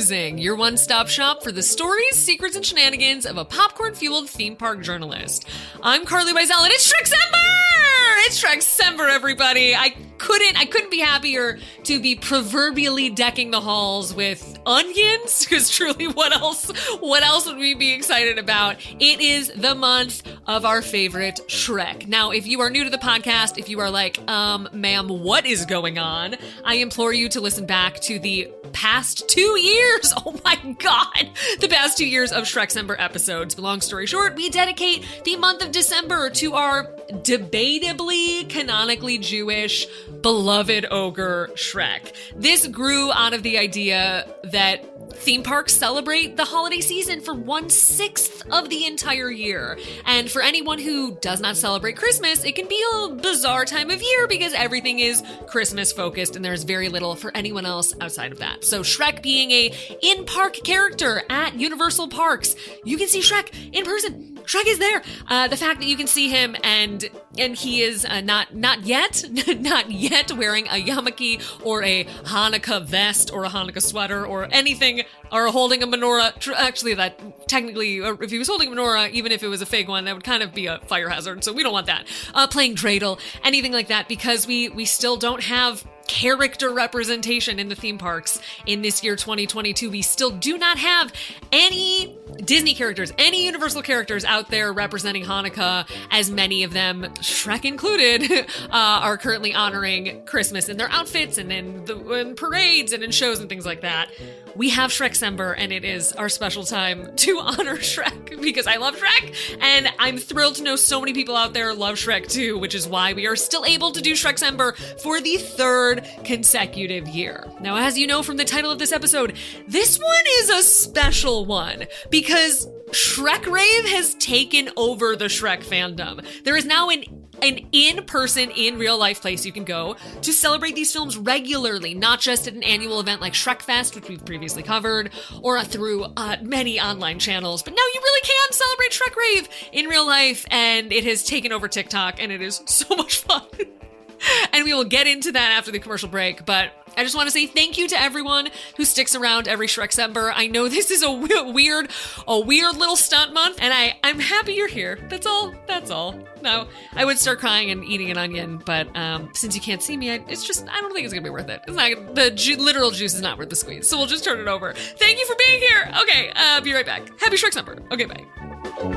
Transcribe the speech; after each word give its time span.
Your 0.00 0.56
one 0.56 0.78
stop 0.78 1.08
shop 1.08 1.42
for 1.42 1.52
the 1.52 1.62
stories, 1.62 2.14
secrets, 2.14 2.56
and 2.56 2.64
shenanigans 2.64 3.26
of 3.26 3.36
a 3.36 3.44
popcorn 3.44 3.94
fueled 3.94 4.30
theme 4.30 4.56
park 4.56 4.80
journalist. 4.80 5.46
I'm 5.82 6.06
Carlye 6.06 6.32
Wisel, 6.32 6.64
and 6.64 6.72
it's 6.72 6.90
Shrekcember! 6.90 8.26
It's 8.26 8.42
Shrekcember, 8.42 9.10
everybody! 9.10 9.76
I 9.76 9.94
couldn't 10.16 10.58
I 10.58 10.64
couldn't 10.64 10.90
be 10.90 11.00
happier 11.00 11.58
to 11.84 12.00
be 12.00 12.14
proverbially 12.14 13.10
decking 13.10 13.50
the 13.50 13.60
halls 13.60 14.14
with 14.14 14.58
onions 14.66 15.44
because 15.44 15.68
truly 15.70 16.06
what 16.08 16.32
else 16.32 16.70
what 17.00 17.22
else 17.22 17.46
would 17.46 17.56
we 17.56 17.74
be 17.74 17.92
excited 17.92 18.38
about 18.38 18.76
it 19.00 19.20
is 19.20 19.50
the 19.56 19.74
month 19.74 20.22
of 20.46 20.66
our 20.66 20.82
favorite 20.82 21.40
shrek 21.46 22.06
now 22.06 22.30
if 22.30 22.46
you 22.46 22.60
are 22.60 22.68
new 22.68 22.84
to 22.84 22.90
the 22.90 22.98
podcast 22.98 23.56
if 23.56 23.70
you 23.70 23.80
are 23.80 23.90
like 23.90 24.20
um 24.28 24.68
ma'am 24.74 25.08
what 25.08 25.46
is 25.46 25.64
going 25.64 25.98
on 25.98 26.36
i 26.64 26.74
implore 26.74 27.14
you 27.14 27.26
to 27.26 27.40
listen 27.40 27.64
back 27.64 27.98
to 27.98 28.18
the 28.18 28.46
past 28.72 29.28
two 29.28 29.58
years 29.58 30.12
oh 30.26 30.38
my 30.44 30.56
god 30.78 31.30
the 31.60 31.68
past 31.68 31.98
two 31.98 32.06
years 32.06 32.32
of 32.32 32.44
shrekcember 32.44 32.96
episodes 32.98 33.58
long 33.58 33.80
story 33.80 34.06
short 34.06 34.34
we 34.34 34.48
dedicate 34.50 35.04
the 35.24 35.36
month 35.36 35.62
of 35.62 35.72
december 35.72 36.30
to 36.30 36.54
our 36.54 36.84
debatably 37.10 38.48
canonically 38.48 39.18
jewish 39.18 39.86
beloved 40.22 40.86
ogre 40.90 41.50
Shrek. 41.54 42.12
This 42.34 42.66
grew 42.66 43.12
out 43.12 43.34
of 43.34 43.42
the 43.42 43.58
idea 43.58 44.26
that 44.44 44.86
theme 45.14 45.42
parks 45.42 45.74
celebrate 45.74 46.36
the 46.36 46.44
holiday 46.44 46.80
season 46.80 47.20
for 47.20 47.34
one 47.34 47.68
sixth 47.68 48.42
of 48.50 48.68
the 48.70 48.86
entire 48.86 49.30
year. 49.30 49.78
And 50.06 50.30
for 50.30 50.40
anyone 50.40 50.78
who 50.78 51.16
does 51.16 51.40
not 51.40 51.56
celebrate 51.56 51.96
Christmas, 51.96 52.44
it 52.44 52.54
can 52.54 52.68
be 52.68 52.82
a 52.94 53.08
bizarre 53.10 53.64
time 53.64 53.90
of 53.90 54.02
year 54.02 54.26
because 54.26 54.54
everything 54.54 55.00
is 55.00 55.22
Christmas 55.46 55.92
focused 55.92 56.36
and 56.36 56.44
there's 56.44 56.62
very 56.62 56.88
little 56.88 57.14
for 57.14 57.36
anyone 57.36 57.66
else 57.66 57.94
outside 58.00 58.32
of 58.32 58.38
that. 58.38 58.59
So 58.60 58.82
Shrek 58.82 59.22
being 59.22 59.50
a 59.50 59.72
in-park 60.02 60.58
character 60.64 61.22
at 61.28 61.58
Universal 61.58 62.08
Parks, 62.08 62.56
you 62.84 62.96
can 62.96 63.08
see 63.08 63.20
Shrek 63.20 63.52
in 63.72 63.84
person 63.84 64.30
Shrek 64.50 64.66
is 64.66 64.78
there. 64.78 65.02
Uh, 65.28 65.46
the 65.46 65.56
fact 65.56 65.78
that 65.78 65.86
you 65.86 65.96
can 65.96 66.08
see 66.08 66.28
him 66.28 66.56
and 66.64 67.08
and 67.38 67.56
he 67.56 67.82
is 67.82 68.04
uh, 68.04 68.20
not 68.20 68.54
not 68.54 68.84
yet 68.84 69.24
not 69.60 69.90
yet 69.92 70.32
wearing 70.32 70.66
a 70.66 70.82
yarmulke 70.82 71.40
or 71.64 71.84
a 71.84 72.04
Hanukkah 72.24 72.84
vest 72.84 73.32
or 73.32 73.44
a 73.44 73.48
Hanukkah 73.48 73.80
sweater 73.80 74.26
or 74.26 74.48
anything 74.50 75.02
or 75.30 75.46
holding 75.48 75.84
a 75.84 75.86
menorah. 75.86 76.32
Actually, 76.56 76.94
that 76.94 77.48
technically, 77.48 78.00
uh, 78.00 78.14
if 78.14 78.30
he 78.30 78.38
was 78.38 78.48
holding 78.48 78.72
a 78.72 78.74
menorah, 78.74 79.10
even 79.12 79.30
if 79.30 79.44
it 79.44 79.48
was 79.48 79.62
a 79.62 79.66
fake 79.66 79.86
one, 79.86 80.04
that 80.04 80.14
would 80.14 80.24
kind 80.24 80.42
of 80.42 80.52
be 80.52 80.66
a 80.66 80.80
fire 80.80 81.08
hazard. 81.08 81.44
So 81.44 81.52
we 81.52 81.62
don't 81.62 81.72
want 81.72 81.86
that. 81.86 82.06
Uh, 82.34 82.48
playing 82.48 82.74
dreidel, 82.74 83.20
anything 83.44 83.72
like 83.72 83.88
that, 83.88 84.08
because 84.08 84.46
we 84.46 84.68
we 84.68 84.84
still 84.84 85.16
don't 85.16 85.44
have 85.44 85.84
character 86.10 86.72
representation 86.72 87.60
in 87.60 87.68
the 87.68 87.76
theme 87.76 87.96
parks 87.96 88.40
in 88.66 88.82
this 88.82 89.04
year 89.04 89.14
2022. 89.14 89.88
We 89.88 90.02
still 90.02 90.32
do 90.32 90.58
not 90.58 90.76
have 90.76 91.12
any 91.52 92.18
Disney 92.44 92.74
characters, 92.74 93.12
any 93.16 93.46
Universal 93.46 93.82
characters 93.82 94.24
out 94.24 94.50
there 94.50 94.72
representing 94.72 95.24
Hanukkah, 95.24 95.88
as 96.10 96.28
many 96.28 96.64
of 96.64 96.72
them, 96.72 97.02
Shrek 97.20 97.64
included, 97.64 98.28
uh, 98.32 98.46
are 98.70 99.16
currently 99.18 99.54
honoring 99.54 100.24
Christmas 100.26 100.68
in 100.68 100.78
their 100.78 100.90
outfits 100.90 101.38
and 101.38 101.52
in, 101.52 101.84
the, 101.84 101.96
in 102.14 102.34
parades 102.34 102.92
and 102.92 103.04
in 103.04 103.12
shows 103.12 103.38
and 103.38 103.48
things 103.48 103.64
like 103.64 103.82
that. 103.82 104.10
We 104.56 104.70
have 104.70 104.90
Shrekcember, 104.90 105.54
and 105.56 105.72
it 105.72 105.84
is 105.84 106.12
our 106.12 106.28
special 106.28 106.64
time 106.64 107.14
to 107.16 107.38
honor 107.40 107.76
Shrek 107.76 108.42
because 108.42 108.66
I 108.66 108.76
love 108.76 108.96
Shrek, 108.96 109.58
and 109.60 109.88
I'm 109.98 110.18
thrilled 110.18 110.56
to 110.56 110.64
know 110.64 110.74
so 110.74 110.98
many 111.00 111.12
people 111.12 111.36
out 111.36 111.52
there 111.52 111.72
love 111.72 111.96
Shrek 111.96 112.28
too, 112.28 112.58
which 112.58 112.74
is 112.74 112.88
why 112.88 113.12
we 113.12 113.28
are 113.28 113.36
still 113.36 113.64
able 113.64 113.92
to 113.92 114.00
do 114.00 114.14
Shrekcember 114.14 114.76
for 115.00 115.20
the 115.20 115.36
third 115.36 115.99
consecutive 116.24 117.08
year. 117.08 117.46
Now, 117.60 117.76
as 117.76 117.98
you 117.98 118.06
know 118.06 118.22
from 118.22 118.36
the 118.36 118.44
title 118.44 118.70
of 118.70 118.78
this 118.78 118.92
episode, 118.92 119.36
this 119.66 119.98
one 119.98 120.24
is 120.38 120.50
a 120.50 120.62
special 120.62 121.46
one 121.46 121.84
because 122.10 122.66
Shrek 122.90 123.46
Rave 123.50 123.88
has 123.90 124.14
taken 124.14 124.70
over 124.76 125.16
the 125.16 125.26
Shrek 125.26 125.64
fandom. 125.64 126.24
There 126.44 126.56
is 126.56 126.64
now 126.64 126.90
an 126.90 127.04
an 127.42 127.66
in-person, 127.72 128.50
in 128.50 128.78
real 128.78 128.98
life 128.98 129.22
place 129.22 129.46
you 129.46 129.52
can 129.52 129.64
go 129.64 129.96
to 130.22 130.32
celebrate 130.32 130.74
these 130.74 130.92
films 130.92 131.16
regularly, 131.16 131.94
not 131.94 132.20
just 132.20 132.46
at 132.46 132.54
an 132.54 132.62
annual 132.62 133.00
event 133.00 133.20
like 133.20 133.32
Shrekfest, 133.32 133.94
which 133.94 134.08
we've 134.08 134.24
previously 134.24 134.62
covered, 134.62 135.10
or 135.40 135.62
through 135.64 136.04
uh, 136.16 136.36
many 136.42 136.80
online 136.80 137.18
channels. 137.18 137.62
But 137.62 137.74
now 137.74 137.82
you 137.94 138.00
really 138.02 138.20
can 138.22 138.52
celebrate 138.52 138.92
Shrek 138.92 139.16
Rave 139.16 139.48
in 139.72 139.86
real 139.86 140.06
life, 140.06 140.44
and 140.50 140.92
it 140.92 141.04
has 141.04 141.24
taken 141.24 141.52
over 141.52 141.68
TikTok, 141.68 142.22
and 142.22 142.30
it 142.30 142.42
is 142.42 142.60
so 142.66 142.94
much 142.94 143.18
fun. 143.18 143.42
and 144.52 144.64
we 144.64 144.74
will 144.74 144.84
get 144.84 145.06
into 145.06 145.32
that 145.32 145.52
after 145.52 145.70
the 145.70 145.78
commercial 145.78 146.08
break. 146.08 146.44
But 146.44 146.72
I 146.96 147.04
just 147.04 147.14
want 147.14 147.28
to 147.28 147.30
say 147.30 147.46
thank 147.46 147.78
you 147.78 147.88
to 147.88 148.00
everyone 148.00 148.48
who 148.76 148.84
sticks 148.84 149.14
around 149.14 149.48
every 149.48 149.66
Shrekcember. 149.66 150.32
I 150.34 150.46
know 150.46 150.68
this 150.68 150.90
is 150.90 151.02
a 151.02 151.12
weird, 151.12 151.90
a 152.26 152.40
weird 152.40 152.76
little 152.76 152.96
stunt 152.96 153.32
month, 153.32 153.58
and 153.60 153.72
I, 153.72 153.96
I'm 154.02 154.18
happy 154.18 154.54
you're 154.54 154.68
here. 154.68 154.98
That's 155.08 155.26
all. 155.26 155.54
That's 155.66 155.90
all. 155.90 156.18
No, 156.42 156.68
I 156.94 157.04
would 157.04 157.18
start 157.18 157.38
crying 157.38 157.70
and 157.70 157.84
eating 157.84 158.10
an 158.10 158.18
onion, 158.18 158.62
but 158.64 158.94
um, 158.96 159.30
since 159.34 159.54
you 159.54 159.60
can't 159.60 159.82
see 159.82 159.96
me, 159.96 160.10
I, 160.10 160.24
it's 160.28 160.44
just 160.44 160.66
I 160.68 160.80
don't 160.80 160.92
think 160.92 161.04
it's 161.04 161.12
gonna 161.14 161.22
be 161.22 161.30
worth 161.30 161.48
it. 161.48 161.62
It's 161.66 161.76
not 161.76 162.14
the 162.14 162.30
ju- 162.30 162.56
literal 162.56 162.90
juice 162.90 163.14
is 163.14 163.20
not 163.20 163.38
worth 163.38 163.50
the 163.50 163.56
squeeze, 163.56 163.88
so 163.88 163.96
we'll 163.98 164.06
just 164.06 164.24
turn 164.24 164.40
it 164.40 164.48
over. 164.48 164.72
Thank 164.72 165.18
you 165.18 165.26
for 165.26 165.36
being 165.46 165.60
here. 165.60 165.92
Okay, 166.02 166.32
uh, 166.34 166.60
be 166.60 166.72
right 166.72 166.86
back. 166.86 167.08
Happy 167.20 167.36
Shrekcember. 167.36 167.80
Okay, 167.92 168.06
bye. 168.06 168.96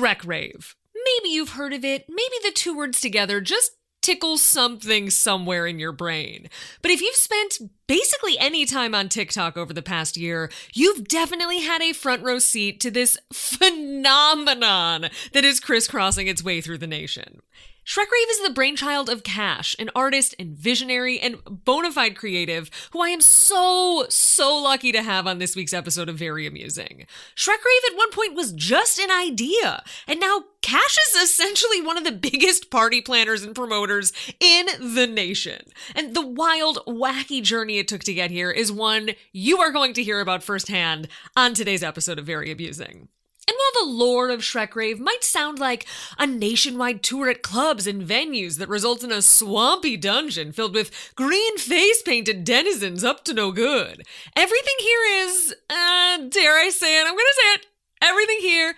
Shrek 0.00 0.26
Rave. 0.26 0.76
Maybe 0.94 1.34
you've 1.34 1.50
heard 1.50 1.72
of 1.72 1.84
it, 1.84 2.06
maybe 2.08 2.34
the 2.42 2.52
two 2.52 2.76
words 2.76 3.00
together 3.00 3.40
just 3.40 3.72
tickle 4.02 4.38
something 4.38 5.10
somewhere 5.10 5.66
in 5.66 5.78
your 5.78 5.92
brain. 5.92 6.48
But 6.80 6.90
if 6.90 7.02
you've 7.02 7.14
spent 7.14 7.58
basically 7.86 8.38
any 8.38 8.64
time 8.64 8.94
on 8.94 9.10
TikTok 9.10 9.58
over 9.58 9.74
the 9.74 9.82
past 9.82 10.16
year, 10.16 10.50
you've 10.72 11.06
definitely 11.06 11.60
had 11.60 11.82
a 11.82 11.92
front 11.92 12.22
row 12.22 12.38
seat 12.38 12.80
to 12.80 12.90
this 12.90 13.18
phenomenon 13.32 15.10
that 15.32 15.44
is 15.44 15.60
crisscrossing 15.60 16.28
its 16.28 16.42
way 16.42 16.62
through 16.62 16.78
the 16.78 16.86
nation. 16.86 17.40
Shrekrave 17.84 18.30
is 18.30 18.42
the 18.42 18.52
brainchild 18.52 19.08
of 19.08 19.22
Ka5sh, 19.22 19.76
an 19.78 19.90
artist 19.94 20.34
and 20.38 20.56
visionary 20.56 21.18
and 21.18 21.38
bona 21.46 21.90
fide 21.90 22.14
creative 22.14 22.70
who 22.92 23.00
I 23.00 23.08
am 23.08 23.20
so, 23.20 24.06
so 24.10 24.56
lucky 24.56 24.92
to 24.92 25.02
have 25.02 25.26
on 25.26 25.38
this 25.38 25.56
week's 25.56 25.72
episode 25.72 26.08
of 26.08 26.16
Very 26.16 26.46
Amusing. 26.46 27.06
Shrekrave 27.34 27.90
at 27.90 27.96
one 27.96 28.10
point 28.12 28.34
was 28.34 28.52
just 28.52 28.98
an 28.98 29.10
idea, 29.10 29.82
and 30.06 30.20
now 30.20 30.44
Ka5sh 30.62 30.96
is 31.08 31.22
essentially 31.22 31.80
one 31.80 31.96
of 31.96 32.04
the 32.04 32.12
biggest 32.12 32.70
party 32.70 33.00
planners 33.00 33.42
and 33.42 33.54
promoters 33.54 34.12
in 34.38 34.66
the 34.94 35.06
nation. 35.06 35.62
And 35.94 36.14
the 36.14 36.26
wild, 36.26 36.80
wacky 36.86 37.42
journey 37.42 37.78
it 37.78 37.88
took 37.88 38.04
to 38.04 38.14
get 38.14 38.30
here 38.30 38.50
is 38.50 38.70
one 38.70 39.10
you 39.32 39.58
are 39.58 39.72
going 39.72 39.94
to 39.94 40.02
hear 40.02 40.20
about 40.20 40.42
firsthand 40.42 41.08
on 41.34 41.54
today's 41.54 41.82
episode 41.82 42.18
of 42.18 42.26
Very 42.26 42.52
Amusing. 42.52 43.08
And 43.48 43.56
while 43.56 43.84
the 43.84 43.92
lore 43.92 44.30
of 44.30 44.40
Shrekrave 44.40 44.98
might 44.98 45.24
sound 45.24 45.58
like 45.58 45.86
a 46.18 46.26
nationwide 46.26 47.02
tour 47.02 47.28
at 47.28 47.42
clubs 47.42 47.86
and 47.86 48.02
venues 48.02 48.58
that 48.58 48.68
results 48.68 49.02
in 49.02 49.10
a 49.10 49.22
swampy 49.22 49.96
dungeon 49.96 50.52
filled 50.52 50.74
with 50.74 51.12
green 51.16 51.58
face 51.58 52.02
painted 52.02 52.44
denizens 52.44 53.02
up 53.02 53.24
to 53.24 53.34
no 53.34 53.50
good, 53.50 54.02
everything 54.36 54.74
here 54.80 55.24
is, 55.24 55.54
uh, 55.68 56.18
dare 56.28 56.58
I 56.58 56.70
say 56.70 57.00
it, 57.00 57.06
I'm 57.06 57.14
gonna 57.14 57.20
say 57.42 57.54
it, 57.54 57.66
everything 58.02 58.38
here 58.40 58.76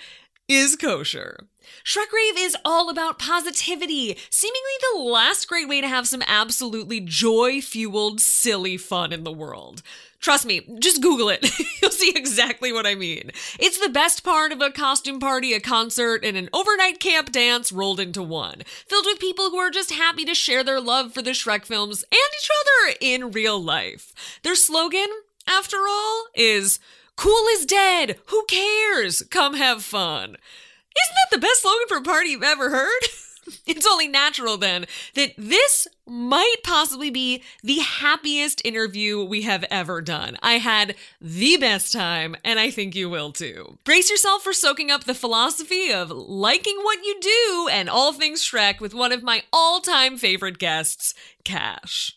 is 0.48 0.76
kosher. 0.76 1.48
Shrek 1.84 2.12
Rave 2.12 2.38
is 2.38 2.56
all 2.64 2.88
about 2.88 3.18
positivity, 3.18 4.16
seemingly 4.30 4.60
the 4.92 5.00
last 5.00 5.48
great 5.48 5.68
way 5.68 5.80
to 5.80 5.88
have 5.88 6.06
some 6.06 6.22
absolutely 6.26 7.00
joy 7.00 7.60
fueled, 7.60 8.20
silly 8.20 8.76
fun 8.76 9.12
in 9.12 9.24
the 9.24 9.32
world. 9.32 9.82
Trust 10.22 10.46
me, 10.46 10.60
just 10.78 11.02
Google 11.02 11.28
it. 11.28 11.44
You'll 11.82 11.90
see 11.90 12.12
exactly 12.14 12.72
what 12.72 12.86
I 12.86 12.94
mean. 12.94 13.32
It's 13.58 13.78
the 13.78 13.88
best 13.88 14.22
part 14.22 14.52
of 14.52 14.62
a 14.62 14.70
costume 14.70 15.18
party, 15.18 15.52
a 15.52 15.60
concert, 15.60 16.24
and 16.24 16.36
an 16.36 16.48
overnight 16.52 17.00
camp 17.00 17.32
dance 17.32 17.72
rolled 17.72 17.98
into 17.98 18.22
one, 18.22 18.62
filled 18.86 19.04
with 19.04 19.18
people 19.18 19.50
who 19.50 19.58
are 19.58 19.70
just 19.70 19.90
happy 19.90 20.24
to 20.24 20.34
share 20.34 20.62
their 20.62 20.80
love 20.80 21.12
for 21.12 21.22
the 21.22 21.32
Shrek 21.32 21.64
films 21.64 22.04
and 22.04 22.20
each 22.40 22.50
other 22.60 22.96
in 23.00 23.32
real 23.32 23.60
life. 23.60 24.40
Their 24.44 24.54
slogan, 24.54 25.08
after 25.48 25.78
all, 25.88 26.26
is 26.36 26.78
Cool 27.16 27.46
is 27.50 27.66
dead. 27.66 28.18
Who 28.26 28.44
cares? 28.46 29.22
Come 29.28 29.54
have 29.54 29.82
fun. 29.82 30.28
Isn't 30.30 31.16
that 31.16 31.30
the 31.32 31.38
best 31.38 31.62
slogan 31.62 31.88
for 31.88 31.96
a 31.96 32.02
party 32.02 32.30
you've 32.30 32.42
ever 32.42 32.70
heard? 32.70 33.02
it's 33.66 33.86
only 33.86 34.08
natural 34.08 34.56
then 34.56 34.86
that 35.14 35.32
this 35.36 35.88
might 36.06 36.56
possibly 36.64 37.10
be 37.10 37.42
the 37.62 37.78
happiest 37.78 38.60
interview 38.64 39.22
we 39.22 39.42
have 39.42 39.64
ever 39.70 40.00
done. 40.00 40.36
I 40.42 40.54
had 40.54 40.94
the 41.20 41.56
best 41.56 41.92
time, 41.92 42.36
and 42.44 42.58
I 42.58 42.70
think 42.70 42.94
you 42.94 43.08
will 43.08 43.32
too. 43.32 43.78
Brace 43.84 44.10
yourself 44.10 44.42
for 44.42 44.52
soaking 44.52 44.90
up 44.90 45.04
the 45.04 45.14
philosophy 45.14 45.92
of 45.92 46.10
liking 46.10 46.78
what 46.82 47.04
you 47.04 47.18
do 47.20 47.68
and 47.70 47.88
all 47.88 48.12
things 48.12 48.42
Shrek 48.42 48.80
with 48.80 48.94
one 48.94 49.12
of 49.12 49.22
my 49.22 49.44
all 49.52 49.80
time 49.80 50.16
favorite 50.16 50.58
guests, 50.58 51.14
Ka5sh. 51.44 52.12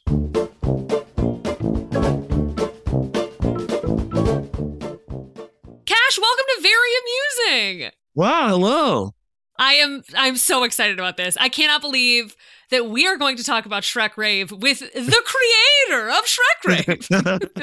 Ka5sh, 5.86 6.20
welcome 6.20 6.46
to 6.56 6.62
Very 6.62 6.92
Amusing. 7.48 7.92
Wow, 8.16 8.48
hello. 8.50 9.12
I 9.58 9.74
am 9.76 10.04
I'm 10.16 10.38
so 10.38 10.64
excited 10.64 11.00
about 11.00 11.18
this. 11.18 11.38
I 11.38 11.50
cannot 11.50 11.82
believe 11.82 12.36
that 12.72 12.88
we 12.88 13.08
are 13.08 13.18
going 13.18 13.38
to 13.38 13.44
talk 13.44 13.66
about 13.66 13.84
Shrek 13.84 14.18
Rave 14.18 14.52
with 14.52 14.80
the 14.80 14.90
creator 15.90 16.10
of 16.10 16.26
Shrek 16.26 17.10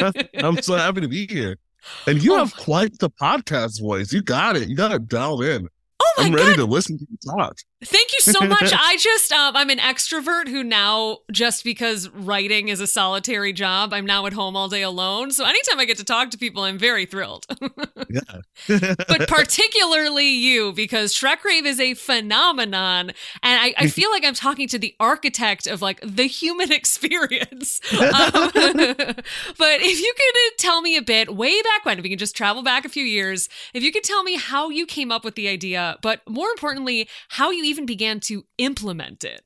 Rave. 0.04 0.24
I'm 0.44 0.62
so 0.62 0.76
happy 0.76 1.00
to 1.00 1.08
be 1.08 1.26
here. 1.26 1.58
And 2.06 2.22
you 2.22 2.34
oh. 2.34 2.38
have 2.38 2.56
quite 2.56 2.98
the 2.98 3.10
podcast 3.10 3.80
voice. 3.80 4.12
You 4.12 4.22
got 4.22 4.56
it. 4.56 4.68
You 4.68 4.76
got 4.76 4.88
to 4.88 4.98
dial 4.98 5.42
in. 5.42 5.68
Oh 6.00 6.12
my 6.18 6.24
I'm 6.24 6.34
ready 6.34 6.50
God. 6.50 6.56
to 6.56 6.64
listen 6.64 6.98
to 6.98 7.06
you 7.10 7.18
talk. 7.36 7.56
Thank 7.84 8.12
you 8.12 8.20
so 8.20 8.40
much. 8.46 8.72
I 8.78 8.96
just, 8.96 9.32
um, 9.32 9.56
I'm 9.56 9.68
an 9.68 9.78
extrovert 9.78 10.48
who 10.48 10.62
now, 10.62 11.18
just 11.32 11.64
because 11.64 12.08
writing 12.10 12.68
is 12.68 12.80
a 12.80 12.86
solitary 12.86 13.52
job, 13.52 13.92
I'm 13.92 14.06
now 14.06 14.26
at 14.26 14.32
home 14.32 14.56
all 14.56 14.68
day 14.68 14.82
alone. 14.82 15.32
So 15.32 15.44
anytime 15.44 15.80
I 15.80 15.84
get 15.84 15.96
to 15.98 16.04
talk 16.04 16.30
to 16.30 16.38
people, 16.38 16.62
I'm 16.62 16.78
very 16.78 17.06
thrilled. 17.06 17.44
yeah. 18.08 18.94
but 19.08 19.28
particularly 19.28 20.28
you, 20.28 20.72
because 20.72 21.12
Shrek 21.12 21.42
Rave 21.44 21.66
is 21.66 21.80
a 21.80 21.94
phenomenon. 21.94 23.10
And 23.42 23.60
I, 23.60 23.74
I, 23.76 23.88
feel 23.88 24.10
like 24.10 24.24
I'm 24.24 24.34
talking 24.34 24.68
to 24.68 24.78
the 24.78 24.94
architect 25.00 25.66
of 25.66 25.82
like 25.82 26.00
the 26.02 26.24
human 26.24 26.70
experience. 26.72 27.80
Um, 27.92 28.50
but 28.52 29.80
if 29.80 30.00
you 30.00 30.14
could 30.16 30.58
tell 30.58 30.80
me 30.82 30.96
a 30.96 31.02
bit, 31.02 31.34
way 31.34 31.60
back 31.62 31.84
when, 31.84 31.98
if 31.98 32.04
you 32.04 32.10
can 32.10 32.18
just 32.18 32.36
travel 32.36 32.62
back 32.62 32.84
a 32.84 32.88
few 32.88 33.04
years, 33.04 33.48
if 33.74 33.82
you 33.82 33.90
could 33.90 34.04
tell 34.04 34.22
me 34.22 34.36
how 34.36 34.68
you 34.68 34.86
came 34.86 35.10
up 35.10 35.24
with 35.24 35.34
the 35.34 35.48
idea, 35.48 35.96
but 36.00 36.20
more 36.28 36.50
importantly, 36.50 37.08
how 37.28 37.50
you 37.50 37.71
even 37.72 37.86
began 37.86 38.20
to 38.20 38.44
implement 38.58 39.24
it. 39.24 39.42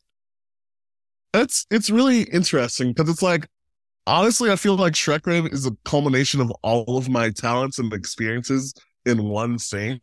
It's 1.33 1.67
it's 1.71 1.91
really 1.91 2.23
interesting 2.23 2.93
because 2.93 3.09
it's 3.09 3.23
like 3.23 3.49
honestly, 4.07 4.51
I 4.51 4.57
feel 4.57 4.77
like 4.77 4.95
Shrek 4.95 5.27
Rave 5.27 5.47
is 5.47 5.67
a 5.67 5.73
culmination 5.85 6.41
of 6.41 6.51
all 6.63 6.97
of 6.97 7.09
my 7.09 7.31
talents 7.31 7.79
and 7.79 7.93
experiences 7.93 8.75
in 9.05 9.29
one 9.29 9.59
thing. 9.59 10.01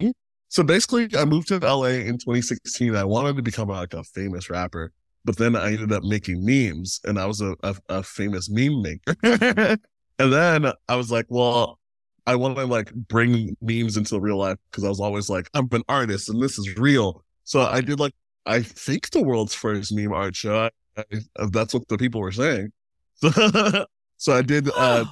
So 0.50 0.64
basically, 0.64 1.10
I 1.18 1.26
moved 1.26 1.48
to 1.50 1.58
LA 1.58 2.06
in 2.10 2.18
2016. 2.18 2.96
I 2.96 3.04
wanted 3.04 3.36
to 3.36 3.42
become 3.42 3.70
like 3.70 3.94
a 3.94 4.04
famous 4.04 4.50
rapper, 4.50 4.92
but 5.26 5.38
then 5.38 5.56
I 5.56 5.74
ended 5.74 5.92
up 5.92 6.04
making 6.04 6.46
memes, 6.46 7.02
and 7.04 7.20
I 7.20 7.26
was 7.26 7.42
a, 7.42 7.56
a, 7.64 7.76
a 7.90 8.04
famous 8.04 8.50
meme 8.50 8.82
maker. 8.82 9.16
and 10.20 10.34
then 10.34 10.72
I 10.88 10.96
was 10.96 11.12
like, 11.12 11.26
well, 11.30 11.80
I 12.26 12.36
want 12.36 12.58
to 12.58 12.66
like 12.66 12.94
bring 12.94 13.58
memes 13.62 13.98
into 13.98 14.20
real 14.20 14.38
life 14.38 14.58
because 14.70 14.84
I 14.84 14.90
was 14.90 15.00
always 15.00 15.30
like, 15.30 15.50
I'm 15.54 15.68
an 15.72 15.84
artist 15.90 16.30
and 16.30 16.42
this 16.42 16.58
is 16.58 16.78
real. 16.78 17.24
So 17.44 17.62
I 17.62 17.82
did 17.82 18.00
like 18.00 18.14
I 18.46 18.62
think 18.62 19.10
the 19.12 19.22
world's 19.22 19.54
first 19.54 19.94
meme 19.94 20.14
art 20.14 20.36
show. 20.36 20.70
I, 20.98 21.04
I, 21.38 21.46
that's 21.52 21.74
what 21.74 21.88
the 21.88 21.98
people 21.98 22.22
were 22.22 22.32
saying. 22.32 22.72
So, 23.16 23.86
so 24.18 24.34
I 24.34 24.42
did 24.42 24.70
uh, 24.76 25.06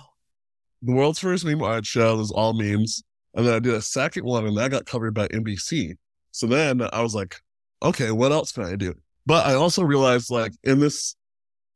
the 0.82 0.92
world's 0.92 1.20
first 1.20 1.46
meme 1.46 1.62
art 1.62 1.86
show. 1.86 2.18
was 2.18 2.32
all 2.32 2.54
memes, 2.54 3.04
and 3.34 3.46
then 3.46 3.54
I 3.54 3.60
did 3.60 3.74
a 3.74 3.82
second 3.82 4.26
one, 4.26 4.46
and 4.46 4.58
that 4.58 4.72
got 4.72 4.86
covered 4.86 5.14
by 5.14 5.28
NBC. 5.30 5.96
So 6.32 6.48
then 6.48 6.82
I 6.94 7.02
was 7.02 7.16
like, 7.16 7.36
okay, 7.82 8.12
what 8.12 8.32
else 8.32 8.52
can 8.52 8.64
I 8.64 8.76
do? 8.76 8.94
But 9.26 9.46
I 9.46 9.54
also 9.54 9.84
realized, 9.84 10.30
like, 10.30 10.54
in 10.64 10.80
this 10.80 11.16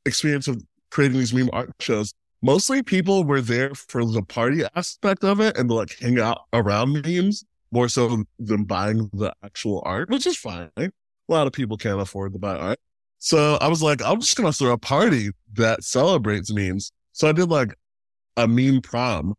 experience 0.06 0.48
of 0.48 0.62
creating 0.92 1.20
these 1.20 1.34
meme 1.34 1.50
art 1.54 1.72
shows, 1.80 2.14
mostly 2.42 2.84
people 2.84 3.24
were 3.24 3.42
there 3.42 3.74
for 3.76 4.06
the 4.06 4.22
party 4.22 4.64
aspect 4.76 5.24
of 5.24 5.40
it 5.40 5.58
and 5.58 5.70
like 5.70 5.98
hang 6.00 6.20
out 6.20 6.42
around 6.54 6.94
memes 7.02 7.44
more 7.76 7.90
so 7.90 8.24
than 8.40 8.64
buying 8.64 9.10
the 9.12 9.34
actual 9.44 9.84
art, 9.86 10.10
which 10.10 10.26
is 10.26 10.38
fine. 10.38 10.72
A 10.78 10.92
lot 11.28 11.46
of 11.46 11.52
people 11.52 11.76
can't 11.76 12.00
afford 12.00 12.32
to 12.32 12.40
buy 12.40 12.56
art. 12.56 12.80
So 13.20 13.58
I 13.60 13.68
was 13.68 13.84
like, 13.84 14.02
I'm 14.02 14.22
just 14.22 14.38
going 14.38 14.50
to 14.50 14.58
throw 14.58 14.72
a 14.72 14.78
party 14.78 15.32
that 15.54 15.84
celebrates 15.84 16.54
memes. 16.54 16.92
So 17.12 17.28
I 17.28 17.34
did 17.34 17.50
like 17.50 17.76
a 18.38 18.48
meme 18.48 18.82
prom 18.82 19.34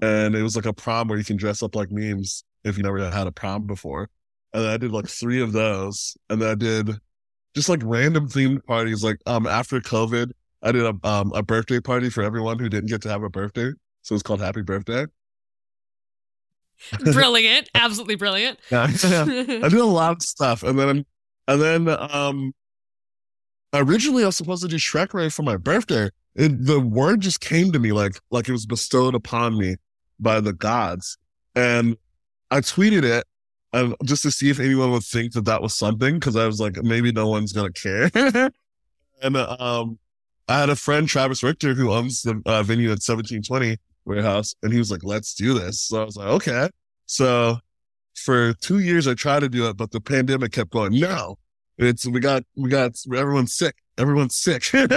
and 0.00 0.34
it 0.34 0.42
was 0.42 0.56
like 0.56 0.64
a 0.64 0.72
prom 0.72 1.08
where 1.08 1.18
you 1.18 1.24
can 1.24 1.36
dress 1.36 1.62
up 1.62 1.74
like 1.74 1.90
memes 1.90 2.44
if 2.64 2.78
you 2.78 2.82
never 2.82 3.10
had 3.10 3.26
a 3.26 3.32
prom 3.32 3.66
before. 3.66 4.08
And 4.54 4.66
I 4.66 4.78
did 4.78 4.90
like 4.90 5.06
three 5.06 5.42
of 5.42 5.52
those. 5.52 6.16
And 6.30 6.40
then 6.40 6.50
I 6.50 6.54
did 6.54 6.98
just 7.54 7.68
like 7.68 7.80
random 7.84 8.26
themed 8.28 8.64
parties. 8.64 9.04
Like, 9.04 9.18
um, 9.26 9.46
after 9.46 9.80
COVID, 9.80 10.30
I 10.62 10.72
did 10.72 10.84
a, 10.84 10.96
um, 11.06 11.32
a 11.34 11.42
birthday 11.42 11.80
party 11.80 12.08
for 12.08 12.22
everyone 12.22 12.58
who 12.58 12.70
didn't 12.70 12.88
get 12.88 13.02
to 13.02 13.10
have 13.10 13.22
a 13.22 13.28
birthday. 13.28 13.72
So 14.00 14.14
it's 14.14 14.22
called 14.22 14.40
Happy 14.40 14.62
Birthday. 14.62 15.06
brilliant, 17.12 17.70
absolutely 17.74 18.16
brilliant. 18.16 18.58
Yeah, 18.70 18.84
I 18.84 19.68
did 19.68 19.74
a 19.74 19.84
lot 19.84 20.12
of 20.12 20.22
stuff, 20.22 20.62
and 20.62 20.78
then 20.78 21.04
and 21.48 21.60
then 21.60 21.88
um, 21.88 22.52
originally 23.74 24.22
I 24.22 24.26
was 24.26 24.36
supposed 24.36 24.62
to 24.62 24.68
do 24.68 24.76
Shrek 24.76 25.14
Rave 25.14 25.32
for 25.32 25.42
my 25.42 25.56
birthday. 25.56 26.10
It, 26.34 26.64
the 26.64 26.80
word 26.80 27.20
just 27.20 27.40
came 27.40 27.72
to 27.72 27.78
me 27.78 27.92
like 27.92 28.18
like 28.30 28.48
it 28.48 28.52
was 28.52 28.66
bestowed 28.66 29.14
upon 29.14 29.58
me 29.58 29.76
by 30.18 30.40
the 30.40 30.52
gods, 30.52 31.18
and 31.54 31.96
I 32.50 32.60
tweeted 32.60 33.04
it 33.04 33.24
and 33.72 33.94
just 34.04 34.22
to 34.22 34.30
see 34.30 34.50
if 34.50 34.60
anyone 34.60 34.90
would 34.92 35.02
think 35.02 35.32
that 35.32 35.46
that 35.46 35.62
was 35.62 35.74
something 35.74 36.14
because 36.14 36.36
I 36.36 36.46
was 36.46 36.60
like 36.60 36.82
maybe 36.82 37.12
no 37.12 37.28
one's 37.28 37.52
gonna 37.52 37.72
care. 37.72 38.10
and 39.22 39.36
um, 39.36 39.98
I 40.48 40.60
had 40.60 40.70
a 40.70 40.76
friend 40.76 41.08
Travis 41.08 41.42
Richter 41.42 41.74
who 41.74 41.92
owns 41.92 42.22
the 42.22 42.42
uh, 42.44 42.62
venue 42.62 42.88
at 42.88 43.00
1720 43.00 43.78
warehouse. 44.04 44.54
And 44.62 44.72
he 44.72 44.78
was 44.78 44.90
like, 44.90 45.04
let's 45.04 45.34
do 45.34 45.58
this. 45.58 45.82
So 45.82 46.02
I 46.02 46.04
was 46.04 46.16
like, 46.16 46.28
okay. 46.28 46.68
So 47.06 47.58
for 48.14 48.54
two 48.54 48.80
years, 48.80 49.08
I 49.08 49.14
tried 49.14 49.40
to 49.40 49.48
do 49.48 49.68
it, 49.68 49.76
but 49.76 49.90
the 49.90 50.00
pandemic 50.00 50.52
kept 50.52 50.70
going, 50.70 50.98
no, 50.98 51.38
it's, 51.78 52.06
we 52.06 52.20
got, 52.20 52.44
we 52.56 52.68
got, 52.68 52.92
everyone's 53.14 53.54
sick. 53.54 53.76
Everyone's 53.98 54.36
sick. 54.36 54.64
but 54.72 54.88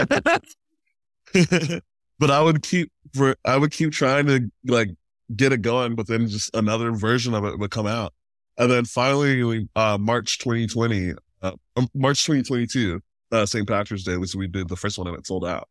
I 2.31 2.41
would 2.41 2.63
keep, 2.63 2.91
for, 3.13 3.35
I 3.43 3.57
would 3.57 3.71
keep 3.71 3.91
trying 3.91 4.27
to 4.27 4.50
like 4.65 4.89
get 5.35 5.53
it 5.53 5.62
going, 5.62 5.95
but 5.95 6.07
then 6.07 6.27
just 6.27 6.55
another 6.55 6.91
version 6.91 7.33
of 7.33 7.45
it 7.45 7.59
would 7.59 7.71
come 7.71 7.88
out. 7.88 8.13
And 8.57 8.71
then 8.71 8.85
finally, 8.85 9.67
uh, 9.75 9.97
March 10.00 10.39
2020, 10.39 11.13
uh, 11.41 11.51
um, 11.75 11.89
March 11.93 12.25
2022, 12.25 13.01
uh, 13.31 13.45
St. 13.45 13.67
Patrick's 13.67 14.03
Day, 14.03 14.17
which 14.17 14.35
we 14.35 14.47
did 14.47 14.69
the 14.69 14.77
first 14.77 14.97
one 14.97 15.07
and 15.07 15.17
it 15.17 15.27
sold 15.27 15.45
out. 15.45 15.67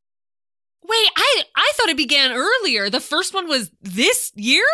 Wait, 0.82 1.08
I 1.16 1.42
thought 1.84 1.90
it 1.90 1.96
began 1.96 2.32
earlier. 2.32 2.90
The 2.90 3.00
first 3.00 3.34
one 3.34 3.48
was 3.48 3.70
this 3.82 4.32
year. 4.34 4.64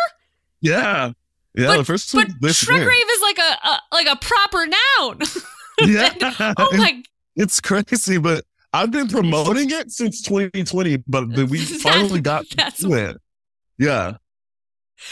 Yeah, 0.61 1.11
yeah. 1.55 1.67
But, 1.67 1.77
the 1.77 1.85
first 1.85 2.13
but 2.13 2.27
one 2.27 2.37
this 2.39 2.63
Shrek 2.63 2.77
year. 2.77 2.87
Rave 2.87 3.05
is 3.11 3.21
like 3.21 3.37
a, 3.37 3.67
a 3.67 3.79
like 3.91 4.07
a 4.07 4.15
proper 4.15 4.65
noun. 4.67 5.19
yeah. 5.87 6.53
oh 6.57 6.77
my. 6.77 7.03
It's 7.35 7.59
crazy, 7.61 8.17
but 8.17 8.43
I've 8.73 8.91
been 8.91 9.07
promoting 9.07 9.71
it 9.71 9.91
since 9.91 10.21
2020, 10.21 10.97
but 11.07 11.27
we 11.27 11.59
finally 11.59 12.21
got 12.21 12.45
to 12.49 12.73
do 12.77 12.93
it. 12.93 13.17
Yeah, 13.77 14.17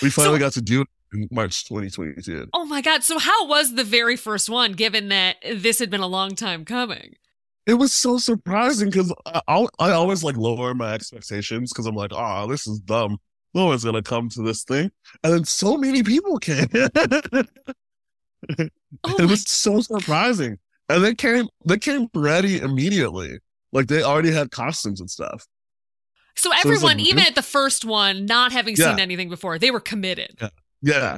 we 0.02 0.10
finally 0.10 0.36
so, 0.36 0.40
got 0.40 0.54
to 0.54 0.62
do 0.62 0.82
it 0.82 0.88
in 1.14 1.28
March 1.32 1.66
2022. 1.68 2.50
Oh 2.54 2.66
my 2.66 2.82
god! 2.82 3.04
So 3.04 3.18
how 3.20 3.48
was 3.48 3.76
the 3.76 3.84
very 3.84 4.16
first 4.16 4.50
one? 4.50 4.74
Given 4.74 5.10
that 5.10 5.38
this 5.56 5.80
had 5.80 5.90
been 5.90 6.02
a 6.02 6.08
long 6.08 6.36
time 6.36 6.66
coming 6.66 7.16
it 7.70 7.76
was 7.76 7.94
so 7.94 8.18
surprising 8.18 8.90
because 8.90 9.14
I, 9.26 9.66
I 9.80 9.92
always 9.92 10.24
like 10.24 10.38
lower 10.38 10.74
my 10.74 10.94
expectations 10.94 11.72
because 11.72 11.86
I'm 11.86 11.96
like, 11.96 12.12
oh, 12.14 12.48
this 12.48 12.68
is 12.68 12.80
dumb. 12.80 13.18
No 13.54 13.66
one's 13.66 13.84
gonna 13.84 14.04
come 14.04 14.30
to 14.30 14.42
this 14.42 14.64
thing, 14.64 14.92
and 15.24 15.34
then 15.34 15.46
so 15.46 15.78
many 15.78 16.04
people 16.04 16.38
came. 16.38 16.68
oh 16.74 16.86
it 18.58 19.30
was 19.30 19.50
so 19.50 19.82
surprising, 19.82 20.58
and 20.88 21.04
they 21.04 21.16
came 21.16 21.48
they 21.66 21.78
came 21.78 22.08
ready 22.14 22.60
immediately. 22.60 23.40
Like 23.72 23.88
they 23.88 24.04
already 24.04 24.32
had 24.32 24.52
costumes 24.52 25.00
and 25.00 25.10
stuff. 25.10 25.48
So 26.36 26.52
everyone, 26.54 26.80
so 26.80 26.88
like, 26.88 27.00
even 27.00 27.26
at 27.26 27.36
the 27.36 27.42
first 27.42 27.86
one, 27.86 28.26
not 28.26 28.52
having 28.52 28.76
yeah. 28.78 28.92
seen 28.92 29.00
anything 29.00 29.30
before, 29.30 29.60
they 29.60 29.72
were 29.72 29.82
committed. 29.82 30.38
Yeah. 30.40 30.50
yeah. 30.82 31.18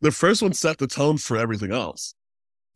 the 0.00 0.12
first 0.12 0.42
one 0.42 0.52
set 0.52 0.78
the 0.78 0.86
tone 0.86 1.18
for 1.18 1.36
everything 1.36 1.72
else. 1.72 2.14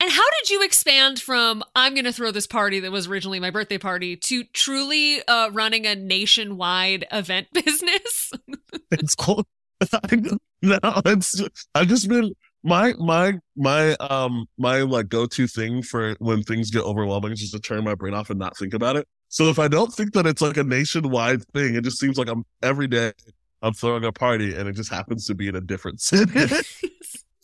And 0.00 0.10
how 0.10 0.27
did 0.42 0.50
you 0.50 0.62
expand 0.62 1.20
from 1.20 1.62
I'm 1.74 1.94
going 1.94 2.04
to 2.04 2.12
throw 2.12 2.30
this 2.30 2.46
party 2.46 2.80
that 2.80 2.92
was 2.92 3.08
originally 3.08 3.40
my 3.40 3.50
birthday 3.50 3.78
party 3.78 4.16
to 4.16 4.44
truly 4.44 5.22
uh, 5.26 5.50
running 5.52 5.86
a 5.86 5.94
nationwide 5.94 7.06
event 7.10 7.48
business? 7.52 8.32
it's 8.90 9.14
called 9.14 9.46
no, 10.62 10.78
it's 11.06 11.40
I've 11.74 11.86
just 11.86 12.08
been 12.08 12.32
my 12.64 12.94
my 12.98 13.34
my 13.56 13.92
um 13.94 14.46
my 14.58 14.82
like 14.82 15.08
go-to 15.08 15.46
thing 15.46 15.82
for 15.82 16.16
when 16.18 16.42
things 16.42 16.70
get 16.70 16.82
overwhelming 16.82 17.32
is 17.32 17.40
just 17.40 17.52
to 17.52 17.60
turn 17.60 17.84
my 17.84 17.94
brain 17.94 18.14
off 18.14 18.30
and 18.30 18.38
not 18.38 18.56
think 18.56 18.74
about 18.74 18.96
it. 18.96 19.06
So 19.28 19.44
if 19.50 19.58
I 19.58 19.68
don't 19.68 19.92
think 19.92 20.14
that 20.14 20.26
it's 20.26 20.42
like 20.42 20.56
a 20.56 20.64
nationwide 20.64 21.44
thing, 21.52 21.76
it 21.76 21.84
just 21.84 22.00
seems 22.00 22.18
like 22.18 22.28
I'm 22.28 22.44
every 22.62 22.88
day 22.88 23.12
I'm 23.62 23.72
throwing 23.72 24.04
a 24.04 24.12
party 24.12 24.54
and 24.54 24.68
it 24.68 24.72
just 24.72 24.90
happens 24.90 25.26
to 25.26 25.34
be 25.34 25.48
in 25.48 25.56
a 25.56 25.60
different 25.60 26.00
city. 26.00 26.32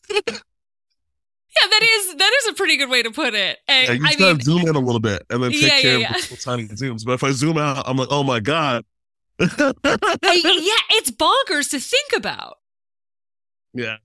yeah, 1.61 1.69
that 1.69 1.83
is 1.83 2.15
that 2.17 2.33
is 2.43 2.49
a 2.49 2.55
pretty 2.55 2.77
good 2.77 2.91
way 2.91 3.03
to 3.03 3.11
put 3.11 3.35
it. 3.35 3.59
And, 3.69 3.89
yeah, 3.89 3.95
you 3.95 4.05
I 4.05 4.09
just 4.15 4.21
mean, 4.21 4.41
zoom 4.41 4.69
in 4.69 4.75
a 4.77 4.81
little 4.81 5.01
bit 5.01 5.25
and 5.31 5.43
then 5.43 5.51
take 5.53 5.63
Yeah, 5.63 5.81
care 5.81 5.99
yeah, 5.99 6.17
of 6.17 6.29
the 6.29 6.37
tiny 6.37 6.65
zooms. 6.69 7.05
But 7.05 7.13
if 7.13 7.25
I 7.25 7.31
zoom 7.33 7.59
out, 7.59 7.85
I'm 7.89 7.97
like, 7.97 8.09
oh 8.11 8.23
my 8.23 8.41
god. 8.41 8.85
I- 9.41 9.47
yeah, 9.83 10.97
it's 10.97 11.11
bonkers 11.11 11.71
to 11.71 11.81
think 11.81 12.11
about. 12.17 12.59
yeah. 13.73 13.97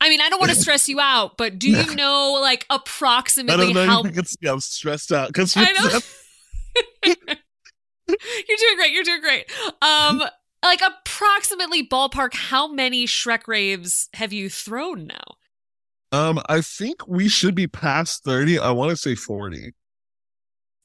I 0.00 0.08
mean, 0.08 0.20
I 0.20 0.28
don't 0.28 0.38
want 0.38 0.52
to 0.52 0.56
stress 0.60 0.88
you 0.88 1.00
out, 1.00 1.36
but 1.36 1.58
do 1.58 1.68
you 1.68 1.96
know 1.96 2.38
like 2.40 2.64
I 2.70 2.76
approximately 2.76 3.72
don't 3.72 3.74
know. 3.74 3.86
how 3.86 4.04
You 4.04 4.10
can 4.12 4.24
see 4.24 4.46
I'm 4.46 4.60
stressed 4.60 5.10
out 5.12 5.28
because 5.28 5.54
I 5.56 5.72
know. 5.72 5.98
You're 8.08 8.56
doing 8.58 8.76
great. 8.76 8.92
You're 8.92 9.04
doing 9.04 9.20
great. 9.20 9.50
Um, 9.82 10.22
like 10.64 10.80
approximately 10.80 11.86
ballpark, 11.86 12.34
how 12.34 12.68
many 12.68 13.06
Shrek 13.06 13.46
raves 13.46 14.08
have 14.14 14.32
you 14.32 14.48
thrown 14.48 15.06
now? 15.08 15.24
Um, 16.12 16.40
I 16.48 16.60
think 16.62 17.06
we 17.06 17.28
should 17.28 17.54
be 17.54 17.66
past 17.66 18.24
30. 18.24 18.58
I 18.58 18.70
want 18.70 18.90
to 18.90 18.96
say 18.96 19.14
40. 19.14 19.72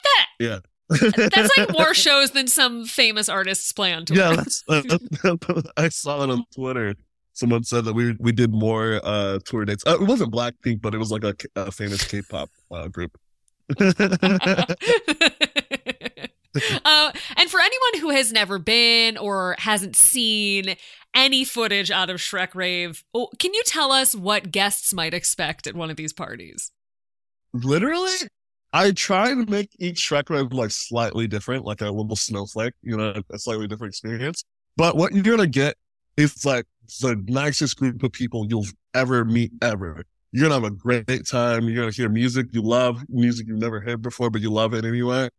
That 0.03 0.25
Yeah. 0.39 0.60
that's 0.89 1.58
like 1.58 1.72
more 1.72 1.94
shows 2.08 2.32
than 2.32 2.48
some 2.48 2.86
famous 2.86 3.30
artists 3.30 3.72
play 3.72 3.94
on 3.94 4.06
tour. 4.06 4.18
yeah, 4.18 4.36
that's, 4.36 4.63
uh, 4.68 4.82
I 5.77 5.89
saw 5.89 6.24
it 6.24 6.30
on 6.30 6.44
Twitter. 6.56 6.96
Someone 7.32 7.63
said 7.63 7.86
that 7.86 7.94
we 7.94 8.15
we 8.20 8.32
did 8.32 8.53
more 8.53 9.00
uh 9.03 9.39
tour 9.46 9.65
dates. 9.65 9.84
Uh, 9.88 9.96
it 10.00 10.06
wasn't 10.06 10.32
Blackpink, 10.32 10.82
but 10.82 10.94
it 10.94 11.00
was 11.00 11.10
like 11.10 11.24
a, 11.24 11.34
a 11.56 11.72
famous 11.72 12.06
K-pop 12.06 12.50
uh, 12.70 12.88
group. 12.89 13.18
uh, 16.86 17.12
and 17.36 17.50
for 17.50 17.60
anyone 17.60 18.01
who 18.01 18.10
has 18.10 18.31
never 18.31 18.60
been 18.60 19.17
or 19.17 19.55
hasn't 19.60 19.95
seen 19.95 20.75
any 21.15 21.43
footage 21.43 21.91
out 21.91 22.10
of 22.10 22.17
Shrek 22.17 22.55
Rave, 22.55 23.03
oh, 23.13 23.29
can 23.39 23.53
you 23.53 23.63
tell 23.65 23.91
us 23.91 24.15
what 24.15 24.51
guests 24.51 24.93
might 24.93 25.13
expect 25.13 25.67
at 25.67 25.75
one 25.75 25.89
of 25.89 25.95
these 25.95 26.13
parties? 26.13 26.72
Literally, 27.53 28.29
I 28.72 28.91
try 28.91 29.29
to 29.29 29.45
make 29.45 29.69
each 29.79 29.98
Shrek 29.98 30.29
Rave 30.29 30.51
like 30.51 30.72
slightly 30.72 31.27
different, 31.27 31.65
like 31.65 31.81
a 31.81 31.91
little 31.91 32.15
snowflake, 32.15 32.74
you 32.81 32.98
know, 32.98 33.13
a 33.31 33.39
slightly 33.39 33.67
different 33.67 33.91
experience. 33.91 34.43
But 34.75 34.98
what 34.98 35.13
you're 35.13 35.24
gonna 35.24 35.48
get 35.48 35.75
is 36.17 36.45
like 36.45 36.65
the 37.01 37.22
nicest 37.27 37.77
group 37.77 38.01
of 38.03 38.12
people 38.12 38.48
you'll 38.50 38.65
ever 38.93 39.24
meet 39.25 39.51
ever. 39.62 40.03
You're 40.31 40.50
gonna 40.50 40.55
have 40.55 40.72
a 40.72 40.75
great 40.75 41.27
time. 41.27 41.65
You're 41.65 41.83
gonna 41.83 41.91
hear 41.91 42.10
music 42.10 42.48
you 42.51 42.63
love, 42.63 43.03
music 43.10 43.48
you've 43.48 43.60
never 43.60 43.79
heard 43.79 44.01
before, 44.01 44.31
but 44.31 44.41
you 44.41 44.51
love 44.51 44.74
it 44.74 44.86
anyway. 44.86 45.29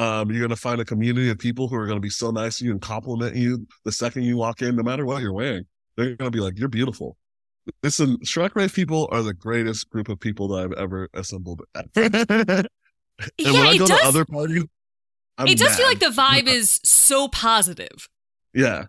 Um, 0.00 0.30
you're 0.30 0.40
gonna 0.40 0.56
find 0.56 0.80
a 0.80 0.84
community 0.84 1.28
of 1.30 1.38
people 1.38 1.68
who 1.68 1.76
are 1.76 1.86
gonna 1.86 2.00
be 2.00 2.08
so 2.10 2.30
nice 2.30 2.58
to 2.58 2.64
you 2.64 2.70
and 2.70 2.80
compliment 2.80 3.36
you 3.36 3.66
the 3.84 3.92
second 3.92 4.22
you 4.22 4.36
walk 4.36 4.62
in, 4.62 4.74
no 4.76 4.82
matter 4.82 5.04
what 5.04 5.20
you're 5.22 5.32
wearing. 5.32 5.64
They're 5.96 6.16
gonna 6.16 6.30
be 6.30 6.40
like, 6.40 6.58
"You're 6.58 6.68
beautiful." 6.68 7.16
Listen, 7.82 8.16
Shrek 8.18 8.54
Rave 8.54 8.72
people 8.72 9.08
are 9.12 9.22
the 9.22 9.34
greatest 9.34 9.90
group 9.90 10.08
of 10.08 10.18
people 10.18 10.48
that 10.48 10.64
I've 10.64 10.72
ever 10.72 11.08
assembled. 11.14 11.62
and 11.74 12.66
Yeah, 13.36 13.52
when 13.52 13.66
I 13.66 13.76
go 13.76 13.86
does- 13.86 14.00
to 14.00 14.06
other 14.06 14.24
parties, 14.24 14.64
I'm 15.36 15.46
it 15.46 15.58
does 15.58 15.76
feel 15.76 15.86
like 15.86 15.98
the 16.00 16.06
vibe 16.06 16.46
is 16.48 16.80
so 16.84 17.28
positive. 17.28 18.08
Yeah. 18.54 18.84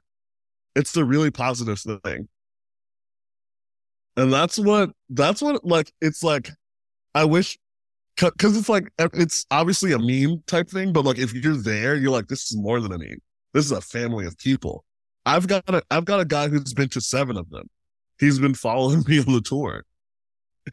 It's 0.76 0.94
the 0.94 1.04
really 1.04 1.32
positive 1.32 1.80
thing. 2.04 2.30
And 4.16 4.32
that's 4.32 4.58
what, 4.58 4.92
that's 5.10 5.42
what, 5.42 5.66
like, 5.66 5.92
it's 6.02 6.24
like, 6.24 6.50
I 7.14 7.26
wish, 7.26 7.58
cause 8.38 8.56
it's 8.58 8.70
like, 8.70 8.92
it's 9.00 9.46
obviously 9.50 9.94
a 9.94 10.00
meme 10.00 10.44
type 10.48 10.70
thing, 10.70 10.94
but 10.94 11.06
like, 11.06 11.18
if 11.18 11.34
you're 11.34 11.58
there, 11.58 11.96
you're 11.96 12.12
like, 12.12 12.28
this 12.28 12.52
is 12.52 12.58
more 12.58 12.80
than 12.80 12.92
a 12.92 12.98
meme. 12.98 13.22
This 13.54 13.66
is 13.66 13.72
a 13.72 13.82
family 13.82 14.26
of 14.26 14.38
people. 14.38 14.86
I've 15.26 15.48
got 15.48 15.64
a, 15.68 15.82
I've 15.92 16.06
got 16.06 16.20
a 16.20 16.26
guy 16.26 16.48
who's 16.48 16.74
been 16.74 16.90
to 16.90 17.02
seven 17.02 17.38
of 17.38 17.50
them. 17.50 17.70
He's 18.20 18.40
been 18.40 18.54
following 18.54 19.04
me 19.08 19.20
on 19.20 19.34
the 19.34 19.42
tour. 19.42 19.84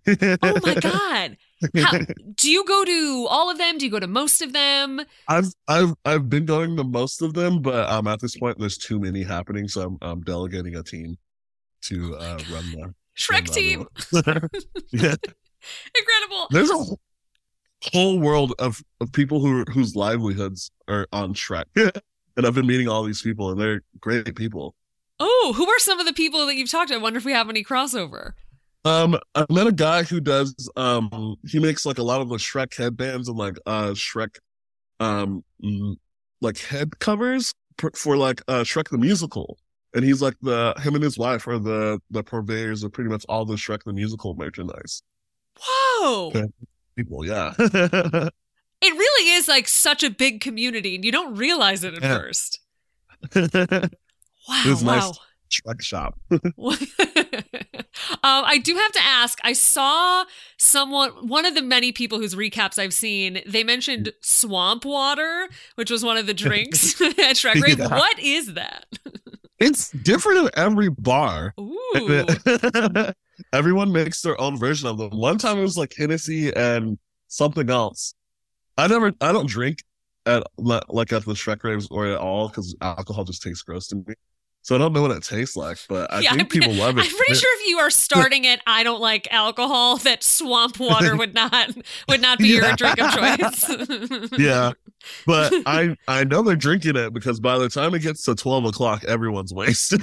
Oh 0.07 0.61
my 0.63 0.75
god! 0.75 1.37
How, 1.77 1.99
do 2.37 2.51
you 2.51 2.65
go 2.67 2.85
to 2.85 3.27
all 3.31 3.51
of 3.51 3.57
them? 3.57 3.79
Do 3.79 3.87
you 3.87 3.91
go 3.91 3.99
to 3.99 4.07
most 4.07 4.43
of 4.43 4.53
them? 4.53 5.01
I've 5.29 5.47
I've 5.67 5.95
I've 6.05 6.29
been 6.29 6.45
going 6.45 6.77
to 6.77 6.85
most 6.85 7.23
of 7.23 7.33
them, 7.33 7.63
but 7.63 7.89
um 7.89 8.07
at 8.07 8.21
this 8.21 8.37
point 8.37 8.59
there's 8.59 8.77
too 8.77 9.01
many 9.01 9.23
happening, 9.23 9.67
so 9.67 9.83
I'm 9.83 9.99
I'm 10.03 10.21
delegating 10.21 10.77
a 10.77 10.83
team 10.83 11.17
to 11.83 12.17
uh 12.17 12.39
run 12.53 12.71
the 12.73 12.95
Shrek 13.17 13.33
run 13.33 13.45
team, 13.45 13.87
yeah, 14.93 15.15
incredible. 15.97 16.49
there's 16.51 16.71
a 16.71 16.85
whole 17.93 18.19
world 18.19 18.55
of, 18.59 18.83
of 19.01 19.13
people 19.13 19.41
who 19.41 19.65
whose 19.73 19.95
livelihoods 19.95 20.71
are 20.89 21.07
on 21.13 21.35
Shrek, 21.35 21.65
and 21.77 22.47
I've 22.47 22.55
been 22.55 22.67
meeting 22.67 22.89
all 22.89 23.03
these 23.03 23.23
people, 23.23 23.51
and 23.51 23.61
they're 23.61 23.83
great 24.01 24.35
people. 24.37 24.75
Oh, 25.21 25.53
who 25.57 25.69
are 25.69 25.79
some 25.79 25.99
of 25.99 26.07
the 26.07 26.13
people 26.13 26.47
that 26.47 26.55
you've 26.55 26.71
talked 26.71 26.89
to? 26.89 26.95
I 26.95 26.99
wonder 26.99 27.19
if 27.19 27.25
we 27.25 27.33
have 27.33 27.49
any 27.49 27.65
crossover. 27.65 28.33
Um, 28.85 29.19
I 29.35 29.45
met 29.51 29.67
a 29.67 29.73
guy 29.73 30.05
who 30.05 30.21
does 30.21 30.71
um 30.77 31.37
he 31.47 31.59
makes 31.59 31.85
like 31.85 31.99
a 31.99 32.03
lot 32.03 32.21
of 32.21 32.29
the 32.29 32.37
Shrek 32.37 32.77
headbands 32.77 33.29
and 33.29 33.37
like 33.37 33.57
uh 33.67 33.91
Shrek 33.91 34.37
um 35.01 35.45
like 36.41 36.59
head 36.59 36.99
covers 37.01 37.53
for, 37.77 37.91
for 37.95 38.17
like 38.17 38.41
uh 38.49 38.61
Shrek 38.63 38.89
the 38.89 38.99
musical. 38.99 39.59
And 39.95 40.05
he's 40.05 40.23
like 40.23 40.37
the 40.43 40.75
him 40.79 40.95
and 40.95 41.03
his 41.03 41.19
wife 41.19 41.49
are 41.49 41.59
the 41.59 42.01
the 42.11 42.23
purveyors 42.23 42.85
of 42.85 42.93
pretty 42.93 43.11
much 43.11 43.25
all 43.29 43.45
the 43.45 43.57
Shrek 43.57 43.83
the 43.85 43.93
musical 43.93 44.35
merchandise. 44.35 45.03
Whoa! 45.61 46.31
People, 46.99 47.25
yeah. 47.25 47.55
It 48.81 48.93
really 48.93 49.31
is 49.33 49.49
like 49.49 49.67
such 49.67 50.05
a 50.05 50.11
big 50.11 50.41
community, 50.41 50.95
and 50.95 51.05
you 51.05 51.11
don't 51.11 51.35
realize 51.37 51.83
it 51.83 51.95
at 51.95 52.03
Yeah. 52.03 52.19
first. 52.19 52.61
Wow! 53.35 54.77
wow. 54.83 55.13
Shrek 55.51 55.81
shop. 55.83 56.19
um, 56.31 56.41
I 58.23 58.61
do 58.63 58.75
have 58.77 58.93
to 58.93 59.01
ask. 59.03 59.41
I 59.43 59.53
saw 59.53 60.25
someone, 60.59 61.11
one 61.27 61.45
of 61.45 61.55
the 61.57 61.63
many 61.63 61.91
people 61.91 62.19
whose 62.19 62.37
recaps 62.37 62.79
I've 62.79 62.95
seen, 62.95 63.43
they 63.47 63.65
mentioned 63.65 64.13
swamp 64.21 64.85
water, 64.85 65.49
which 65.75 65.91
was 65.91 66.05
one 66.05 66.17
of 66.17 66.27
the 66.27 66.35
drinks 66.35 67.01
at 67.01 67.35
Shrek 67.35 67.61
Rave. 67.61 67.79
Yeah. 67.81 67.89
What 67.97 68.19
is 68.21 68.55
that? 68.55 68.87
It's 69.59 69.91
different 69.91 70.47
at 70.47 70.59
every 70.59 70.89
bar. 70.89 71.53
Ooh. 71.59 73.13
Everyone 73.53 73.93
makes 73.93 74.21
their 74.23 74.41
own 74.41 74.57
version 74.59 74.89
of 74.89 74.99
them. 74.99 75.11
One 75.11 75.39
time 75.39 75.59
it 75.59 75.63
was 75.63 75.77
like 75.79 75.95
Hennessy 75.97 76.53
and 76.55 76.99
something 77.29 77.71
else. 77.71 78.15
I 78.77 78.87
never, 78.87 79.13
I 79.21 79.33
don't 79.33 79.49
drink 79.49 79.83
at 80.27 80.43
like 80.59 81.13
at 81.13 81.25
the 81.25 81.33
Shrek 81.33 81.63
raves 81.65 81.89
or 81.91 82.07
at 82.07 82.19
all 82.19 82.49
because 82.49 82.75
alcohol 82.81 83.25
just 83.25 83.43
tastes 83.43 83.63
gross 83.63 83.89
to 83.89 83.97
me. 83.97 84.15
So 84.63 84.75
I 84.75 84.79
don't 84.79 84.93
know 84.93 85.01
what 85.03 85.13
it 85.13 85.23
tastes 85.23 85.57
like, 85.57 85.79
but 85.89 86.13
I 86.13 86.21
Yeah, 86.21 86.31
think 86.31 86.41
I'm- 86.43 86.49
people 86.49 86.75
love 86.75 86.99
it. 86.99 87.05
I'm 87.05 87.17
pretty 87.17 87.35
sure 87.35 87.61
if 87.61 87.69
you 87.69 87.79
are 87.79 87.91
starting 87.91 88.45
it, 88.45 88.61
I 88.67 88.83
don't 88.83 89.01
like 89.01 89.27
alcohol. 89.33 89.97
That 89.99 90.23
swamp 90.23 90.79
water 90.79 91.17
would 91.17 91.33
not 91.33 91.71
would 92.09 92.21
not 92.21 92.39
be 92.39 92.49
your 92.49 92.73
drink 92.77 93.01
of 93.01 93.11
choice. 93.13 94.31
yeah, 94.39 94.73
but 95.27 95.53
I 95.65 95.97
I 96.07 96.25
know 96.25 96.43
they're 96.43 96.57
drinking 96.57 96.97
it 96.97 97.15
because 97.15 97.41
by 97.41 97.57
the 97.57 97.69
time 97.71 97.95
it 97.95 98.01
gets 98.03 98.25
to 98.25 98.35
twelve 98.35 98.65
o'clock, 98.67 99.05
everyone's 99.05 99.55
wasted. 99.55 100.03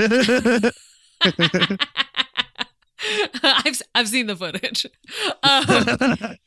I've 3.43 3.81
I've 3.93 4.07
seen 4.07 4.27
the 4.27 4.35
footage. 4.35 4.85
Um, 5.43 6.37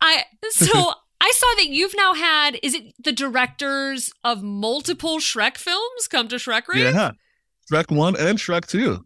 I 0.00 0.24
so 0.50 0.70
I 1.20 1.32
saw 1.34 1.46
that 1.56 1.68
you've 1.68 1.94
now 1.96 2.14
had 2.14 2.58
is 2.62 2.74
it 2.74 2.94
the 3.02 3.12
directors 3.12 4.12
of 4.22 4.42
multiple 4.42 5.18
Shrek 5.18 5.56
films 5.56 6.06
come 6.08 6.28
to 6.28 6.36
Shrek 6.36 6.68
Rave? 6.68 6.94
yeah, 6.94 7.12
Shrek 7.70 7.94
one 7.94 8.16
and 8.16 8.38
Shrek 8.38 8.66
two. 8.66 9.04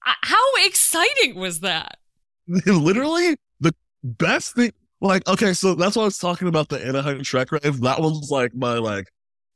How 0.00 0.64
exciting 0.64 1.34
was 1.34 1.60
that? 1.60 1.98
literally 2.66 3.36
the 3.60 3.74
best 4.02 4.54
thing. 4.54 4.72
Like, 5.00 5.26
okay, 5.28 5.52
so 5.52 5.74
that's 5.74 5.96
why 5.96 6.02
I 6.02 6.06
was 6.06 6.18
talking 6.18 6.48
about 6.48 6.68
the 6.68 6.84
Anaheim 6.84 7.20
Shrek 7.20 7.52
Rave. 7.52 7.80
That 7.80 8.00
one's 8.00 8.30
like 8.30 8.54
my 8.54 8.74
like 8.74 9.06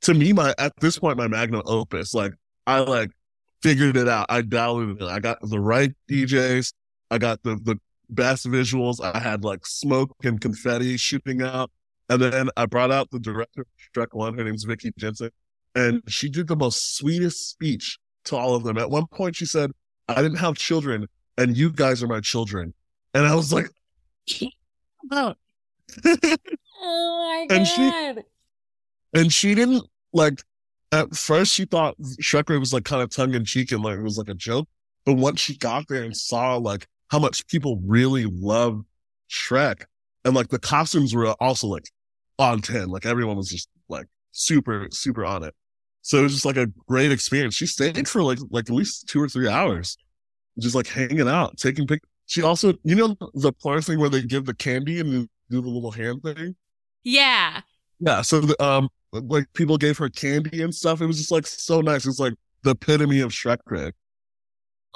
to 0.02 0.14
me 0.14 0.32
my 0.32 0.54
at 0.58 0.72
this 0.80 0.98
point 0.98 1.18
my 1.18 1.28
magnum 1.28 1.62
opus. 1.66 2.14
Like 2.14 2.32
I 2.66 2.80
like 2.80 3.10
figured 3.64 3.96
it 3.96 4.08
out. 4.08 4.26
I 4.28 4.42
downloaded 4.42 5.00
it. 5.00 5.08
I 5.08 5.18
got 5.20 5.38
the 5.40 5.58
right 5.58 5.90
DJs. 6.10 6.72
I 7.10 7.18
got 7.18 7.42
the 7.42 7.56
the 7.56 7.80
best 8.10 8.44
visuals. 8.46 9.02
I 9.02 9.18
had 9.18 9.42
like 9.42 9.66
smoke 9.66 10.14
and 10.22 10.38
confetti 10.40 10.96
shooting 10.98 11.40
out. 11.42 11.70
And 12.10 12.20
then 12.20 12.50
I 12.58 12.66
brought 12.66 12.92
out 12.92 13.10
the 13.10 13.18
director 13.18 13.62
of 13.62 13.66
Shrek 13.96 14.08
One. 14.12 14.36
Her 14.36 14.44
name's 14.44 14.64
Vicky 14.64 14.92
Jenson. 14.98 15.30
And 15.74 16.02
she 16.06 16.28
did 16.28 16.46
the 16.46 16.56
most 16.56 16.96
sweetest 16.98 17.48
speech 17.50 17.98
to 18.26 18.36
all 18.36 18.54
of 18.54 18.62
them. 18.64 18.76
At 18.76 18.90
one 18.90 19.06
point 19.06 19.34
she 19.36 19.46
said, 19.46 19.70
I 20.08 20.16
didn't 20.22 20.36
have 20.36 20.56
children 20.56 21.08
and 21.38 21.56
you 21.56 21.72
guys 21.72 22.02
are 22.02 22.06
my 22.06 22.20
children. 22.20 22.74
And 23.14 23.26
I 23.26 23.34
was 23.34 23.52
like, 23.52 23.68
oh 25.12 25.34
my 26.82 27.46
god. 27.48 27.56
And 27.56 27.66
she- 27.66 28.22
and 29.14 29.32
she 29.32 29.54
didn't 29.54 29.84
like 30.12 30.42
at 30.94 31.16
first 31.16 31.52
she 31.52 31.64
thought 31.64 31.96
Shrek 32.22 32.58
was 32.58 32.72
like 32.72 32.84
kind 32.84 33.02
of 33.02 33.10
tongue 33.10 33.34
in 33.34 33.44
cheek 33.44 33.72
and 33.72 33.82
like 33.82 33.98
it 33.98 34.02
was 34.02 34.18
like 34.18 34.28
a 34.28 34.34
joke. 34.34 34.68
But 35.04 35.14
once 35.14 35.40
she 35.40 35.56
got 35.56 35.88
there 35.88 36.02
and 36.02 36.16
saw 36.16 36.56
like 36.56 36.86
how 37.10 37.18
much 37.18 37.46
people 37.48 37.80
really 37.84 38.26
love 38.26 38.82
Shrek 39.30 39.84
and 40.24 40.34
like 40.34 40.48
the 40.48 40.58
costumes 40.58 41.14
were 41.14 41.28
also 41.40 41.66
like 41.66 41.90
on 42.38 42.60
10, 42.60 42.88
like 42.88 43.06
everyone 43.06 43.36
was 43.36 43.48
just 43.48 43.68
like 43.88 44.06
super, 44.32 44.88
super 44.90 45.24
on 45.24 45.42
it. 45.42 45.54
So 46.02 46.18
it 46.18 46.22
was 46.22 46.32
just 46.32 46.44
like 46.44 46.56
a 46.56 46.66
great 46.88 47.12
experience. 47.12 47.54
She 47.54 47.66
stayed 47.66 48.08
for 48.08 48.22
like, 48.22 48.38
like 48.50 48.68
at 48.68 48.74
least 48.74 49.08
two 49.08 49.20
or 49.20 49.28
three 49.28 49.48
hours, 49.48 49.96
just 50.58 50.74
like 50.74 50.86
hanging 50.86 51.28
out, 51.28 51.56
taking 51.56 51.86
pictures. 51.86 52.08
She 52.26 52.42
also, 52.42 52.74
you 52.84 52.94
know, 52.94 53.16
the 53.34 53.52
part 53.52 53.84
thing 53.84 53.98
where 53.98 54.08
they 54.08 54.22
give 54.22 54.46
the 54.46 54.54
candy 54.54 55.00
and 55.00 55.28
do 55.50 55.60
the 55.60 55.68
little 55.68 55.90
hand 55.90 56.22
thing. 56.22 56.56
yeah. 57.02 57.60
Yeah. 58.00 58.22
So, 58.22 58.40
the, 58.40 58.62
um, 58.62 58.88
like 59.14 59.46
people 59.54 59.76
gave 59.76 59.98
her 59.98 60.08
candy 60.08 60.62
and 60.62 60.74
stuff. 60.74 61.00
It 61.00 61.06
was 61.06 61.18
just 61.18 61.30
like 61.30 61.46
so 61.46 61.80
nice. 61.80 62.06
It's 62.06 62.18
like 62.18 62.34
the 62.62 62.70
epitome 62.70 63.20
of 63.20 63.30
Shrek 63.30 63.58
Craig. 63.66 63.94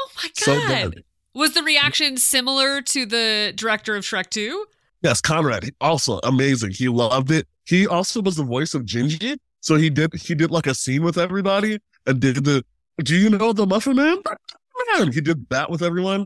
Oh 0.00 0.08
my 0.16 0.28
So 0.34 0.54
god. 0.54 0.94
good. 0.94 1.04
Was 1.34 1.54
the 1.54 1.62
reaction 1.62 2.16
similar 2.16 2.80
to 2.82 3.06
the 3.06 3.52
director 3.54 3.94
of 3.94 4.04
Shrek 4.04 4.30
2? 4.30 4.66
Yes, 5.02 5.20
Conrad, 5.20 5.70
also 5.80 6.18
amazing. 6.24 6.70
He 6.72 6.88
loved 6.88 7.30
it. 7.30 7.46
He 7.64 7.86
also 7.86 8.20
was 8.20 8.36
the 8.36 8.42
voice 8.42 8.74
of 8.74 8.82
Gingy. 8.82 9.36
So 9.60 9.76
he 9.76 9.90
did, 9.90 10.12
he 10.14 10.34
did 10.34 10.50
like 10.50 10.66
a 10.66 10.74
scene 10.74 11.02
with 11.02 11.18
everybody 11.18 11.78
and 12.06 12.18
did 12.20 12.44
the, 12.44 12.64
do 13.04 13.14
you 13.14 13.30
know 13.30 13.52
the 13.52 13.66
Muffin 13.66 13.96
Man? 13.96 14.18
He 15.12 15.20
did 15.20 15.48
that 15.50 15.70
with 15.70 15.82
everyone. 15.82 16.24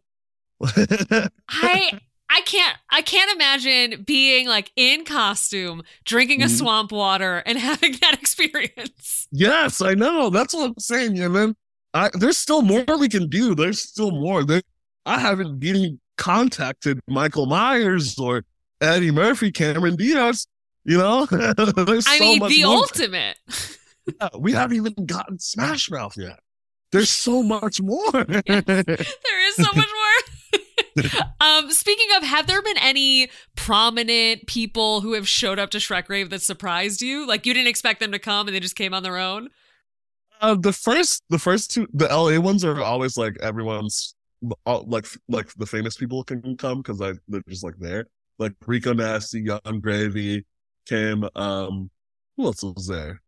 I 0.65 1.99
I 2.35 2.41
can't 2.43 2.77
I 2.91 3.03
can't 3.03 3.31
imagine 3.35 4.05
being 4.05 4.49
like 4.49 4.73
in 4.77 5.05
costume, 5.05 5.83
drinking 6.05 6.43
a 6.43 6.47
Mhm. 6.47 6.59
swamp 6.59 6.93
water 6.93 7.43
and 7.45 7.59
having 7.71 7.93
that 8.01 8.15
experience. 8.15 9.29
Yes, 9.31 9.81
I 9.83 9.95
know. 9.95 10.31
That's 10.31 10.55
what 10.55 10.69
I'm 10.71 10.75
saying. 10.79 11.19
And 11.21 11.35
then 11.37 11.55
I, 11.95 12.11
there's 12.15 12.39
still 12.39 12.62
more 12.62 12.85
we 12.99 13.09
can 13.09 13.29
do. 13.29 13.55
There's 13.55 13.83
still 13.83 14.11
more. 14.12 14.45
There, 14.45 14.62
I 15.05 15.19
haven't 15.19 15.62
even 15.62 16.01
contacted 16.17 17.01
Michael 17.07 17.47
Myers 17.47 18.19
or 18.19 18.45
Eddie 18.81 19.11
Murphy, 19.11 19.51
Cameron 19.53 19.97
Diaz. 19.97 20.47
You 20.85 20.99
know, 20.99 21.27
there's 21.31 22.07
I 22.07 22.19
so 22.19 22.25
mean, 22.25 22.39
much 22.39 22.51
the 22.51 22.65
more. 22.65 22.75
ultimate. 22.77 23.37
Yeah, 24.21 24.31
we 24.37 24.51
haven't 24.51 24.77
even 24.79 25.07
gotten 25.07 25.39
Smash 25.39 25.89
Mouth 25.89 26.17
yet. 26.17 26.41
There's 26.91 27.09
so 27.09 27.41
much 27.41 27.81
more. 27.81 28.11
There 28.12 28.43
is 29.47 29.55
so 29.55 29.62
much 29.62 29.77
more. 29.77 30.32
um, 31.41 31.71
speaking 31.71 32.09
of, 32.17 32.23
have 32.23 32.47
there 32.47 32.63
been 32.63 32.79
any 32.79 33.29
prominent 33.57 34.47
people 34.47 35.01
who 35.01 35.13
have 35.13 35.29
showed 35.29 35.59
up 35.59 35.71
to 35.71 35.79
Shrek 35.79 36.09
Rave 36.09 36.31
that 36.31 36.43
surprised 36.43 37.03
you? 37.03 37.27
Like 37.27 37.47
you 37.47 37.55
didn't 37.55 37.69
expect 37.69 38.01
them 38.01 38.13
to 38.13 38.19
come 38.19 38.47
and 38.47 38.55
they 38.55 38.61
just 38.61 38.77
came 38.77 38.95
on 38.95 39.03
their 39.03 39.17
own? 39.17 39.49
Uh, 40.41 40.57
the 40.57 40.73
first, 40.73 41.23
the 41.31 41.39
first 41.39 41.71
two, 41.71 41.87
the 41.93 42.07
LA 42.07 42.39
ones 42.41 42.65
are 42.65 42.83
always 42.83 43.17
like 43.17 43.37
everyone's, 43.41 44.15
all, 44.67 44.85
like 44.89 45.07
like 45.29 45.53
the 45.55 45.67
famous 45.67 45.97
people 45.97 46.25
can 46.25 46.57
come 46.57 46.79
because 46.79 47.01
I 47.01 47.13
they're 47.29 47.43
just 47.49 47.63
like 47.63 47.77
there. 47.79 48.07
Like 48.39 48.53
Rico 48.67 48.93
Nasty, 48.93 49.43
Yung 49.43 49.81
Gravy, 49.81 50.45
came. 50.87 51.25
Um, 51.37 51.91
who 52.37 52.47
else 52.47 52.63
was 52.63 52.89
there? 52.89 53.21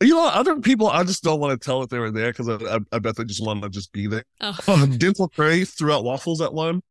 You 0.00 0.14
know, 0.14 0.26
other 0.26 0.60
people 0.60 0.88
I 0.88 1.04
just 1.04 1.22
don't 1.22 1.40
want 1.40 1.60
to 1.60 1.64
tell 1.64 1.80
that 1.80 1.90
they 1.90 1.98
were 1.98 2.10
there 2.10 2.32
because 2.32 2.48
I, 2.48 2.76
I, 2.76 2.78
I 2.92 2.98
bet 2.98 3.16
they 3.16 3.24
just 3.24 3.44
want 3.44 3.62
to 3.62 3.68
just 3.68 3.92
be 3.92 4.06
there. 4.06 4.24
Oh. 4.40 4.56
Um, 4.68 4.98
Dimple 4.98 5.28
Curry 5.30 5.64
threw 5.64 5.92
out 5.92 6.04
waffles 6.04 6.40
at 6.40 6.54
one. 6.54 6.82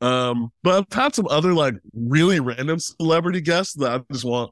Um, 0.00 0.52
but 0.62 0.78
I've 0.78 0.96
had 0.96 1.14
some 1.14 1.26
other 1.28 1.54
like 1.54 1.74
really 1.94 2.40
random 2.40 2.78
celebrity 2.78 3.40
guests 3.40 3.74
that 3.74 3.92
I 3.92 4.12
just 4.12 4.24
want 4.24 4.50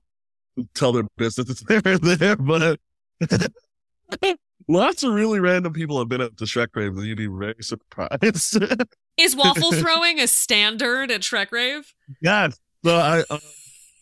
to 0.58 0.66
tell 0.74 0.92
their 0.92 1.04
business 1.16 1.60
that 1.60 1.84
they're 2.02 2.16
there. 2.16 2.36
But 2.36 2.80
lots 4.68 5.02
of 5.02 5.12
really 5.12 5.40
random 5.40 5.72
people 5.72 5.98
have 5.98 6.08
been 6.08 6.20
at 6.20 6.36
the 6.36 6.44
Shrek 6.44 6.68
Rave 6.74 6.94
that 6.94 7.06
you'd 7.06 7.18
be 7.18 7.26
very 7.26 7.54
surprised. 7.60 8.58
Is 9.16 9.36
waffle 9.36 9.72
throwing 9.72 10.18
a 10.18 10.26
standard 10.26 11.10
at 11.10 11.20
Shrek 11.20 11.52
Rave? 11.52 11.92
yes. 12.20 12.58
So 12.84 12.96
I, 12.96 13.24
uh, 13.30 13.38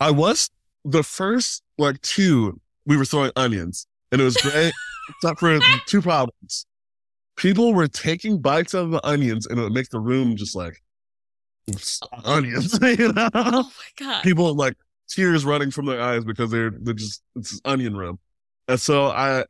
I 0.00 0.10
was 0.10 0.50
the 0.84 1.02
first 1.02 1.62
like 1.78 2.00
two. 2.02 2.60
We 2.86 2.96
were 2.96 3.04
throwing 3.04 3.30
onions, 3.36 3.86
and 4.10 4.20
it 4.20 4.24
was 4.24 4.36
great, 4.36 4.72
except 5.08 5.38
for 5.38 5.60
two 5.86 6.02
problems. 6.02 6.66
People 7.36 7.74
were 7.74 7.86
taking 7.86 8.40
bites 8.40 8.74
out 8.74 8.84
of 8.84 8.90
the 8.90 9.06
onions, 9.06 9.46
and 9.46 9.58
it 9.58 9.62
would 9.62 9.72
make 9.72 9.90
the 9.90 10.00
room 10.00 10.36
just 10.36 10.56
like 10.56 10.81
onions. 12.24 12.78
You 12.98 13.12
know, 13.12 13.28
Oh 13.34 13.62
my 13.62 14.04
god. 14.04 14.22
people 14.22 14.54
like 14.54 14.74
tears 15.08 15.44
running 15.44 15.70
from 15.70 15.86
their 15.86 16.00
eyes 16.00 16.24
because 16.24 16.50
they're 16.50 16.70
they're 16.70 16.94
just 16.94 17.22
it's 17.36 17.60
onion 17.64 17.96
room, 17.96 18.18
and 18.68 18.80
so 18.80 19.06
I 19.06 19.44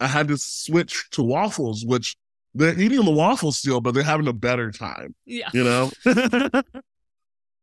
I 0.00 0.06
had 0.06 0.28
to 0.28 0.36
switch 0.38 1.08
to 1.12 1.22
waffles, 1.22 1.84
which 1.86 2.16
they're 2.54 2.78
eating 2.78 3.04
the 3.04 3.10
waffles 3.10 3.58
still, 3.58 3.80
but 3.80 3.94
they're 3.94 4.02
having 4.02 4.28
a 4.28 4.32
better 4.32 4.70
time. 4.70 5.14
Yeah. 5.24 5.48
You 5.54 5.64
know. 5.64 5.90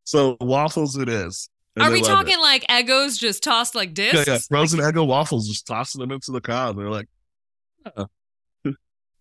so 0.03 0.37
waffles 0.41 0.95
it 0.97 1.09
is. 1.09 1.49
Are 1.79 1.91
we 1.91 2.01
talking 2.01 2.33
it. 2.39 2.41
like 2.41 2.65
Eggos 2.67 3.17
just 3.19 3.43
tossed 3.43 3.75
like 3.75 3.89
Yeah, 3.97 4.11
discs? 4.11 4.27
yeah. 4.27 4.37
Frozen 4.49 4.79
Eggo 4.79 5.05
waffles, 5.07 5.47
just 5.47 5.65
tossing 5.67 5.99
them 6.01 6.11
into 6.11 6.31
the 6.31 6.41
crowd. 6.41 6.77
They're 6.77 6.89
like, 6.89 7.07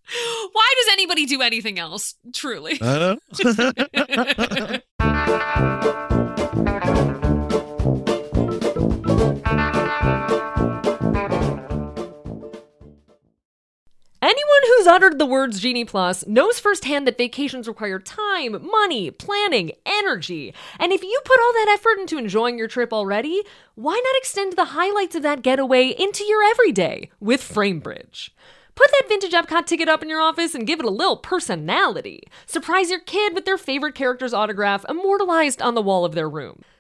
Why 0.53 0.75
does 0.77 0.93
anybody 0.93 1.27
do 1.27 1.43
anything 1.43 1.79
else? 1.79 2.15
Truly. 2.33 2.79
uh, 2.81 3.17
Anyone 14.21 14.61
who's 14.67 14.87
uttered 14.87 15.19
the 15.19 15.27
words 15.27 15.61
Genie 15.61 15.85
Plus 15.85 16.27
knows 16.27 16.59
firsthand 16.59 17.07
that 17.07 17.17
vacations 17.19 17.69
require 17.69 17.99
time, 17.99 18.67
money, 18.67 19.11
planning, 19.11 19.73
energy. 19.87 20.53
And 20.79 20.93
if 20.93 21.03
you 21.03 21.21
put 21.25 21.39
all 21.41 21.53
that 21.53 21.77
effort 21.79 22.01
into 22.01 22.19
enjoying 22.19 22.59
your 22.59 22.67
trip 22.67 22.93
already, 22.93 23.43
why 23.75 23.93
not 23.93 24.19
extend 24.19 24.55
the 24.55 24.67
highlights 24.67 25.15
of 25.15 25.23
that 25.23 25.43
getaway 25.43 25.89
into 25.89 26.25
your 26.25 26.43
everyday 26.43 27.11
with 27.21 27.43
Framebridge? 27.43 28.31
Put 28.79 28.93
that 28.93 29.09
vintage 29.09 29.33
Epcot 29.33 29.67
ticket 29.67 29.89
up 29.89 30.05
in 30.05 30.09
your 30.09 30.21
office 30.21 30.55
and 30.55 30.65
give 30.65 30.79
it 30.79 30.85
a 30.85 30.89
little 30.89 31.17
personality. 31.17 32.23
Surprise 32.47 32.91
your 32.91 33.01
kid 33.01 33.35
with 33.35 33.45
their 33.45 33.59
favorite 33.59 33.97
character's 33.97 34.33
autograph 34.33 34.85
immortalized 34.89 35.61
on 35.61 35.75
the 35.75 35.83
wall 35.83 36.05
of 36.05 36.15
their 36.15 36.29
room. 36.29 36.63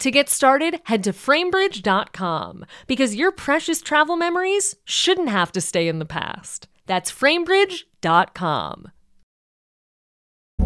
To 0.00 0.10
get 0.10 0.28
started, 0.28 0.80
head 0.84 1.04
to 1.04 1.12
framebridge.com 1.12 2.66
because 2.86 3.14
your 3.14 3.32
precious 3.32 3.80
travel 3.80 4.16
memories 4.16 4.76
shouldn't 4.84 5.30
have 5.30 5.52
to 5.52 5.60
stay 5.60 5.88
in 5.88 5.98
the 5.98 6.04
past. 6.04 6.68
That's 6.86 7.10
framebridge.com. 7.10 8.92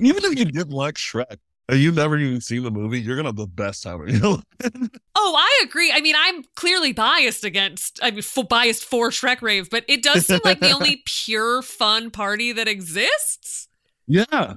Even 0.00 0.24
if 0.24 0.38
you 0.38 0.44
didn't 0.44 0.70
like 0.70 0.94
Shrek 0.94 1.36
and 1.68 1.78
you've 1.78 1.94
never 1.94 2.18
even 2.18 2.40
seen 2.40 2.62
the 2.62 2.70
movie, 2.70 3.00
you're 3.00 3.16
gonna 3.16 3.28
have 3.28 3.36
the 3.36 3.46
best 3.46 3.82
time 3.82 4.00
of 4.00 4.08
your 4.08 4.30
life. 4.34 4.90
Oh, 5.14 5.34
I 5.36 5.64
agree. 5.64 5.92
I 5.92 6.00
mean, 6.00 6.14
I'm 6.18 6.44
clearly 6.56 6.92
biased 6.92 7.44
against, 7.44 8.00
I 8.02 8.10
mean, 8.10 8.20
f- 8.20 8.48
biased 8.48 8.84
for 8.84 9.10
Shrek 9.10 9.42
Rave, 9.42 9.70
but 9.70 9.84
it 9.88 10.02
does 10.02 10.26
seem 10.26 10.40
like 10.44 10.60
the 10.60 10.72
only 10.72 11.02
pure 11.06 11.62
fun 11.62 12.10
party 12.10 12.52
that 12.52 12.68
exists. 12.68 13.68
Yeah. 14.06 14.54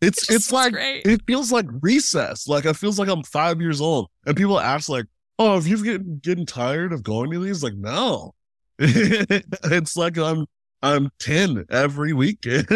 It's 0.00 0.26
just 0.26 0.30
it's 0.30 0.52
like 0.52 0.72
great. 0.72 1.06
it 1.06 1.22
feels 1.26 1.52
like 1.52 1.66
recess. 1.80 2.48
Like 2.48 2.64
it 2.64 2.74
feels 2.74 2.98
like 2.98 3.08
I'm 3.08 3.22
five 3.22 3.60
years 3.60 3.80
old. 3.80 4.08
And 4.26 4.36
people 4.36 4.58
ask 4.58 4.88
like, 4.88 5.06
Oh, 5.38 5.54
have 5.54 5.66
you 5.66 5.82
getting 5.82 6.18
getting 6.18 6.46
tired 6.46 6.92
of 6.92 7.02
going 7.02 7.30
to 7.30 7.38
these? 7.38 7.62
Like, 7.62 7.74
no. 7.74 8.34
it's 8.78 9.96
like 9.96 10.18
I'm 10.18 10.46
I'm 10.82 11.10
10 11.20 11.66
every 11.70 12.12
weekend. 12.12 12.66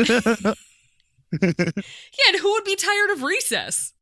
Yeah, 1.42 2.28
and 2.28 2.40
who 2.40 2.52
would 2.52 2.64
be 2.64 2.76
tired 2.76 3.10
of 3.10 3.22
recess? 3.22 3.92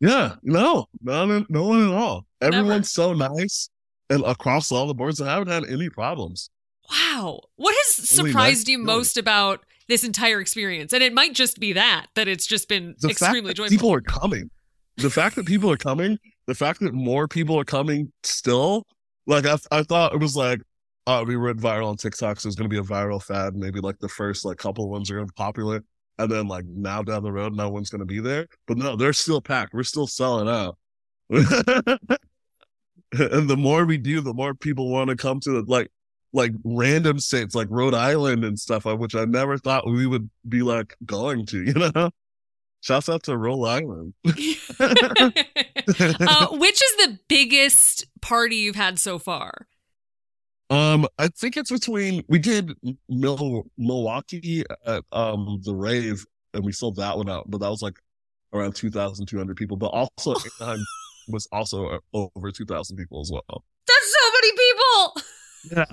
yeah, 0.00 0.34
no, 0.42 0.86
no, 1.02 1.44
no 1.48 1.64
one 1.64 1.88
at 1.88 1.94
all. 1.94 2.26
Never. 2.40 2.56
Everyone's 2.56 2.90
so 2.90 3.12
nice 3.12 3.70
and 4.10 4.22
across 4.24 4.70
all 4.70 4.86
the 4.86 4.94
boards. 4.94 5.20
I 5.20 5.32
haven't 5.32 5.48
had 5.48 5.64
any 5.64 5.88
problems. 5.88 6.50
Wow. 6.90 7.40
What 7.56 7.74
has 7.86 8.18
Only 8.18 8.30
surprised 8.32 8.68
you 8.68 8.78
most 8.78 9.16
about 9.16 9.64
this 9.88 10.04
entire 10.04 10.40
experience? 10.40 10.92
And 10.92 11.02
it 11.02 11.14
might 11.14 11.32
just 11.32 11.58
be 11.58 11.72
that, 11.72 12.06
that 12.14 12.28
it's 12.28 12.46
just 12.46 12.68
been 12.68 12.94
the 13.00 13.08
extremely 13.08 13.54
joyful. 13.54 13.70
people 13.70 13.92
are 13.92 14.02
coming 14.02 14.50
the 14.96 15.10
fact 15.10 15.36
that 15.36 15.46
people 15.46 15.70
are 15.70 15.76
coming 15.76 16.18
the 16.46 16.54
fact 16.54 16.80
that 16.80 16.92
more 16.94 17.26
people 17.26 17.58
are 17.58 17.64
coming 17.64 18.12
still 18.22 18.86
like 19.26 19.46
i, 19.46 19.56
I 19.70 19.82
thought 19.82 20.14
it 20.14 20.20
was 20.20 20.36
like 20.36 20.60
uh 21.06 21.24
we 21.26 21.36
went 21.36 21.58
viral 21.58 21.88
on 21.88 21.96
tiktok 21.96 22.40
so 22.40 22.46
it's 22.48 22.56
going 22.56 22.68
to 22.70 22.72
be 22.72 22.78
a 22.78 22.82
viral 22.82 23.22
fad 23.22 23.54
maybe 23.56 23.80
like 23.80 23.98
the 23.98 24.08
first 24.08 24.44
like 24.44 24.58
couple 24.58 24.88
ones 24.88 25.10
are 25.10 25.14
going 25.16 25.26
to 25.26 25.32
be 25.32 25.36
popular 25.36 25.82
and 26.18 26.30
then 26.30 26.48
like 26.48 26.64
now 26.66 27.02
down 27.02 27.22
the 27.22 27.32
road 27.32 27.54
no 27.54 27.68
one's 27.68 27.90
going 27.90 28.00
to 28.00 28.04
be 28.04 28.20
there 28.20 28.46
but 28.66 28.76
no 28.76 28.96
they're 28.96 29.12
still 29.12 29.40
packed 29.40 29.74
we're 29.74 29.82
still 29.82 30.06
selling 30.06 30.48
out 30.48 30.78
and 31.30 31.98
the 33.12 33.56
more 33.56 33.84
we 33.84 33.96
do 33.96 34.20
the 34.20 34.34
more 34.34 34.54
people 34.54 34.90
want 34.90 35.10
to 35.10 35.16
come 35.16 35.40
to 35.40 35.50
the 35.50 35.70
like 35.70 35.90
like 36.32 36.52
random 36.64 37.18
states 37.18 37.54
like 37.54 37.68
rhode 37.70 37.94
island 37.94 38.44
and 38.44 38.58
stuff 38.58 38.86
uh, 38.86 38.96
which 38.96 39.14
i 39.14 39.24
never 39.24 39.56
thought 39.58 39.86
we 39.86 40.06
would 40.06 40.28
be 40.48 40.62
like 40.62 40.96
going 41.06 41.46
to 41.46 41.62
you 41.64 41.74
know 41.74 42.10
Shouts 42.84 43.08
out 43.08 43.22
to 43.22 43.34
Rhode 43.38 43.64
Island. 43.64 44.12
uh, 44.26 44.34
which 46.50 46.82
is 46.82 46.96
the 46.98 47.18
biggest 47.28 48.04
party 48.20 48.56
you've 48.56 48.76
had 48.76 48.98
so 48.98 49.18
far? 49.18 49.68
Um, 50.70 51.06
I 51.18 51.28
think 51.28 51.56
it's 51.56 51.70
between 51.70 52.24
we 52.28 52.38
did 52.38 52.72
Mil- 53.08 53.66
Milwaukee 53.76 54.64
at 54.86 55.02
um 55.12 55.60
the 55.62 55.74
rave, 55.74 56.24
and 56.54 56.64
we 56.64 56.72
sold 56.72 56.96
that 56.96 57.16
one 57.16 57.28
out, 57.28 57.50
but 57.50 57.58
that 57.60 57.70
was 57.70 57.82
like 57.82 57.98
around 58.52 58.74
two 58.74 58.90
thousand 58.90 59.26
two 59.26 59.36
hundred 59.38 59.56
people. 59.56 59.76
But 59.76 59.88
also 59.88 60.34
Anaheim 60.60 60.84
was 61.28 61.46
also 61.52 61.86
uh, 61.88 61.98
over 62.12 62.50
two 62.50 62.64
thousand 62.64 62.96
people 62.96 63.20
as 63.20 63.30
well. 63.32 63.64
That's 63.86 64.14
so 64.14 64.30
many 64.32 64.52
people. 64.56 65.22
Yeah. 65.70 65.86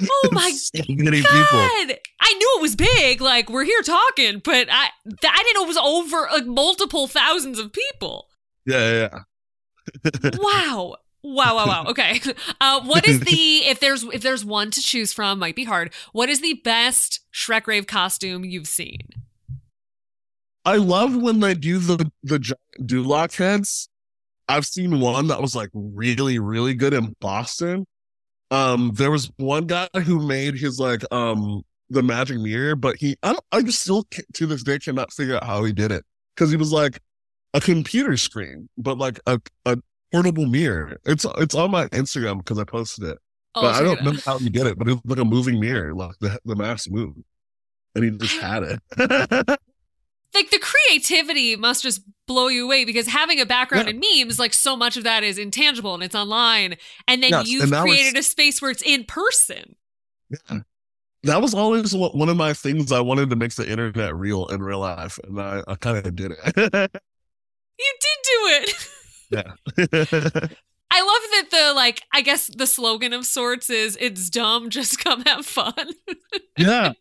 Oh 0.00 0.28
my 0.32 0.50
so 0.56 0.82
many 0.88 1.22
God. 1.22 1.28
people. 1.28 1.96
I 2.20 2.32
knew 2.34 2.54
it 2.58 2.62
was 2.62 2.76
big. 2.76 3.20
Like, 3.20 3.50
we're 3.50 3.64
here 3.64 3.82
talking, 3.82 4.40
but 4.44 4.68
I, 4.70 4.90
th- 5.04 5.32
I 5.32 5.42
didn't 5.42 5.54
know 5.54 5.64
it 5.64 5.68
was 5.68 5.76
over 5.76 6.28
like 6.32 6.46
multiple 6.46 7.08
thousands 7.08 7.58
of 7.58 7.72
people. 7.72 8.26
Yeah, 8.66 8.90
yeah. 8.90 9.18
Wow. 10.38 10.96
Wow, 11.22 11.56
wow, 11.56 11.66
wow. 11.66 11.84
Okay. 11.88 12.20
Uh, 12.60 12.80
what 12.82 13.06
is 13.06 13.20
the 13.20 13.32
if 13.66 13.80
there's 13.80 14.02
if 14.04 14.22
there's 14.22 14.44
one 14.44 14.70
to 14.70 14.80
choose 14.80 15.12
from, 15.12 15.38
might 15.38 15.54
be 15.54 15.64
hard. 15.64 15.92
What 16.12 16.28
is 16.28 16.40
the 16.40 16.54
best 16.54 17.20
Shrek 17.32 17.66
Rave 17.66 17.86
costume 17.86 18.44
you've 18.44 18.66
seen? 18.66 19.08
I 20.64 20.76
love 20.76 21.16
when 21.16 21.40
they 21.40 21.54
do 21.54 21.78
the 21.78 22.10
the 22.22 22.38
giant 22.38 22.60
Duloc 22.80 23.36
heads. 23.36 23.88
I've 24.48 24.66
seen 24.66 25.00
one 25.00 25.28
that 25.28 25.40
was 25.40 25.54
like 25.54 25.70
really, 25.72 26.38
really 26.38 26.74
good 26.74 26.94
in 26.94 27.14
Boston. 27.20 27.86
Um, 28.50 28.92
there 28.94 29.10
was 29.10 29.30
one 29.36 29.66
guy 29.66 29.88
who 30.04 30.26
made 30.26 30.54
his 30.58 30.80
like 30.80 31.02
um 31.12 31.62
the 31.90 32.02
magic 32.02 32.38
mirror, 32.38 32.76
but 32.76 32.96
he 32.96 33.16
I 33.22 33.32
don't, 33.32 33.44
I 33.52 33.62
just 33.62 33.82
still 33.82 34.06
to 34.34 34.46
this 34.46 34.62
day 34.62 34.78
cannot 34.78 35.12
figure 35.12 35.36
out 35.36 35.44
how 35.44 35.64
he 35.64 35.72
did 35.72 35.92
it 35.92 36.04
because 36.34 36.50
he 36.50 36.56
was 36.56 36.72
like 36.72 37.00
a 37.54 37.60
computer 37.60 38.16
screen, 38.16 38.68
but 38.78 38.98
like 38.98 39.20
a 39.26 39.40
a 39.64 39.78
portable 40.12 40.46
mirror. 40.46 40.98
It's 41.04 41.24
it's 41.38 41.54
on 41.54 41.70
my 41.70 41.86
Instagram 41.88 42.38
because 42.38 42.58
I 42.58 42.64
posted 42.64 43.04
it, 43.04 43.18
Oh, 43.54 43.62
but 43.62 43.74
I 43.74 43.82
don't 43.82 44.02
know 44.02 44.14
how 44.26 44.38
you 44.38 44.50
did 44.50 44.66
it. 44.66 44.78
But 44.78 44.88
it 44.88 44.92
was 44.94 45.02
like 45.06 45.18
a 45.18 45.24
moving 45.24 45.60
mirror, 45.60 45.94
like 45.94 46.14
the 46.20 46.38
the 46.44 46.56
mask 46.56 46.90
moved, 46.90 47.20
and 47.94 48.04
he 48.04 48.10
just 48.10 48.36
had 48.40 48.62
it. 48.62 49.58
Like 50.34 50.50
the 50.50 50.58
creativity 50.60 51.56
must 51.56 51.82
just 51.82 52.02
blow 52.26 52.48
you 52.48 52.66
away 52.66 52.84
because 52.84 53.06
having 53.06 53.40
a 53.40 53.46
background 53.46 53.88
Yeah. 53.88 53.94
in 53.94 54.26
memes, 54.26 54.38
like 54.38 54.52
so 54.52 54.76
much 54.76 54.98
of 54.98 55.04
that 55.04 55.24
is 55.24 55.38
intangible 55.38 55.94
and 55.94 56.02
it's 56.02 56.14
online, 56.14 56.76
and 57.08 57.22
then 57.22 57.30
Yes, 57.30 57.48
you've 57.48 57.72
and 57.72 57.82
created 57.82 58.16
a 58.18 58.22
space 58.22 58.60
where 58.60 58.70
it's 58.70 58.82
in 58.82 59.04
person. 59.04 59.74
that 61.22 61.40
was 61.42 61.54
always 61.54 61.94
one 61.94 62.10
one 62.10 62.28
of 62.28 62.36
my 62.36 62.52
things 62.52 62.92
I 62.92 63.00
wanted 63.00 63.30
to 63.30 63.36
make 63.36 63.54
the 63.54 63.68
internet 63.68 64.14
real 64.14 64.46
in 64.48 64.62
real 64.62 64.80
life, 64.80 65.18
and 65.24 65.40
I, 65.40 65.62
I 65.66 65.74
kind 65.76 65.96
of 66.06 66.14
did 66.14 66.32
it. 66.44 66.90
You 67.78 67.94
did 68.00 68.18
do 68.24 68.38
it. 68.50 68.90
yeah, 69.30 70.48
I 70.90 71.00
love 71.02 71.22
that 71.30 71.48
the 71.50 71.72
like 71.74 72.02
I 72.12 72.22
guess 72.22 72.48
the 72.48 72.66
slogan 72.66 73.12
of 73.12 73.24
sorts 73.26 73.70
is 73.70 73.96
it's 74.00 74.30
dumb, 74.30 74.70
just 74.70 75.02
come 75.02 75.22
have 75.22 75.44
fun. 75.46 75.92
yeah. 76.58 76.92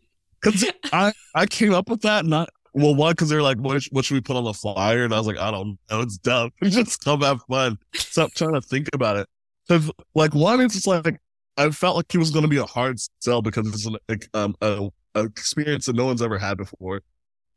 Because 0.42 0.66
I 0.92 1.14
I 1.34 1.46
came 1.46 1.74
up 1.74 1.90
with 1.90 2.02
that 2.02 2.26
not 2.26 2.50
well 2.74 2.94
one 2.94 3.14
because 3.14 3.30
they're 3.30 3.42
like 3.42 3.58
what, 3.58 3.82
what 3.92 4.06
should 4.06 4.14
we 4.14 4.22
put 4.22 4.36
on 4.36 4.44
the 4.44 4.54
flyer 4.54 5.04
and 5.04 5.14
I 5.14 5.18
was 5.18 5.26
like 5.26 5.40
I 5.40 5.50
don't 5.50 5.80
know 5.90 6.02
it's 6.02 6.18
dumb 6.18 6.52
just 6.64 7.04
come 7.04 7.22
have 7.22 7.42
fun 7.50 7.80
stop 7.96 8.32
trying 8.36 8.54
to 8.54 8.62
think 8.62 8.88
about 8.94 9.18
it 9.18 9.28
because 9.68 9.90
like 10.14 10.36
one 10.36 10.62
it's 10.62 10.76
just 10.76 10.86
like 10.86 11.20
I 11.58 11.72
felt 11.72 11.96
like 11.96 12.14
it 12.14 12.20
was 12.20 12.30
going 12.30 12.44
to 12.44 12.50
be 12.50 12.58
a 12.58 12.66
hard 12.66 13.00
sell 13.20 13.42
because 13.42 13.68
it's 13.68 13.88
an 13.88 13.98
like, 14.08 14.30
um 14.36 14.56
a, 14.62 14.90
a 15.16 15.24
experience 15.24 15.88
that 15.88 15.96
no 15.96 16.06
one's 16.06 16.22
ever 16.22 16.38
had 16.38 16.58
before 16.58 17.02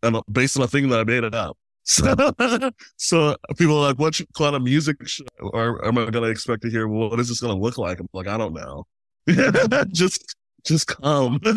and 0.02 0.16
based 0.32 0.56
on 0.56 0.62
a 0.62 0.68
thing 0.68 0.88
that 0.88 1.00
I 1.00 1.04
made 1.04 1.24
it 1.24 1.34
up. 1.34 1.58
So, 1.90 2.14
so 2.96 3.36
people 3.58 3.76
are 3.78 3.88
like, 3.88 3.98
what 3.98 4.20
kind 4.38 4.54
of 4.54 4.62
music 4.62 4.96
sh- 5.06 5.22
or 5.40 5.84
am 5.84 5.98
I 5.98 6.08
going 6.08 6.22
to 6.24 6.30
expect 6.30 6.62
to 6.62 6.70
hear? 6.70 6.86
What 6.86 7.18
is 7.18 7.28
this 7.28 7.40
going 7.40 7.52
to 7.52 7.60
look 7.60 7.78
like? 7.78 7.98
I'm 7.98 8.06
like, 8.12 8.28
I 8.28 8.38
don't 8.38 8.54
know. 8.54 8.86
just, 9.90 10.36
just 10.62 10.86
come. 10.86 11.40
and 11.44 11.52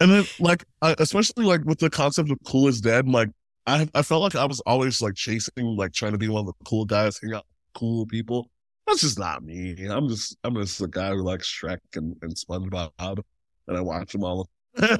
then 0.00 0.24
like, 0.40 0.64
I, 0.82 0.96
especially 0.98 1.44
like 1.44 1.64
with 1.66 1.78
the 1.78 1.88
concept 1.88 2.32
of 2.32 2.38
cool 2.44 2.66
is 2.66 2.80
dead, 2.80 3.08
like 3.08 3.30
I, 3.64 3.88
I 3.94 4.02
felt 4.02 4.22
like 4.22 4.34
I 4.34 4.44
was 4.44 4.58
always 4.66 5.00
like 5.00 5.14
chasing, 5.14 5.76
like 5.76 5.92
trying 5.92 6.12
to 6.12 6.18
be 6.18 6.28
one 6.28 6.40
of 6.40 6.46
the 6.46 6.54
cool 6.64 6.84
guys, 6.84 7.20
hang 7.22 7.32
out 7.34 7.44
with 7.46 7.80
cool 7.80 8.06
people. 8.06 8.50
That's 8.88 9.02
just 9.02 9.20
not 9.20 9.44
me. 9.44 9.86
I'm 9.88 10.08
just, 10.08 10.36
I'm 10.42 10.56
just 10.56 10.80
a 10.80 10.88
guy 10.88 11.10
who 11.10 11.22
likes 11.22 11.46
Shrek 11.46 11.78
and, 11.94 12.16
and 12.22 12.34
SpongeBob 12.34 12.90
and 12.98 13.76
I 13.76 13.80
watch 13.82 14.10
them 14.10 14.24
all, 14.24 14.48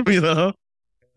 you 0.06 0.20
know? 0.20 0.52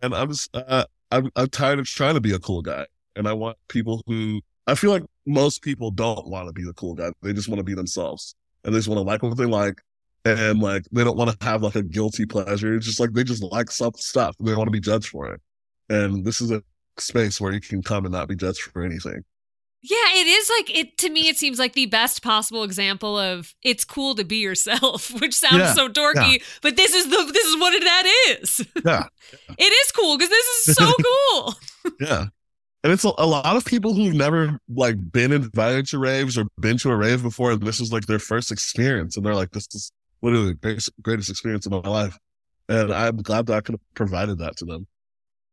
And 0.01 0.15
I'm 0.15 0.29
just, 0.29 0.49
uh, 0.55 0.85
I'm, 1.11 1.29
I'm 1.35 1.49
tired 1.49 1.79
of 1.79 1.85
trying 1.85 2.15
to 2.15 2.21
be 2.21 2.33
a 2.33 2.39
cool 2.39 2.61
guy. 2.61 2.85
And 3.15 3.27
I 3.27 3.33
want 3.33 3.57
people 3.67 4.01
who 4.07 4.41
I 4.67 4.75
feel 4.75 4.91
like 4.91 5.03
most 5.25 5.61
people 5.61 5.91
don't 5.91 6.27
want 6.27 6.47
to 6.47 6.53
be 6.53 6.63
the 6.63 6.73
cool 6.73 6.93
guy. 6.93 7.11
They 7.21 7.33
just 7.33 7.49
want 7.49 7.59
to 7.59 7.63
be 7.63 7.73
themselves 7.73 8.35
and 8.63 8.73
they 8.73 8.79
just 8.79 8.87
want 8.87 8.99
to 8.99 9.03
like 9.03 9.23
what 9.23 9.37
they 9.37 9.45
like. 9.45 9.81
And 10.23 10.59
like, 10.59 10.83
they 10.91 11.03
don't 11.03 11.17
want 11.17 11.37
to 11.37 11.45
have 11.45 11.63
like 11.63 11.75
a 11.75 11.81
guilty 11.81 12.25
pleasure. 12.27 12.75
It's 12.75 12.85
just 12.85 12.99
like, 12.99 13.11
they 13.13 13.23
just 13.23 13.43
like 13.43 13.71
some 13.71 13.93
stuff. 13.95 14.35
They 14.39 14.53
want 14.53 14.67
to 14.67 14.71
be 14.71 14.79
judged 14.79 15.07
for 15.09 15.33
it. 15.33 15.41
And 15.89 16.23
this 16.23 16.41
is 16.41 16.51
a 16.51 16.61
space 16.97 17.41
where 17.41 17.51
you 17.51 17.59
can 17.59 17.81
come 17.81 18.05
and 18.05 18.13
not 18.13 18.27
be 18.27 18.35
judged 18.35 18.61
for 18.61 18.83
anything. 18.83 19.23
Yeah, 19.83 19.95
it 20.13 20.27
is 20.27 20.51
like 20.57 20.77
it 20.77 20.97
to 20.99 21.09
me. 21.09 21.27
It 21.27 21.37
seems 21.37 21.57
like 21.57 21.73
the 21.73 21.87
best 21.87 22.21
possible 22.21 22.63
example 22.63 23.17
of 23.17 23.55
it's 23.63 23.83
cool 23.83 24.13
to 24.15 24.23
be 24.23 24.37
yourself, 24.37 25.11
which 25.21 25.33
sounds 25.33 25.57
Yeah, 25.57 25.73
so 25.73 25.89
dorky, 25.89 26.33
yeah. 26.33 26.43
but 26.61 26.75
this 26.75 26.93
is 26.93 27.05
the 27.05 27.31
this 27.33 27.45
is 27.45 27.59
what 27.59 27.73
it, 27.73 27.83
that 27.83 28.05
is. 28.29 28.67
Yeah. 28.85 29.05
It 29.57 29.63
is 29.63 29.91
cool 29.93 30.17
because 30.17 30.29
this 30.29 30.67
is 30.67 30.75
so 30.75 30.91
cool. 30.93 31.55
Yeah. 31.99 32.25
And 32.83 32.91
it's 32.91 33.05
a, 33.05 33.11
a 33.17 33.25
lot 33.25 33.55
of 33.55 33.63
people 33.65 33.93
who've 33.93 34.13
never 34.13 34.59
like 34.67 34.95
been 35.11 35.31
invited 35.31 35.87
to 35.87 35.99
raves 35.99 36.37
or 36.37 36.45
been 36.59 36.77
to 36.79 36.89
a 36.91 36.95
rave 36.95 37.21
before. 37.23 37.51
And 37.51 37.61
this 37.61 37.79
is 37.79 37.91
like 37.93 38.07
their 38.07 38.19
first 38.19 38.51
experience. 38.51 39.15
And 39.15 39.25
they're 39.25 39.35
like, 39.35 39.51
this 39.51 39.67
is 39.73 39.91
literally 40.21 40.49
the 40.49 40.55
greatest, 40.55 40.89
greatest 41.01 41.29
experience 41.29 41.65
of 41.65 41.71
my 41.71 41.89
life. 41.89 42.17
And 42.69 42.91
I'm 42.91 43.17
glad 43.17 43.45
that 43.47 43.57
I 43.57 43.61
could 43.61 43.73
have 43.73 43.93
provided 43.93 44.39
that 44.39 44.57
to 44.57 44.65
them. 44.65 44.87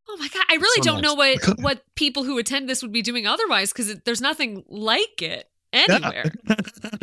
Oh 0.09 0.17
my 0.19 0.29
god, 0.29 0.45
I 0.49 0.55
really 0.55 0.83
So 0.83 0.91
don't 0.91 1.03
know 1.03 1.15
what 1.15 1.39
what 1.61 1.83
people 1.95 2.25
who 2.25 2.39
attend 2.39 2.69
this 2.69 2.83
would 2.83 2.93
be 2.93 3.03
doing 3.03 3.27
otherwise 3.27 3.73
because 3.73 3.95
there's 4.05 4.21
nothing 4.21 4.65
like 4.69 5.21
it 5.21 5.49
anywhere. 5.73 6.33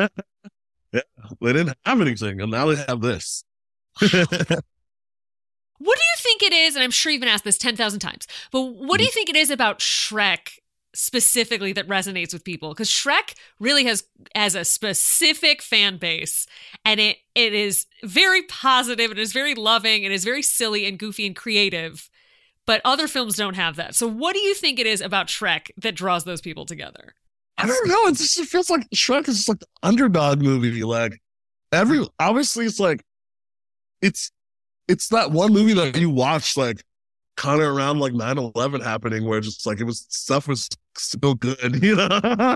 yeah. 0.91 1.02
They 1.41 1.54
didn't 1.54 1.78
have 1.86 2.02
anything. 2.02 2.41
And 2.41 2.52
now 2.52 2.68
they 2.68 2.84
have 2.88 3.02
this. 3.02 3.44
What 5.78 5.98
do 5.98 6.04
you 6.04 6.15
think 6.18 6.44
it 6.44 6.54
is? 6.54 6.76
And 6.76 6.84
I'm 6.84 6.91
sure 6.91 7.12
you've 7.12 7.20
been 7.20 7.30
asked 7.30 7.44
this 7.44 7.58
10,000 7.58 8.00
times, 8.00 8.28
but 8.52 8.62
what 8.62 8.98
do 8.98 9.04
you 9.04 9.10
mm. 9.10 9.13
think 9.13 9.30
it 9.30 9.36
is 9.36 9.50
about 9.50 9.80
Shrek 9.80 10.60
specifically 10.94 11.74
that 11.74 11.88
resonates 11.88 12.32
with 12.32 12.46
people? 12.46 12.70
Because 12.70 12.89
Shrek 12.89 13.36
really 13.60 13.84
has 13.86 14.06
has 14.36 14.56
a 14.56 14.63
specific 14.63 15.62
fan 15.62 15.98
base 15.98 16.48
and 16.86 17.00
it 17.00 17.18
it 17.36 17.54
is 17.54 17.88
very 18.04 18.39
and 18.39 19.00
it 19.00 19.20
is 19.20 19.34
very 19.34 19.54
loving, 19.54 20.06
and 20.06 20.13
it 20.13 20.15
is 20.15 20.24
very 20.24 20.41
silly 20.41 20.86
and 20.86 20.98
goofy 20.98 21.26
and 21.26 21.36
creative. 21.36 22.10
But 22.65 22.82
other 22.84 23.08
films 23.08 23.36
don't 23.36 23.56
have 23.56 23.75
that. 23.75 23.95
So 23.95 24.08
what 24.08 24.34
do 24.34 24.39
you 24.39 24.56
think 24.56 24.80
it 24.80 24.88
is 24.88 25.01
about 25.01 25.28
Shrek 25.28 25.69
that 25.78 25.95
draws 25.95 26.23
those 26.23 26.41
people 26.41 26.65
together? 26.65 27.13
I 27.58 27.67
don't 27.67 27.88
know. 27.88 28.08
It 28.08 28.17
just 28.17 28.39
it 28.39 28.47
feels 28.47 28.69
like 28.69 28.89
Shrek 28.89 29.28
is 29.28 29.38
just 29.38 29.49
like 29.49 29.60
the 29.60 29.67
underdog 29.84 30.41
movie. 30.41 30.84
Like 30.84 31.21
every 31.71 32.06
obviously 32.19 32.65
it's 32.65 32.80
like 32.80 33.04
it's 34.01 34.32
it's 34.88 35.10
that 35.10 35.32
one 35.32 35.54
movie 35.54 35.73
that 35.73 35.97
you 35.97 36.10
watch 36.10 36.58
like 36.58 36.84
kind 37.38 37.62
of 37.62 37.75
around 37.75 37.99
like 37.99 38.13
9-11 38.13 38.84
happening 38.84 39.25
where 39.25 39.41
just 39.41 39.65
like 39.65 39.80
it 39.80 39.84
was 39.84 40.06
stuff 40.10 40.47
was 40.47 40.69
so 40.97 41.34
good, 41.34 41.58
you 41.84 41.95
know? 41.95 42.56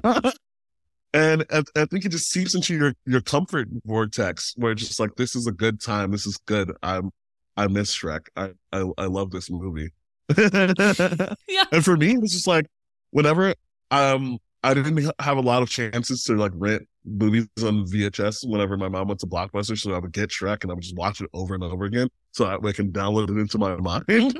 and 1.13 1.45
I, 1.51 1.63
I 1.75 1.85
think 1.85 2.05
it 2.05 2.09
just 2.09 2.31
seeps 2.31 2.55
into 2.55 2.75
your 2.75 2.93
your 3.05 3.21
comfort 3.21 3.67
vortex 3.85 4.53
where 4.57 4.73
it's 4.73 4.85
just 4.87 4.99
like 4.99 5.15
this 5.15 5.35
is 5.35 5.47
a 5.47 5.51
good 5.51 5.79
time. 5.79 6.11
This 6.11 6.25
is 6.25 6.37
good. 6.45 6.71
I'm 6.83 7.11
I 7.55 7.67
miss 7.67 7.95
Shrek. 7.95 8.27
I 8.35 8.51
I, 8.73 8.85
I 8.97 9.05
love 9.05 9.31
this 9.31 9.49
movie. 9.49 9.91
Yeah. 11.47 11.63
And 11.71 11.83
for 11.83 11.97
me, 11.97 12.15
it's 12.15 12.33
just 12.33 12.47
like 12.47 12.65
whenever 13.11 13.53
um 13.91 14.37
I 14.63 14.73
didn't 14.73 15.09
have 15.19 15.37
a 15.37 15.41
lot 15.41 15.61
of 15.63 15.69
chances 15.69 16.23
to 16.25 16.35
like 16.35 16.51
rent 16.55 16.87
movies 17.05 17.47
on 17.63 17.85
VHS 17.85 18.47
whenever 18.47 18.77
my 18.77 18.89
mom 18.89 19.07
went 19.07 19.19
to 19.21 19.25
Blockbuster, 19.27 19.77
so 19.77 19.93
I 19.93 19.99
would 19.99 20.11
get 20.11 20.29
Shrek 20.29 20.63
and 20.63 20.71
I 20.71 20.75
would 20.75 20.83
just 20.83 20.97
watch 20.97 21.21
it 21.21 21.29
over 21.33 21.55
and 21.55 21.63
over 21.63 21.85
again, 21.85 22.09
so 22.31 22.45
that 22.45 22.61
way 22.61 22.69
I 22.71 22.73
can 22.73 22.91
download 22.91 23.29
it 23.29 23.39
into 23.39 23.57
my 23.57 23.75
mind, 23.77 24.39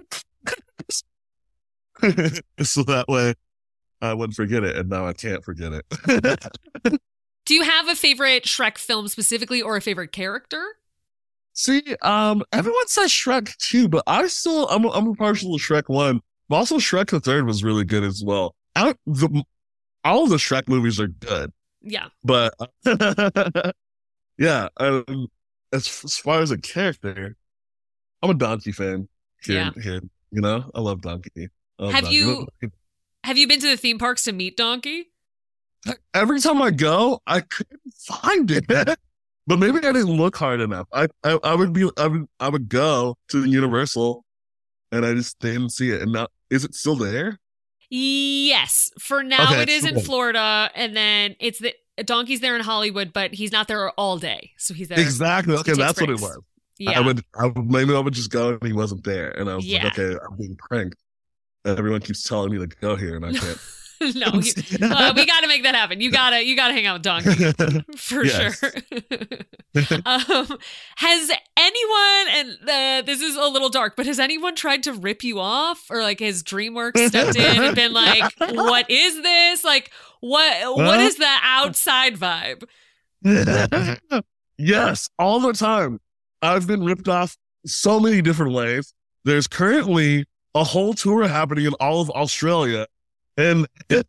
so 2.62 2.84
that 2.84 3.06
way 3.08 3.34
I 4.02 4.14
wouldn't 4.14 4.36
forget 4.36 4.64
it, 4.64 4.76
and 4.76 4.90
now 4.90 5.08
I 5.08 5.14
can't 5.14 5.44
forget 5.44 5.74
it. 5.74 7.00
Do 7.46 7.56
you 7.56 7.64
have 7.64 7.88
a 7.88 7.96
favorite 7.96 8.44
Shrek 8.44 8.78
film 8.78 9.08
specifically 9.08 9.62
or 9.62 9.78
a 9.78 9.82
favorite 9.82 10.12
character? 10.12 10.64
See, 11.60 11.84
um, 12.04 12.42
everyone 12.54 12.88
says 12.88 13.12
Shrek 13.12 13.54
too, 13.58 13.90
but 13.90 14.02
I 14.08 14.26
still 14.28 14.66
I'm 14.70 14.86
I'm 14.86 15.08
a 15.08 15.14
partial 15.14 15.58
to 15.58 15.62
Shrek 15.62 15.90
one, 15.90 16.22
but 16.48 16.56
also 16.56 16.78
Shrek 16.78 17.10
the 17.10 17.20
third 17.20 17.46
was 17.46 17.66
really 17.66 17.84
good 17.84 18.06
as 18.06 18.24
well. 18.26 18.56
I, 18.78 18.96
the 19.06 19.44
all 20.06 20.26
the 20.28 20.38
Shrek 20.38 20.70
movies 20.70 21.02
are 21.02 21.08
good. 21.10 21.52
Yeah. 21.82 22.08
But 22.24 22.54
yeah, 24.38 24.70
um, 24.78 25.28
as 25.74 26.02
as 26.06 26.16
far 26.18 26.40
as 26.40 26.52
a 26.52 26.58
character, 26.58 27.36
I'm 28.24 28.30
a 28.30 28.34
Donkey 28.36 28.72
fan. 28.72 29.10
Here, 29.44 29.56
Yeah. 29.76 29.82
here, 29.84 30.00
you 30.32 30.40
know, 30.42 30.64
I 30.74 30.80
love 30.80 31.02
Donkey. 31.02 31.50
I 31.78 31.84
love 31.84 31.94
Have 31.94 32.04
Donkey. 32.06 32.16
you- 32.18 32.48
Have 33.26 33.38
you 33.38 33.48
been 33.50 33.60
to 33.60 33.68
the 33.68 33.76
theme 33.76 33.98
parks 34.00 34.24
to 34.24 34.32
meet 34.32 34.56
Donkey? 34.56 35.08
Every 36.14 36.40
time 36.40 36.62
I 36.62 36.72
go, 36.72 37.22
I 37.28 37.42
couldn't 37.42 37.82
find 37.98 38.50
it, 38.50 38.66
but 39.50 39.58
maybe 39.60 39.80
I 39.80 39.92
didn't 39.92 40.16
look 40.16 40.38
hard 40.38 40.62
enough. 40.62 40.88
I, 40.94 41.08
I, 41.24 41.40
I 41.44 41.56
would 41.56 41.74
be, 41.74 41.90
I 41.98 42.06
would, 42.08 42.26
I 42.40 42.48
would 42.50 42.70
go 42.70 43.18
to 43.30 43.42
the 43.42 43.50
Universal, 43.50 44.24
and 44.92 45.04
I 45.06 45.16
just 45.16 45.40
didn't 45.40 45.72
see 45.72 45.90
it. 45.90 46.02
And 46.04 46.14
now, 46.14 46.28
is 46.52 46.64
it 46.64 46.76
still 46.76 46.96
there? 46.96 47.40
Yes. 47.90 48.92
For 49.00 49.24
now, 49.24 49.44
Okay, 49.52 49.64
it 49.64 49.70
is 49.70 49.86
in. 49.86 50.00
Florida, 50.00 50.70
and 50.76 50.96
then 50.96 51.36
it's 51.40 51.58
the 51.60 51.74
Donkey's 52.06 52.40
there 52.40 52.56
in 52.56 52.62
Hollywood, 52.62 53.12
but 53.12 53.34
he's 53.34 53.52
not 53.52 53.68
there 53.68 53.90
all 53.92 54.18
day, 54.20 54.52
so 54.58 54.74
he's 54.74 54.88
there. 54.88 55.00
Exactly. 55.00 55.56
Okay, 55.56 55.74
that's 55.74 56.00
what 56.00 56.10
it 56.12 56.22
was. 56.22 56.40
Yeah. 56.78 56.92
I 56.92 57.00
would, 57.02 57.24
I 57.38 57.48
would, 57.48 57.70
maybe 57.70 57.94
I 57.96 58.00
would 58.00 58.14
just 58.14 58.32
go 58.32 58.50
and 58.52 58.64
he 58.64 58.72
wasn't 58.74 59.04
there, 59.04 59.32
and 59.32 59.50
I 59.50 59.56
was 59.56 59.66
Yeah. 59.66 59.84
like, 59.84 60.00
okay, 60.00 60.18
I'm 60.30 60.38
being 60.38 60.56
pranked. 60.56 60.96
And 61.66 61.78
everyone 61.78 62.00
keeps 62.02 62.24
telling 62.24 62.52
me 62.52 62.58
to 62.60 62.68
go 62.80 62.96
here, 62.96 63.16
and 63.18 63.26
I 63.26 63.34
can't. 63.34 63.58
no, 64.16 64.40
you, 64.40 64.54
uh, 64.82 65.14
we 65.16 65.26
got 65.26 65.42
to 65.42 65.48
make 65.48 65.64
that 65.64 65.76
happen. 65.76 66.00
You 66.02 66.12
gotta, 66.12 66.44
you 66.44 66.56
gotta 66.56 66.74
hang 66.74 66.86
out 66.86 66.94
with 66.96 67.04
Donkey 67.04 67.84
for 67.98 68.26
sure. 68.26 68.54
um, 70.06 70.58
has 70.98 71.32
anyone, 71.58 72.28
and 72.34 72.58
uh, 72.70 73.02
this 73.06 73.22
is 73.22 73.36
a 73.36 73.48
little 73.48 73.70
dark, 73.70 73.96
but 73.96 74.06
has 74.06 74.20
anyone 74.20 74.56
tried 74.56 74.84
to 74.84 74.94
rip 74.94 75.24
you 75.24 75.40
off, 75.40 75.86
or 75.90 76.02
like 76.02 76.20
has 76.22 76.44
DreamWorks 76.44 77.08
stepped 77.10 77.36
in 77.36 77.62
and 77.64 77.76
been 77.76 77.94
like, 77.94 78.32
"What 78.40 78.90
is 78.90 79.22
this? 79.22 79.64
Like, 79.64 79.92
what? 80.22 80.76
What 80.78 81.00
Huh? 81.00 81.10
the 81.18 81.38
outside 81.44 82.16
vibe?" 82.16 82.64
yes, 84.58 85.10
all 85.20 85.40
the 85.40 85.54
time. 85.54 86.00
I've 86.42 86.68
been 86.68 86.84
ripped 86.84 87.08
off 87.08 87.38
so 87.66 88.00
many 88.00 88.22
different 88.22 88.54
ways. 88.54 88.94
There's 89.26 89.48
currently 89.48 90.26
a 90.56 90.64
whole 90.64 90.94
tour 90.94 91.28
happening 91.28 91.66
in 91.66 91.74
all 91.76 92.02
of 92.02 92.10
Australia, 92.12 92.88
and 93.40 93.68
and 93.90 94.04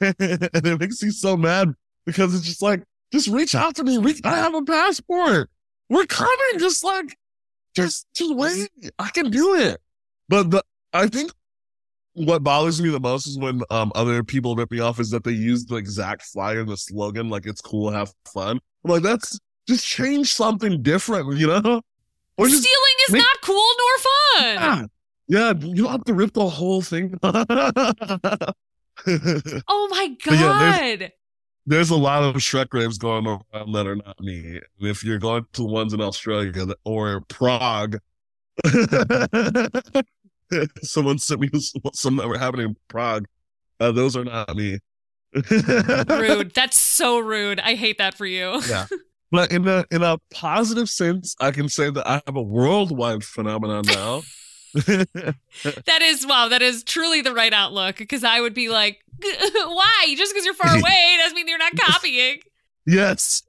it 0.00 0.80
makes 0.80 1.02
me 1.02 1.10
so 1.10 1.36
mad 1.36 1.74
because 2.06 2.34
it's 2.34 2.44
just 2.46 2.62
like, 2.62 2.82
just 3.12 3.28
reach 3.28 3.54
out 3.54 3.74
to 3.76 3.84
me. 3.84 3.98
We, 3.98 4.18
I 4.24 4.36
have 4.36 4.54
a 4.54 4.62
passport. 4.62 5.50
We're 5.88 6.06
coming. 6.06 6.58
Just 6.58 6.82
like, 6.84 7.16
just, 7.74 8.06
just 8.14 8.34
wait. 8.34 8.70
I 8.98 9.08
can 9.10 9.30
do 9.30 9.54
it. 9.54 9.80
But 10.28 10.50
the, 10.50 10.62
I 10.92 11.06
think 11.06 11.32
what 12.14 12.42
bothers 12.42 12.80
me 12.80 12.90
the 12.90 13.00
most 13.00 13.26
is 13.26 13.38
when 13.38 13.62
um 13.70 13.90
other 13.94 14.22
people 14.22 14.54
rip 14.54 14.70
me 14.70 14.80
off 14.80 15.00
is 15.00 15.10
that 15.10 15.24
they 15.24 15.32
use 15.32 15.64
the 15.64 15.76
exact 15.76 16.22
flyer 16.22 16.60
and 16.60 16.68
the 16.68 16.76
slogan 16.76 17.30
like 17.30 17.46
it's 17.46 17.60
cool 17.60 17.90
have 17.90 18.12
fun. 18.32 18.58
I'm 18.84 18.90
like 18.90 19.02
that's 19.02 19.38
just 19.66 19.86
change 19.86 20.32
something 20.32 20.82
different, 20.82 21.36
you 21.38 21.46
know? 21.46 21.80
Or 22.36 22.48
Stealing 22.48 22.64
is 23.08 23.12
make- 23.12 23.22
not 23.22 23.40
cool 23.42 23.56
nor 23.78 23.98
fun. 23.98 24.54
yeah, 24.54 24.86
yeah, 25.32 25.54
you 25.58 25.88
have 25.88 26.04
to 26.04 26.12
rip 26.12 26.34
the 26.34 26.46
whole 26.46 26.82
thing. 26.82 27.18
Oh 29.66 29.88
my 29.90 30.16
But 30.24 30.34
yeah, 30.34 30.96
god. 30.98 31.12
There's 31.64 31.88
a 31.90 31.96
lot 31.96 32.22
of 32.22 32.36
Shrek 32.36 32.66
raves 32.72 32.98
going 32.98 33.26
around 33.26 33.72
that 33.72 33.86
are 33.86 33.96
not 33.96 34.20
me. 34.20 34.60
If 34.78 35.02
you're 35.02 35.18
going 35.18 35.44
to 35.54 35.62
the 35.62 35.66
ones 35.68 35.94
in 35.94 36.00
Australia 36.02 36.74
or 36.84 37.22
Prague, 37.22 37.98
someone 40.82 41.18
sent 41.18 41.40
me 41.40 41.48
some 41.94 42.16
that 42.16 42.28
were 42.28 42.38
happening 42.38 42.66
in 42.66 42.76
Prague. 42.88 43.26
Uh, 43.80 43.92
those 43.92 44.14
are 44.14 44.24
not 44.24 44.54
me. 44.54 44.78
rude. 45.34 46.52
That's 46.54 46.76
so 46.76 47.18
rude. 47.18 47.58
I 47.60 47.74
hate 47.74 47.96
that 47.98 48.14
for 48.14 48.26
you. 48.26 48.60
Yeah. 48.68 48.86
But 49.30 49.50
in 49.50 49.66
a 49.66 49.84
in 49.90 50.02
a 50.02 50.18
positive 50.32 50.90
sense, 50.90 51.34
I 51.40 51.50
can 51.50 51.68
say 51.70 51.90
that 51.90 52.06
I 52.06 52.20
have 52.26 52.36
a 52.36 52.42
worldwide 52.42 53.24
phenomenon 53.24 53.84
now. 53.86 54.22
That 55.86 56.00
is 56.02 56.26
wow. 56.26 56.48
That 56.48 56.62
is 56.62 56.82
truly 56.82 57.20
the 57.20 57.34
right 57.34 57.52
outlook. 57.52 57.96
Because 57.98 58.24
I 58.24 58.40
would 58.40 58.54
be 58.54 58.68
like, 58.68 59.00
why? 59.20 60.14
Just 60.16 60.32
because 60.32 60.44
you're 60.44 60.54
far 60.54 60.76
away 60.78 61.16
doesn't 61.18 61.36
mean 61.36 61.48
you're 61.48 61.58
not 61.58 61.76
copying. 61.76 62.38
yes. 62.86 63.42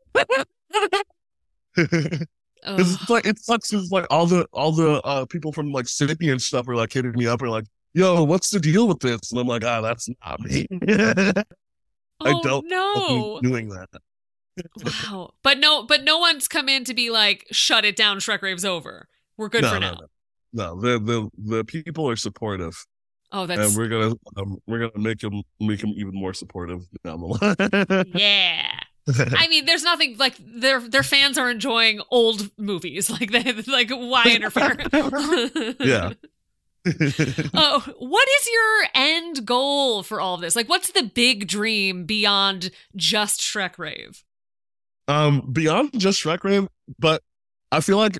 It's 2.66 3.10
like 3.10 3.26
it 3.26 3.40
sucks 3.40 3.74
It's 3.74 3.92
like 3.92 4.06
all 4.10 4.26
the 4.26 4.48
all 4.54 4.72
the 4.72 5.02
uh 5.02 5.26
people 5.26 5.52
from 5.52 5.72
like 5.72 5.88
Sydney 5.88 6.30
and 6.30 6.42
stuff 6.42 6.68
are 6.68 6.76
like 6.76 6.94
hitting 6.94 7.12
me 7.12 7.28
up 7.28 7.42
and 7.42 7.52
like, 7.52 7.66
yo, 7.94 8.24
what's 8.24 8.50
the 8.52 8.60
deal 8.60 8.88
with 8.88 9.00
this? 9.00 9.32
And 9.32 9.40
I'm 9.42 9.48
like, 9.48 9.66
ah, 9.66 9.82
that's 9.82 10.10
not 10.26 10.40
me. 10.42 10.68
I 10.90 11.44
oh 12.22 12.42
don't 12.42 12.70
know 12.70 13.40
doing 13.42 13.70
that. 13.70 13.90
Wow. 14.84 15.32
But 15.42 15.60
no. 15.60 15.84
But 15.84 16.04
no 16.04 16.18
one's 16.18 16.48
come 16.48 16.70
in 16.70 16.84
to 16.86 16.94
be 16.94 17.10
like, 17.10 17.48
shut 17.52 17.86
it 17.86 17.96
down. 17.96 18.20
Shrek 18.20 18.42
Rave's 18.42 18.66
over. 18.66 19.08
We're 19.38 19.50
good 19.50 19.64
no, 19.64 19.70
for 19.70 19.80
no, 19.80 19.92
now. 19.92 20.00
no, 20.02 20.08
no. 20.54 20.80
The 20.80 21.00
the 21.00 21.30
the 21.38 21.64
people 21.66 22.10
are 22.10 22.16
supportive. 22.16 22.76
Oh, 23.32 23.46
that's 23.46 23.60
and 23.60 23.78
we're 23.78 23.88
gonna 23.88 24.16
um, 24.38 24.58
we're 24.68 24.80
gonna 24.80 24.92
make 25.04 25.20
them 25.20 25.42
make 25.60 25.82
them 25.82 25.94
even 25.96 26.14
more 26.14 26.34
supportive 26.34 26.86
down 27.04 27.20
the 27.20 27.28
line. 27.28 28.06
yeah. 28.16 28.80
I 29.08 29.48
mean, 29.50 29.66
there's 29.66 29.84
nothing 29.84 30.18
like 30.18 30.36
their 30.40 30.80
their 30.80 31.04
fans 31.04 31.38
are 31.38 31.50
enjoying 31.50 32.02
old 32.12 32.50
movies. 32.58 33.10
Like 33.20 33.32
they 33.32 33.54
like 33.64 33.90
why 33.90 34.26
interfere? 34.26 34.78
Yeah. 35.80 36.14
oh, 37.54 37.86
what 37.98 38.28
is 38.42 38.50
your 38.52 38.88
end 38.94 39.46
goal 39.46 40.04
for 40.04 40.20
all 40.20 40.36
of 40.36 40.42
this? 40.42 40.56
Like, 40.56 40.68
what's 40.68 40.92
the 40.92 41.04
big 41.04 41.48
dream 41.48 42.06
beyond 42.06 42.72
just 42.96 43.40
Shrek 43.40 43.78
Rave? 43.78 44.24
um, 45.08 45.50
beyond 45.52 45.92
just 45.98 46.22
Shrek 46.24 46.44
Rave, 46.44 46.68
but 47.00 47.22
I 47.72 47.80
feel 47.82 47.98
like 47.98 48.18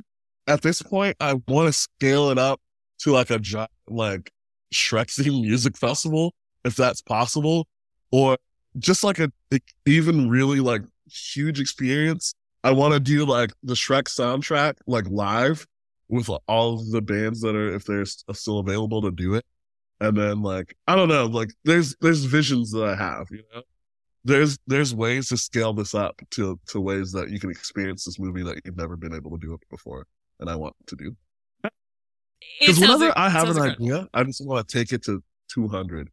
at 0.48 0.62
this 0.62 0.82
point 0.82 1.16
I 1.20 1.36
want 1.48 1.68
to 1.68 1.74
scale 1.74 2.30
it 2.30 2.38
up 2.38 2.62
to 3.00 3.12
like 3.12 3.30
a 3.30 3.40
giant 3.40 3.72
like 3.88 4.32
Shrek 4.74 5.12
theme 5.12 5.42
music 5.42 5.78
festival, 5.78 6.34
if 6.66 6.76
that's 6.76 7.02
possible, 7.02 7.68
or 8.12 8.38
just 8.80 9.04
like 9.04 9.20
a, 9.20 9.32
even 9.86 10.30
really 10.30 10.60
like 10.60 10.82
huge 11.06 11.60
experience. 11.60 12.34
I 12.64 12.72
want 12.72 12.94
to 12.94 13.00
do 13.00 13.26
like 13.26 13.52
the 13.62 13.74
Shrek 13.74 14.04
soundtrack 14.04 14.76
like 14.88 15.06
live 15.10 15.66
with 16.10 16.30
all 16.48 16.76
of 16.76 16.92
the 16.92 17.02
bands 17.02 17.42
that 17.42 17.56
are 17.56 17.74
if 17.74 17.86
they're 17.86 18.06
uh, 18.28 18.34
still 18.34 18.60
available 18.60 19.02
to 19.02 19.12
do 19.12 19.36
it, 19.36 19.46
and 20.00 20.18
then 20.18 20.42
like 20.42 20.76
I 20.88 20.96
don't 20.96 21.10
know, 21.10 21.26
like 21.26 21.50
there's 21.66 21.96
there's 22.02 22.26
visions 22.26 22.72
that 22.72 22.84
I 22.84 22.96
have, 22.96 23.28
you 23.32 23.44
know. 23.54 23.62
There's 24.26 24.58
there's 24.68 24.96
ways 24.96 25.28
to 25.30 25.38
scale 25.38 25.74
this 25.74 25.94
up 25.94 26.22
to 26.32 26.58
to 26.68 26.80
ways 26.80 27.12
that 27.12 27.30
you 27.30 27.40
can 27.40 27.50
experience 27.52 28.06
this 28.06 28.20
movie 28.20 28.44
that 28.44 28.62
you've 28.64 28.78
never 28.78 28.96
been 28.96 29.14
able 29.14 29.32
to 29.32 29.46
do 29.46 29.54
it 29.54 29.60
before, 29.70 30.08
and 30.44 30.50
I 30.50 30.58
want 30.58 30.76
to 30.88 30.96
do. 30.98 31.16
Because 32.60 32.80
whenever 32.80 33.06
like- 33.06 33.18
I 33.18 33.30
have 33.30 33.44
an 33.44 33.56
incredible. 33.56 33.86
idea, 33.86 34.08
I 34.14 34.24
just 34.26 34.46
want 34.46 34.68
to 34.68 34.78
take 34.78 34.92
it 34.92 35.04
to 35.06 35.24
200. 35.54 36.10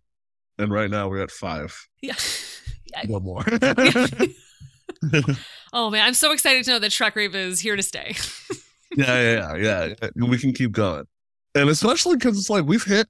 And 0.58 0.70
right 0.72 0.88
now 0.88 1.08
we're 1.08 1.22
at 1.22 1.32
five. 1.32 1.76
Yeah. 2.00 2.14
One 3.06 3.22
more. 3.24 3.44
Oh 5.72 5.88
man, 5.88 6.04
I'm 6.04 6.14
so 6.14 6.32
excited 6.32 6.64
to 6.64 6.70
know 6.72 6.78
that 6.80 6.90
Shrek 6.90 7.14
Rave 7.14 7.34
is 7.34 7.60
here 7.60 7.76
to 7.76 7.82
stay. 7.82 8.16
yeah, 8.96 9.20
yeah, 9.20 9.54
yeah, 9.54 9.94
yeah. 10.02 10.08
We 10.26 10.36
can 10.36 10.52
keep 10.52 10.72
going. 10.72 11.04
And 11.54 11.70
especially 11.70 12.16
because 12.16 12.36
it's 12.36 12.50
like 12.50 12.64
we've 12.66 12.82
hit 12.82 13.06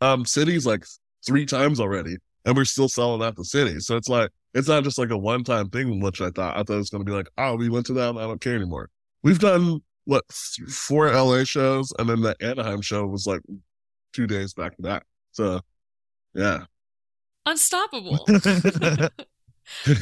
um 0.00 0.24
cities 0.24 0.64
like 0.64 0.84
three 1.26 1.44
times 1.44 1.80
already, 1.80 2.16
and 2.44 2.56
we're 2.56 2.64
still 2.64 2.88
selling 2.88 3.22
out 3.22 3.34
the 3.34 3.44
city. 3.44 3.80
So 3.80 3.96
it's 3.96 4.08
like 4.08 4.30
it's 4.54 4.68
not 4.68 4.84
just 4.84 4.98
like 4.98 5.10
a 5.10 5.18
one 5.18 5.42
time 5.42 5.68
thing, 5.68 6.00
which 6.00 6.20
I 6.20 6.30
thought 6.30 6.56
I 6.56 6.62
thought 6.62 6.74
it 6.74 6.76
was 6.76 6.90
gonna 6.90 7.04
be 7.04 7.12
like, 7.12 7.28
oh, 7.38 7.56
we 7.56 7.68
went 7.68 7.86
to 7.86 7.92
that, 7.94 8.10
and 8.10 8.18
I 8.20 8.22
don't 8.22 8.40
care 8.40 8.54
anymore. 8.54 8.88
We've 9.24 9.40
done 9.40 9.80
what 10.06 10.24
four 10.32 11.12
LA 11.12 11.44
shows, 11.44 11.92
and 11.98 12.08
then 12.08 12.22
the 12.22 12.34
Anaheim 12.40 12.80
show 12.80 13.06
was 13.06 13.26
like 13.26 13.42
two 14.12 14.26
days 14.26 14.54
back 14.54 14.76
to 14.76 14.82
back. 14.82 15.04
So 15.32 15.60
yeah. 16.34 16.64
Unstoppable. 17.44 18.24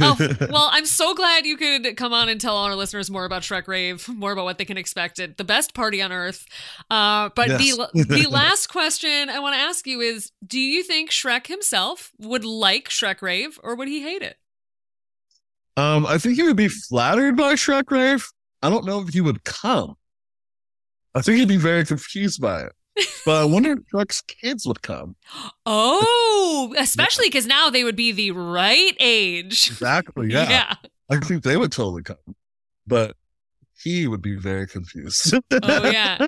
oh, 0.00 0.36
well, 0.50 0.68
I'm 0.72 0.86
so 0.86 1.14
glad 1.14 1.44
you 1.46 1.56
could 1.56 1.96
come 1.96 2.12
on 2.12 2.28
and 2.28 2.40
tell 2.40 2.56
all 2.56 2.64
our 2.64 2.74
listeners 2.74 3.10
more 3.10 3.24
about 3.24 3.42
Shrek 3.42 3.66
Rave, 3.66 4.08
more 4.08 4.32
about 4.32 4.44
what 4.44 4.58
they 4.58 4.64
can 4.64 4.76
expect 4.78 5.18
at 5.18 5.36
the 5.36 5.44
best 5.44 5.74
party 5.74 6.00
on 6.00 6.12
earth. 6.12 6.46
Uh, 6.90 7.30
but 7.34 7.48
Yes. 7.48 7.76
the 7.76 8.04
the 8.08 8.26
last 8.30 8.68
question 8.68 9.28
I 9.28 9.38
want 9.40 9.54
to 9.56 9.60
ask 9.60 9.86
you 9.86 10.00
is: 10.00 10.32
Do 10.46 10.58
you 10.58 10.82
think 10.82 11.10
Shrek 11.10 11.46
himself 11.46 12.12
would 12.18 12.44
like 12.44 12.88
Shrek 12.88 13.20
Rave, 13.22 13.58
or 13.62 13.74
would 13.74 13.88
he 13.88 14.02
hate 14.02 14.22
it? 14.22 14.36
Um, 15.76 16.06
I 16.06 16.18
think 16.18 16.36
he 16.36 16.44
would 16.44 16.56
be 16.56 16.68
flattered 16.68 17.36
by 17.36 17.54
Shrek 17.54 17.90
Rave. 17.90 18.30
I 18.64 18.70
don't 18.70 18.84
know 18.86 19.00
if 19.00 19.08
he 19.12 19.20
would 19.20 19.44
come. 19.44 19.96
I 21.14 21.20
think 21.22 21.38
he'd 21.38 21.48
be 21.48 21.56
very 21.56 21.84
confused 21.84 22.40
by 22.40 22.62
it. 22.62 22.72
But 23.26 23.42
I 23.42 23.44
wonder 23.44 23.72
if 23.72 23.78
Shrek's 23.92 24.20
kids 24.22 24.66
would 24.66 24.82
come. 24.82 25.16
Oh, 25.66 26.74
especially 26.78 27.26
because 27.26 27.46
now 27.46 27.68
they 27.70 27.84
would 27.84 27.96
be 27.96 28.12
the 28.12 28.30
right 28.30 28.96
age. 29.00 29.68
Exactly. 29.70 30.28
Yeah. 30.32 30.48
yeah. 30.48 30.74
I 31.10 31.18
think 31.18 31.42
they 31.42 31.56
would 31.56 31.72
totally 31.72 32.02
come. 32.02 32.16
But 32.86 33.16
he 33.82 34.06
would 34.06 34.22
be 34.22 34.36
very 34.36 34.66
confused. 34.66 35.34
Oh 35.62 35.90
yeah. 35.90 36.26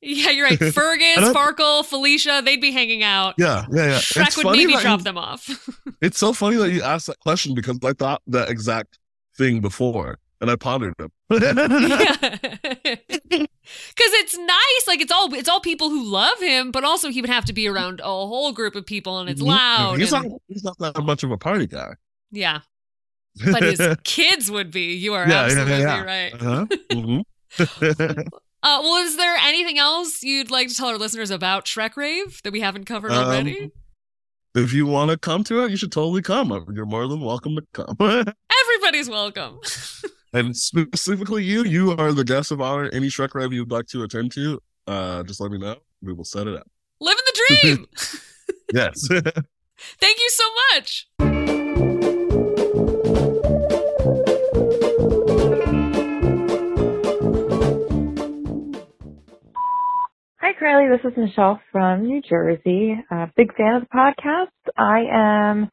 Yeah, 0.00 0.30
you're 0.30 0.46
right. 0.46 0.58
Fergus, 0.74 1.18
Farkle, 1.34 1.84
Felicia, 1.84 2.40
they'd 2.44 2.60
be 2.60 2.72
hanging 2.72 3.02
out. 3.02 3.34
yeah, 3.38 3.66
yeah, 3.70 3.84
yeah. 3.86 3.98
Shrek 3.98 4.26
It's 4.28 4.36
would 4.38 4.44
funny 4.44 4.66
maybe 4.66 4.80
drop 4.80 5.00
you- 5.00 5.04
them 5.04 5.18
off. 5.18 5.48
It's 6.00 6.18
so 6.18 6.32
funny 6.32 6.56
that 6.56 6.70
you 6.72 6.82
asked 6.82 7.06
that 7.06 7.20
question 7.20 7.54
because 7.54 7.78
I 7.84 7.92
thought 7.92 8.22
that 8.28 8.48
exact 8.48 8.98
thing 9.38 9.60
before 9.60 10.18
and 10.42 10.50
I 10.50 10.56
pondered 10.56 10.92
it. 10.98 11.10
Because 11.30 11.48
it's 13.98 14.36
nice, 14.36 14.86
like 14.86 15.00
it's 15.00 15.12
all 15.12 15.32
it's 15.32 15.48
all 15.48 15.60
people 15.60 15.88
who 15.88 16.04
love 16.04 16.38
him, 16.40 16.70
but 16.70 16.84
also 16.84 17.08
he 17.08 17.20
would 17.22 17.30
have 17.30 17.46
to 17.46 17.52
be 17.54 17.66
around 17.68 18.00
a 18.00 18.04
whole 18.04 18.52
group 18.52 18.74
of 18.74 18.84
people, 18.84 19.18
and 19.20 19.30
it's 19.30 19.40
loud. 19.40 19.98
He's 19.98 20.12
and- 20.12 20.30
not, 20.30 20.40
he's 20.48 20.64
not 20.64 20.78
that 20.80 21.02
much 21.02 21.22
of 21.22 21.30
a 21.30 21.38
party 21.38 21.66
guy. 21.66 21.94
yeah, 22.30 22.60
but 23.52 23.62
his 23.62 23.80
kids 24.04 24.50
would 24.50 24.70
be. 24.70 24.92
You 24.94 25.14
are 25.14 25.26
Yeah, 25.26 25.46
yeah, 25.46 25.60
absolutely 25.60 25.78
yeah. 25.80 26.02
right. 26.02 26.34
Uh-huh. 26.34 26.66
Mhm. 26.90 27.24
Uh, 28.64 28.78
well, 28.80 29.04
is 29.04 29.16
there 29.16 29.34
anything 29.42 29.78
else 29.78 30.22
you'd 30.22 30.50
like 30.50 30.68
to 30.68 30.74
tell 30.74 30.86
our 30.88 30.96
listeners 30.98 31.30
about 31.32 31.64
Shrek 31.64 31.96
Rave 31.96 32.40
that 32.44 32.52
we 32.52 32.60
haven't 32.60 32.84
covered 32.84 33.10
Um, 33.10 33.24
already? 33.24 33.72
if 34.54 34.72
you 34.72 34.86
want 34.86 35.10
to 35.10 35.16
come 35.18 35.42
to 35.44 35.64
it, 35.64 35.70
you 35.72 35.76
should 35.76 35.90
totally 35.90 36.22
come. 36.22 36.66
You're 36.72 36.86
more 36.86 37.08
than 37.08 37.20
welcome 37.22 37.56
to 37.56 37.62
come. 37.72 37.96
Everybody's 38.00 39.08
welcome. 39.08 39.58
And 40.34 40.56
specifically 40.56 41.44
you, 41.44 41.64
you 41.64 41.92
are 41.92 42.12
the 42.12 42.24
guest 42.24 42.50
of 42.52 42.60
honor. 42.60 42.88
Any 42.92 43.08
Shrek 43.08 43.34
Rave 43.34 43.52
you'd 43.52 43.70
like 43.70 43.86
to 43.88 44.02
attend 44.02 44.32
to, 44.32 44.60
uh, 44.86 45.22
just 45.24 45.40
let 45.40 45.50
me 45.50 45.58
know. 45.58 45.76
We 46.00 46.14
will 46.14 46.24
set 46.24 46.46
it 46.46 46.56
up. 46.56 46.66
Living 47.00 47.24
the 47.26 47.44
dream. 47.60 47.86
Yes. 48.74 49.06
Thank 49.06 50.18
you 50.18 50.30
so 50.30 50.44
much. 50.72 51.06
Hi, 60.40 60.52
Carlye. 60.58 60.96
This 60.96 61.12
is 61.12 61.18
Michelle 61.18 61.60
from 61.70 62.04
New 62.04 62.22
Jersey. 62.22 62.94
Uh, 63.10 63.26
big 63.36 63.54
fan 63.56 63.74
of 63.74 63.82
the 63.82 63.88
podcast. 63.94 64.48
I 64.78 65.02
am 65.12 65.68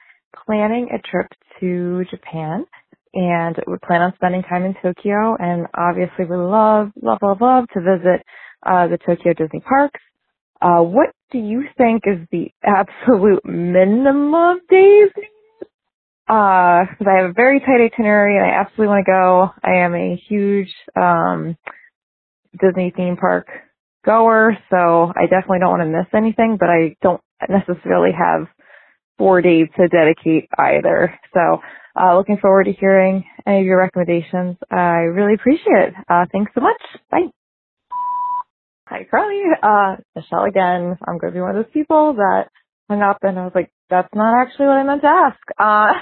planning 0.46 0.90
a 0.94 1.00
trip 1.00 1.28
to 1.62 2.04
Japan 2.10 2.66
and 3.14 3.56
we 3.68 3.76
plan 3.86 4.02
on 4.02 4.14
spending 4.16 4.44
time 4.44 4.66
in 4.66 4.76
Tokyo 4.82 5.36
and 5.40 5.68
obviously 5.78 6.26
would 6.26 6.38
love, 6.38 6.92
love, 7.02 7.20
love, 7.22 7.42
love 7.42 7.66
to 7.74 7.82
visit 7.82 8.26
uh, 8.66 8.88
the 8.88 8.98
Tokyo 8.98 9.34
Disney 9.34 9.62
parks. 9.62 10.00
Uh, 10.62 10.82
what 10.82 11.10
do 11.32 11.40
you 11.40 11.64
think 11.78 12.04
is 12.06 12.28
the 12.32 12.50
absolute 12.64 13.46
minimum 13.46 14.34
of 14.34 14.58
days? 14.70 15.10
Uh, 16.30 16.86
cause 16.86 17.08
I 17.08 17.22
have 17.22 17.32
a 17.32 17.34
very 17.34 17.60
tight 17.60 17.82
itinerary 17.82 18.38
and 18.38 18.46
I 18.46 18.62
absolutely 18.62 18.88
want 18.88 19.06
to 19.06 19.12
go. 19.12 19.50
I 19.64 19.84
am 19.84 19.96
a 19.96 20.22
huge, 20.30 20.70
um, 20.96 21.58
Disney 22.60 22.92
theme 22.96 23.18
park 23.18 23.48
goer, 24.06 24.58
so 24.70 25.12
I 25.16 25.24
definitely 25.24 25.60
don't 25.60 25.72
want 25.72 25.84
to 25.84 25.98
miss 25.98 26.08
anything, 26.16 26.58
but 26.60 26.70
I 26.70 26.96
don't 27.02 27.22
necessarily 27.50 28.12
have 28.18 28.48
four 29.20 29.44
days 29.44 29.68
to 29.78 29.90
dedicate 29.90 30.50
either. 30.60 31.20
So, 31.36 31.60
uh, 32.02 32.18
looking 32.18 32.40
forward 32.40 32.66
to 32.66 32.74
hearing 32.74 33.26
any 33.48 33.62
of 33.62 33.68
your 33.68 33.80
recommendations. 33.80 34.58
I 34.72 35.12
really 35.14 35.36
appreciate 35.36 35.90
it. 35.90 35.96
Uh, 36.10 36.26
thanks 36.34 36.54
so 36.56 36.62
much. 36.62 36.82
Bye. 37.12 37.28
Hi, 38.88 39.08
Carlye. 39.12 39.54
Uh, 39.64 39.98
Michelle 40.16 40.46
again. 40.46 40.98
I'm 41.08 41.20
going 41.20 41.34
to 41.34 41.38
be 41.38 41.42
one 41.42 41.52
of 41.52 41.58
those 41.66 41.74
people 41.74 42.16
that 42.16 42.50
hung 42.90 43.02
up 43.04 43.20
and 43.24 43.40
I 43.40 43.44
was 43.46 43.54
like, 43.56 43.72
that's 43.90 44.10
not 44.16 44.42
actually 44.42 44.68
what 44.68 44.78
I 44.78 44.84
meant 44.84 45.04
to 45.04 45.08
ask. 45.08 45.40
Uh, 45.60 45.94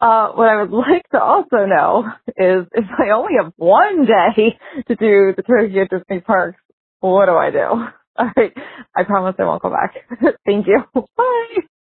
uh, 0.04 0.32
what 0.32 0.48
I 0.48 0.62
would 0.62 0.72
like 0.72 1.08
to 1.12 1.20
also 1.20 1.66
know 1.66 2.06
is 2.28 2.66
if 2.72 2.86
I 2.98 3.10
only 3.10 3.34
have 3.42 3.52
one 3.56 4.06
day 4.06 4.58
to 4.88 4.96
do 4.96 5.34
the 5.36 5.42
Tokyo 5.42 5.86
Disney 5.90 6.20
parks, 6.20 6.60
what 7.00 7.26
do 7.26 7.32
I 7.34 7.50
do? 7.52 7.58
All 8.18 8.30
right. 8.36 8.52
I 8.96 9.04
promise 9.04 9.36
I 9.38 9.44
won't 9.44 9.62
go 9.62 9.70
back. 9.70 9.94
Thank 10.46 10.66
you. 10.66 10.82
Bye. 10.94 11.75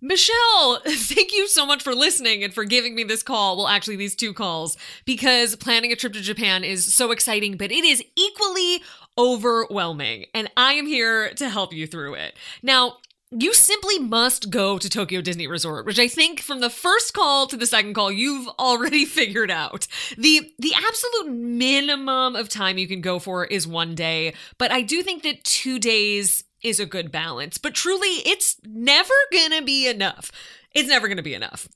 Michelle, 0.00 0.80
thank 0.86 1.32
you 1.32 1.46
so 1.48 1.66
much 1.66 1.82
for 1.82 1.94
listening 1.94 2.42
and 2.42 2.54
for 2.54 2.64
giving 2.64 2.94
me 2.94 3.04
this 3.04 3.22
call. 3.22 3.56
Well, 3.56 3.68
actually, 3.68 3.96
these 3.96 4.14
two 4.14 4.32
calls, 4.32 4.76
because 5.04 5.56
planning 5.56 5.92
a 5.92 5.96
trip 5.96 6.12
to 6.14 6.20
Japan 6.20 6.64
is 6.64 6.92
so 6.92 7.10
exciting, 7.10 7.56
but 7.56 7.70
it 7.70 7.84
is 7.84 8.02
equally 8.16 8.82
overwhelming. 9.18 10.26
And 10.34 10.50
I 10.56 10.74
am 10.74 10.86
here 10.86 11.30
to 11.34 11.48
help 11.48 11.72
you 11.72 11.86
through 11.86 12.14
it. 12.14 12.34
Now, 12.62 12.96
you 13.32 13.54
simply 13.54 13.98
must 14.00 14.50
go 14.50 14.76
to 14.76 14.88
Tokyo 14.88 15.20
Disney 15.20 15.46
Resort, 15.46 15.86
which 15.86 16.00
I 16.00 16.08
think 16.08 16.40
from 16.40 16.58
the 16.60 16.70
first 16.70 17.14
call 17.14 17.46
to 17.46 17.56
the 17.56 17.66
second 17.66 17.94
call 17.94 18.10
you've 18.10 18.48
already 18.58 19.04
figured 19.06 19.50
out. 19.50 19.86
The 20.18 20.52
the 20.58 20.72
absolute 20.74 21.36
minimum 21.36 22.34
of 22.34 22.48
time 22.48 22.76
you 22.76 22.88
can 22.88 23.00
go 23.00 23.20
for 23.20 23.44
is 23.44 23.68
1 23.68 23.94
day, 23.94 24.34
but 24.58 24.72
I 24.72 24.82
do 24.82 25.02
think 25.02 25.22
that 25.22 25.44
2 25.44 25.78
days 25.78 26.42
is 26.62 26.80
a 26.80 26.86
good 26.86 27.10
balance. 27.10 27.58
But 27.58 27.74
truly, 27.74 28.22
it's 28.26 28.56
never 28.64 29.14
to 29.32 29.62
be 29.62 29.88
enough. 29.88 30.30
It's 30.74 30.88
never 30.88 31.08
to 31.14 31.22
be 31.22 31.34
enough. 31.34 31.68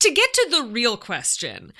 To 0.00 0.10
get 0.10 0.32
to 0.32 0.48
the 0.50 0.62
real 0.62 0.96
question, 0.96 1.72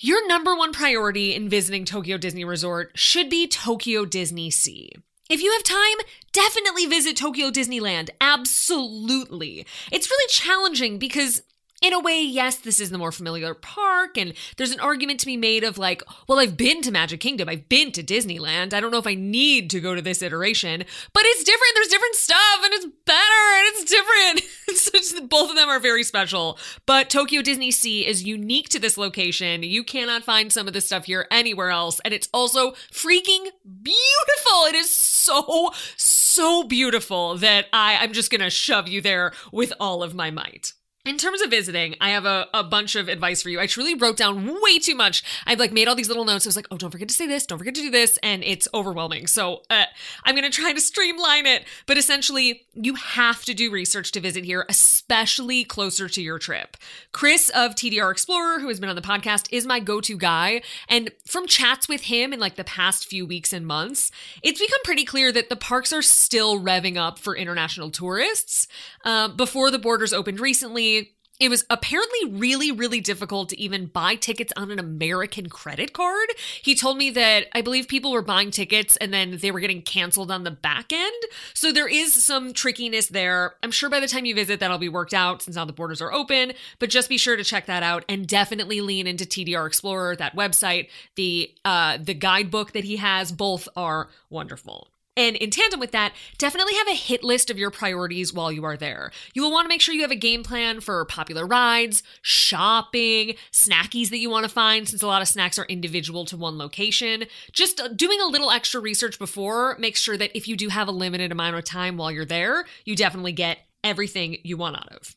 your 0.00 0.26
number 0.28 0.54
one 0.54 0.72
priority 0.72 1.34
in 1.34 1.48
visiting 1.48 1.84
Tokyo 1.84 2.18
Disney 2.18 2.44
Resort 2.44 2.92
should 2.94 3.30
be 3.30 3.46
Tokyo 3.46 4.04
Disney 4.04 4.50
Sea. 4.50 4.92
If 5.30 5.42
you 5.42 5.50
have 5.52 5.62
time, 5.62 6.06
definitely 6.32 6.84
visit 6.84 7.16
Tokyo 7.16 7.50
Disneyland. 7.50 8.10
Absolutely. 8.20 9.66
It's 9.90 10.10
really 10.10 10.28
challenging 10.28 10.98
because 10.98 11.42
in 11.84 11.92
a 11.92 12.00
way, 12.00 12.22
yes, 12.22 12.56
this 12.56 12.80
is 12.80 12.88
the 12.88 12.96
more 12.96 13.12
familiar 13.12 13.52
park, 13.52 14.16
and 14.16 14.32
there's 14.56 14.70
an 14.70 14.80
argument 14.80 15.20
to 15.20 15.26
be 15.26 15.36
made 15.36 15.64
of 15.64 15.76
like, 15.76 16.02
well, 16.26 16.38
I've 16.38 16.56
been 16.56 16.80
to 16.80 16.90
Magic 16.90 17.20
Kingdom, 17.20 17.46
I've 17.46 17.68
been 17.68 17.92
to 17.92 18.02
Disneyland. 18.02 18.72
I 18.72 18.80
don't 18.80 18.90
know 18.90 18.98
if 18.98 19.06
I 19.06 19.14
need 19.14 19.68
to 19.70 19.80
go 19.80 19.94
to 19.94 20.00
this 20.00 20.22
iteration, 20.22 20.82
but 21.12 21.22
it's 21.26 21.44
different. 21.44 21.72
There's 21.74 21.88
different 21.88 22.14
stuff, 22.14 22.60
and 22.64 22.72
it's 22.72 22.86
better, 23.04 23.18
and 23.58 23.66
it's 23.66 23.84
different. 23.84 25.28
both 25.28 25.50
of 25.50 25.56
them 25.56 25.68
are 25.68 25.78
very 25.78 26.02
special. 26.02 26.58
But 26.86 27.10
Tokyo 27.10 27.42
Disney 27.42 27.70
Sea 27.70 28.06
is 28.06 28.24
unique 28.24 28.70
to 28.70 28.78
this 28.78 28.96
location. 28.96 29.62
You 29.62 29.84
cannot 29.84 30.24
find 30.24 30.50
some 30.50 30.66
of 30.66 30.72
this 30.72 30.86
stuff 30.86 31.04
here 31.04 31.26
anywhere 31.30 31.68
else, 31.68 32.00
and 32.02 32.14
it's 32.14 32.30
also 32.32 32.72
freaking 32.90 33.48
beautiful. 33.82 34.64
It 34.68 34.74
is 34.74 34.88
so, 34.88 35.72
so 35.98 36.64
beautiful 36.64 37.36
that 37.36 37.66
I, 37.74 37.98
I'm 37.98 38.14
just 38.14 38.30
gonna 38.30 38.48
shove 38.48 38.88
you 38.88 39.02
there 39.02 39.32
with 39.52 39.74
all 39.78 40.02
of 40.02 40.14
my 40.14 40.30
might. 40.30 40.72
In 41.04 41.18
terms 41.18 41.42
of 41.42 41.50
visiting, 41.50 41.96
I 42.00 42.10
have 42.10 42.24
a, 42.24 42.48
a 42.54 42.64
bunch 42.64 42.96
of 42.96 43.10
advice 43.10 43.42
for 43.42 43.50
you. 43.50 43.60
I 43.60 43.66
truly 43.66 43.94
wrote 43.94 44.16
down 44.16 44.58
way 44.62 44.78
too 44.78 44.94
much. 44.94 45.22
I've 45.44 45.58
like 45.58 45.70
made 45.70 45.86
all 45.86 45.94
these 45.94 46.08
little 46.08 46.24
notes. 46.24 46.46
I 46.46 46.48
was 46.48 46.56
like, 46.56 46.66
oh, 46.70 46.78
don't 46.78 46.90
forget 46.90 47.08
to 47.08 47.14
say 47.14 47.26
this, 47.26 47.44
don't 47.44 47.58
forget 47.58 47.74
to 47.74 47.82
do 47.82 47.90
this, 47.90 48.18
and 48.22 48.42
it's 48.42 48.66
overwhelming. 48.72 49.26
So 49.26 49.60
uh, 49.68 49.84
I'm 50.24 50.34
gonna 50.34 50.48
try 50.48 50.72
to 50.72 50.80
streamline 50.80 51.44
it. 51.44 51.66
But 51.84 51.98
essentially, 51.98 52.66
you 52.72 52.94
have 52.94 53.44
to 53.44 53.52
do 53.52 53.70
research 53.70 54.12
to 54.12 54.20
visit 54.20 54.44
here, 54.44 54.64
especially 54.70 55.62
closer 55.64 56.08
to 56.08 56.22
your 56.22 56.38
trip. 56.38 56.78
Chris 57.12 57.50
of 57.50 57.74
TDR 57.74 58.10
Explorer, 58.10 58.60
who 58.60 58.68
has 58.68 58.80
been 58.80 58.88
on 58.88 58.96
the 58.96 59.02
podcast, 59.02 59.46
is 59.50 59.66
my 59.66 59.80
go-to 59.80 60.16
guy. 60.16 60.62
And 60.88 61.12
from 61.26 61.46
chats 61.46 61.86
with 61.86 62.04
him 62.04 62.32
in 62.32 62.40
like 62.40 62.56
the 62.56 62.64
past 62.64 63.04
few 63.04 63.26
weeks 63.26 63.52
and 63.52 63.66
months, 63.66 64.10
it's 64.42 64.58
become 64.58 64.80
pretty 64.84 65.04
clear 65.04 65.32
that 65.32 65.50
the 65.50 65.56
parks 65.56 65.92
are 65.92 66.00
still 66.00 66.58
revving 66.62 66.96
up 66.96 67.18
for 67.18 67.36
international 67.36 67.90
tourists. 67.90 68.68
Uh, 69.04 69.28
before 69.28 69.70
the 69.70 69.78
borders 69.78 70.14
opened 70.14 70.40
recently 70.40 70.93
it 71.40 71.48
was 71.48 71.64
apparently 71.68 72.30
really, 72.30 72.70
really 72.70 73.00
difficult 73.00 73.48
to 73.48 73.60
even 73.60 73.86
buy 73.86 74.14
tickets 74.14 74.52
on 74.56 74.70
an 74.70 74.78
American 74.78 75.48
credit 75.48 75.92
card. 75.92 76.28
He 76.62 76.76
told 76.76 76.96
me 76.96 77.10
that 77.10 77.46
I 77.52 77.60
believe 77.60 77.88
people 77.88 78.12
were 78.12 78.22
buying 78.22 78.52
tickets 78.52 78.96
and 78.98 79.12
then 79.12 79.38
they 79.38 79.50
were 79.50 79.58
getting 79.58 79.82
canceled 79.82 80.30
on 80.30 80.44
the 80.44 80.52
back 80.52 80.92
end. 80.92 81.22
So 81.52 81.72
there 81.72 81.88
is 81.88 82.12
some 82.12 82.52
trickiness 82.52 83.08
there. 83.08 83.56
I'm 83.64 83.72
sure 83.72 83.90
by 83.90 83.98
the 83.98 84.06
time 84.06 84.26
you 84.26 84.34
visit, 84.34 84.60
that'll 84.60 84.78
be 84.78 84.88
worked 84.88 85.14
out 85.14 85.42
since 85.42 85.56
now 85.56 85.64
the 85.64 85.72
borders 85.72 86.00
are 86.00 86.12
open. 86.12 86.52
But 86.78 86.90
just 86.90 87.08
be 87.08 87.18
sure 87.18 87.36
to 87.36 87.44
check 87.44 87.66
that 87.66 87.82
out 87.82 88.04
and 88.08 88.28
definitely 88.28 88.80
lean 88.80 89.08
into 89.08 89.24
TDR 89.24 89.66
Explorer, 89.66 90.14
that 90.16 90.36
website. 90.36 90.88
The 91.16 91.52
uh, 91.64 91.98
the 92.00 92.14
guidebook 92.14 92.72
that 92.72 92.84
he 92.84 92.96
has, 92.96 93.32
both 93.32 93.68
are 93.76 94.08
wonderful. 94.30 94.88
And 95.16 95.36
in 95.36 95.50
tandem 95.50 95.78
with 95.78 95.92
that, 95.92 96.12
definitely 96.38 96.74
have 96.74 96.88
a 96.88 96.94
hit 96.94 97.22
list 97.22 97.48
of 97.48 97.58
your 97.58 97.70
priorities 97.70 98.32
while 98.32 98.50
you 98.50 98.64
are 98.64 98.76
there. 98.76 99.12
You 99.32 99.42
will 99.42 99.52
want 99.52 99.64
to 99.64 99.68
make 99.68 99.80
sure 99.80 99.94
you 99.94 100.02
have 100.02 100.10
a 100.10 100.16
game 100.16 100.42
plan 100.42 100.80
for 100.80 101.04
popular 101.04 101.46
rides, 101.46 102.02
shopping, 102.20 103.36
snackies 103.52 104.10
that 104.10 104.18
you 104.18 104.28
want 104.28 104.44
to 104.44 104.50
find, 104.50 104.88
since 104.88 105.02
a 105.02 105.06
lot 105.06 105.22
of 105.22 105.28
snacks 105.28 105.58
are 105.58 105.66
individual 105.66 106.24
to 106.26 106.36
one 106.36 106.58
location. 106.58 107.24
Just 107.52 107.80
uh, 107.80 107.88
doing 107.88 108.20
a 108.20 108.26
little 108.26 108.50
extra 108.50 108.80
research 108.80 109.18
before 109.18 109.76
makes 109.78 110.00
sure 110.00 110.16
that 110.16 110.36
if 110.36 110.48
you 110.48 110.56
do 110.56 110.68
have 110.68 110.88
a 110.88 110.92
limited 110.92 111.30
amount 111.30 111.56
of 111.56 111.64
time 111.64 111.96
while 111.96 112.10
you're 112.10 112.24
there, 112.24 112.64
you 112.84 112.96
definitely 112.96 113.32
get 113.32 113.58
everything 113.84 114.38
you 114.42 114.56
want 114.56 114.76
out 114.76 114.92
of. 114.92 115.14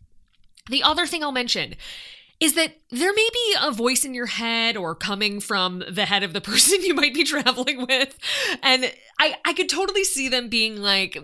The 0.70 0.84
other 0.84 1.08
thing 1.08 1.24
I'll 1.24 1.32
mention 1.32 1.76
is 2.40 2.54
that 2.54 2.78
there 2.92 3.14
may 3.14 3.30
be 3.34 3.56
a 3.62 3.72
voice 3.72 4.06
in 4.06 4.14
your 4.14 4.28
head 4.28 4.78
or 4.78 4.94
coming 4.94 5.40
from 5.40 5.84
the 5.90 6.06
head 6.06 6.22
of 6.24 6.34
the 6.34 6.42
person 6.48 6.82
you 6.82 6.94
might 6.94 7.14
be 7.14 7.24
traveling 7.24 7.86
with. 7.88 8.18
And 8.62 8.92
I, 9.20 9.36
I 9.44 9.54
could 9.54 9.70
totally 9.70 10.04
see 10.04 10.30
them 10.30 10.48
being 10.48 10.78
like, 10.78 11.18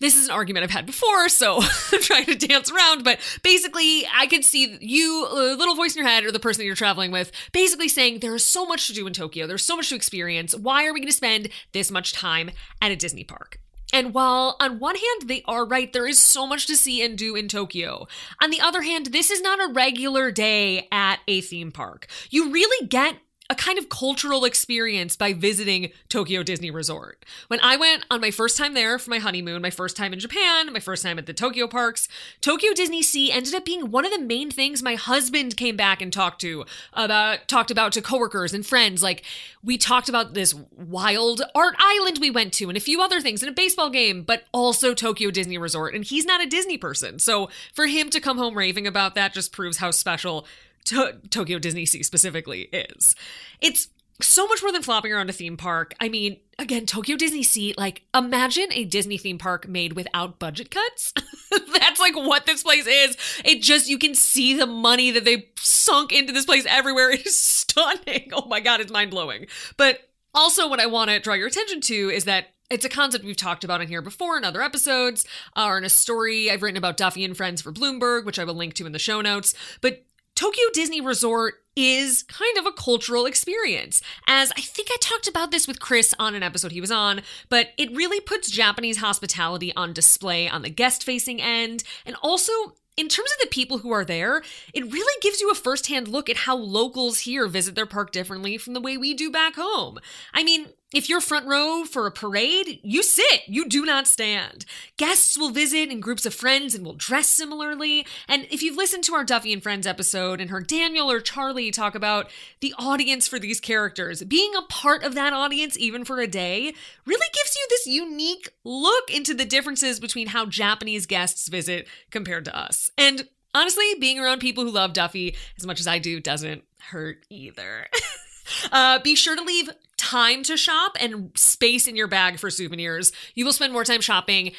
this 0.00 0.16
is 0.16 0.26
an 0.26 0.30
argument 0.32 0.64
I've 0.64 0.70
had 0.70 0.86
before, 0.86 1.28
so 1.28 1.60
I'm 1.92 2.00
trying 2.00 2.24
to 2.26 2.34
dance 2.34 2.72
around. 2.72 3.04
But 3.04 3.18
basically, 3.42 4.06
I 4.14 4.26
could 4.26 4.44
see 4.44 4.78
you, 4.80 5.28
little 5.30 5.74
voice 5.74 5.94
in 5.94 6.02
your 6.02 6.10
head, 6.10 6.24
or 6.24 6.32
the 6.32 6.40
person 6.40 6.60
that 6.60 6.66
you're 6.66 6.74
traveling 6.74 7.10
with, 7.10 7.32
basically 7.52 7.88
saying, 7.88 8.20
there 8.20 8.34
is 8.34 8.44
so 8.44 8.64
much 8.64 8.86
to 8.86 8.94
do 8.94 9.06
in 9.06 9.12
Tokyo. 9.12 9.46
There's 9.46 9.64
so 9.64 9.76
much 9.76 9.90
to 9.90 9.94
experience. 9.94 10.54
Why 10.54 10.86
are 10.86 10.94
we 10.94 11.00
going 11.00 11.08
to 11.08 11.16
spend 11.16 11.50
this 11.72 11.90
much 11.90 12.12
time 12.12 12.50
at 12.80 12.90
a 12.90 12.96
Disney 12.96 13.24
park? 13.24 13.60
And 13.92 14.12
while 14.12 14.56
on 14.60 14.78
one 14.78 14.96
hand 14.96 15.28
they 15.28 15.42
are 15.46 15.64
right, 15.64 15.92
there 15.92 16.06
is 16.06 16.18
so 16.18 16.46
much 16.46 16.66
to 16.66 16.76
see 16.76 17.02
and 17.04 17.16
do 17.16 17.36
in 17.36 17.48
Tokyo. 17.48 18.08
On 18.42 18.50
the 18.50 18.60
other 18.60 18.82
hand, 18.82 19.06
this 19.06 19.30
is 19.30 19.40
not 19.40 19.60
a 19.60 19.72
regular 19.72 20.30
day 20.30 20.88
at 20.90 21.20
a 21.28 21.40
theme 21.40 21.72
park. 21.72 22.06
You 22.30 22.50
really 22.50 22.86
get 22.86 23.16
a 23.48 23.54
kind 23.54 23.78
of 23.78 23.88
cultural 23.88 24.44
experience 24.44 25.16
by 25.16 25.32
visiting 25.32 25.92
Tokyo 26.08 26.42
Disney 26.42 26.70
Resort. 26.70 27.24
When 27.48 27.60
I 27.60 27.76
went 27.76 28.04
on 28.10 28.20
my 28.20 28.30
first 28.30 28.56
time 28.56 28.74
there 28.74 28.98
for 28.98 29.10
my 29.10 29.18
honeymoon, 29.18 29.62
my 29.62 29.70
first 29.70 29.96
time 29.96 30.12
in 30.12 30.18
Japan, 30.18 30.72
my 30.72 30.80
first 30.80 31.02
time 31.02 31.18
at 31.18 31.26
the 31.26 31.32
Tokyo 31.32 31.66
parks, 31.66 32.08
Tokyo 32.40 32.72
Disney 32.74 33.02
Sea 33.02 33.30
ended 33.30 33.54
up 33.54 33.64
being 33.64 33.90
one 33.90 34.04
of 34.04 34.12
the 34.12 34.20
main 34.20 34.50
things 34.50 34.82
my 34.82 34.96
husband 34.96 35.56
came 35.56 35.76
back 35.76 36.02
and 36.02 36.12
talked 36.12 36.40
to 36.40 36.64
about 36.92 37.46
talked 37.46 37.70
about 37.70 37.92
to 37.92 38.02
coworkers 38.02 38.52
and 38.52 38.66
friends. 38.66 39.02
Like 39.02 39.24
we 39.62 39.78
talked 39.78 40.08
about 40.08 40.34
this 40.34 40.54
wild 40.76 41.42
art 41.54 41.76
island 41.78 42.18
we 42.18 42.30
went 42.30 42.52
to 42.54 42.68
and 42.68 42.76
a 42.76 42.80
few 42.80 43.00
other 43.00 43.20
things 43.20 43.42
and 43.42 43.50
a 43.50 43.54
baseball 43.54 43.90
game, 43.90 44.22
but 44.22 44.44
also 44.52 44.92
Tokyo 44.92 45.30
Disney 45.30 45.58
Resort. 45.58 45.94
And 45.94 46.04
he's 46.04 46.24
not 46.24 46.42
a 46.42 46.48
Disney 46.48 46.78
person. 46.78 47.18
So 47.18 47.48
for 47.72 47.86
him 47.86 48.10
to 48.10 48.20
come 48.20 48.38
home 48.38 48.56
raving 48.56 48.86
about 48.86 49.14
that 49.14 49.32
just 49.32 49.52
proves 49.52 49.78
how 49.78 49.90
special 49.92 50.46
to- 50.86 51.20
Tokyo 51.30 51.58
Disney 51.58 51.86
Sea 51.86 52.02
specifically 52.02 52.62
is. 52.72 53.14
It's 53.60 53.88
so 54.20 54.46
much 54.46 54.62
more 54.62 54.72
than 54.72 54.82
flopping 54.82 55.12
around 55.12 55.28
a 55.28 55.32
theme 55.32 55.56
park. 55.56 55.94
I 56.00 56.08
mean, 56.08 56.38
again, 56.58 56.86
Tokyo 56.86 57.16
Disney 57.16 57.42
Sea, 57.42 57.74
like 57.76 58.02
imagine 58.14 58.68
a 58.72 58.84
Disney 58.84 59.18
theme 59.18 59.38
park 59.38 59.68
made 59.68 59.92
without 59.92 60.38
budget 60.38 60.70
cuts. 60.70 61.12
That's 61.50 62.00
like 62.00 62.16
what 62.16 62.46
this 62.46 62.62
place 62.62 62.86
is. 62.86 63.16
It 63.44 63.60
just 63.62 63.88
you 63.88 63.98
can 63.98 64.14
see 64.14 64.54
the 64.56 64.66
money 64.66 65.10
that 65.10 65.24
they 65.24 65.50
sunk 65.58 66.12
into 66.12 66.32
this 66.32 66.46
place 66.46 66.66
everywhere. 66.68 67.10
It 67.16 67.26
is 67.26 67.36
stunning. 67.36 68.30
Oh 68.32 68.46
my 68.46 68.60
god, 68.60 68.80
it's 68.80 68.90
mind-blowing. 68.90 69.48
But 69.76 70.00
also 70.34 70.66
what 70.68 70.80
I 70.80 70.86
want 70.86 71.10
to 71.10 71.20
draw 71.20 71.34
your 71.34 71.48
attention 71.48 71.82
to 71.82 72.08
is 72.08 72.24
that 72.24 72.54
it's 72.70 72.84
a 72.84 72.88
concept 72.88 73.24
we've 73.24 73.36
talked 73.36 73.64
about 73.64 73.82
in 73.82 73.88
here 73.88 74.02
before 74.02 74.38
in 74.38 74.44
other 74.44 74.62
episodes, 74.62 75.24
uh, 75.56 75.66
or 75.66 75.78
in 75.78 75.84
a 75.84 75.88
story 75.90 76.50
I've 76.50 76.62
written 76.62 76.78
about 76.78 76.96
Duffy 76.96 77.24
and 77.24 77.36
Friends 77.36 77.60
for 77.60 77.70
Bloomberg, 77.70 78.24
which 78.24 78.38
I 78.38 78.44
will 78.44 78.54
link 78.54 78.74
to 78.74 78.86
in 78.86 78.92
the 78.92 78.98
show 78.98 79.20
notes. 79.20 79.54
But 79.80 80.04
Tokyo 80.36 80.64
Disney 80.74 81.00
Resort 81.00 81.54
is 81.74 82.22
kind 82.24 82.58
of 82.58 82.66
a 82.66 82.72
cultural 82.72 83.26
experience. 83.26 84.02
As 84.26 84.52
I 84.52 84.60
think 84.60 84.88
I 84.90 84.96
talked 85.00 85.26
about 85.26 85.50
this 85.50 85.66
with 85.66 85.80
Chris 85.80 86.14
on 86.18 86.34
an 86.34 86.42
episode 86.42 86.72
he 86.72 86.80
was 86.80 86.90
on, 86.90 87.22
but 87.48 87.70
it 87.78 87.94
really 87.96 88.20
puts 88.20 88.50
Japanese 88.50 88.98
hospitality 88.98 89.74
on 89.74 89.94
display 89.94 90.48
on 90.48 90.62
the 90.62 90.70
guest 90.70 91.04
facing 91.04 91.40
end 91.40 91.84
and 92.04 92.16
also 92.22 92.52
in 92.96 93.08
terms 93.08 93.30
of 93.32 93.40
the 93.42 93.54
people 93.54 93.78
who 93.78 93.90
are 93.90 94.06
there, 94.06 94.42
it 94.72 94.90
really 94.90 95.20
gives 95.20 95.40
you 95.40 95.50
a 95.50 95.54
firsthand 95.54 96.08
look 96.08 96.30
at 96.30 96.38
how 96.38 96.56
locals 96.56 97.20
here 97.20 97.46
visit 97.46 97.74
their 97.74 97.84
park 97.84 98.10
differently 98.10 98.56
from 98.56 98.72
the 98.72 98.80
way 98.80 98.96
we 98.96 99.12
do 99.12 99.30
back 99.30 99.56
home. 99.56 99.98
I 100.32 100.42
mean, 100.42 100.68
if 100.96 101.10
you're 101.10 101.20
front 101.20 101.46
row 101.46 101.84
for 101.84 102.06
a 102.06 102.10
parade, 102.10 102.80
you 102.82 103.02
sit, 103.02 103.42
you 103.46 103.68
do 103.68 103.84
not 103.84 104.06
stand. 104.06 104.64
Guests 104.96 105.36
will 105.36 105.50
visit 105.50 105.90
in 105.90 106.00
groups 106.00 106.24
of 106.24 106.32
friends 106.32 106.74
and 106.74 106.86
will 106.86 106.94
dress 106.94 107.26
similarly. 107.26 108.06
And 108.26 108.46
if 108.50 108.62
you've 108.62 108.78
listened 108.78 109.04
to 109.04 109.14
our 109.14 109.22
Duffy 109.22 109.52
and 109.52 109.62
Friends 109.62 109.86
episode 109.86 110.40
and 110.40 110.48
heard 110.48 110.66
Daniel 110.66 111.10
or 111.10 111.20
Charlie 111.20 111.70
talk 111.70 111.94
about 111.94 112.30
the 112.60 112.74
audience 112.78 113.28
for 113.28 113.38
these 113.38 113.60
characters, 113.60 114.24
being 114.24 114.54
a 114.56 114.62
part 114.62 115.04
of 115.04 115.14
that 115.14 115.34
audience, 115.34 115.76
even 115.78 116.02
for 116.02 116.18
a 116.18 116.26
day, 116.26 116.72
really 117.04 117.28
gives 117.34 117.54
you 117.54 117.66
this 117.68 117.86
unique 117.86 118.48
look 118.64 119.10
into 119.14 119.34
the 119.34 119.44
differences 119.44 120.00
between 120.00 120.28
how 120.28 120.46
Japanese 120.46 121.04
guests 121.04 121.46
visit 121.48 121.86
compared 122.10 122.46
to 122.46 122.58
us. 122.58 122.90
And 122.96 123.28
honestly, 123.54 123.84
being 124.00 124.18
around 124.18 124.38
people 124.38 124.64
who 124.64 124.70
love 124.70 124.94
Duffy 124.94 125.36
as 125.58 125.66
much 125.66 125.78
as 125.78 125.86
I 125.86 125.98
do 125.98 126.20
doesn't 126.20 126.64
hurt 126.80 127.26
either. 127.28 127.86
Uh, 128.72 128.98
be 129.00 129.14
sure 129.14 129.36
to 129.36 129.42
leave 129.42 129.70
time 129.96 130.42
to 130.44 130.56
shop 130.56 130.96
and 131.00 131.30
space 131.36 131.88
in 131.88 131.96
your 131.96 132.06
bag 132.06 132.38
for 132.38 132.50
souvenirs. 132.50 133.12
You 133.34 133.44
will 133.44 133.52
spend 133.52 133.72
more 133.72 133.84
time 133.84 134.00
shopping 134.00 134.52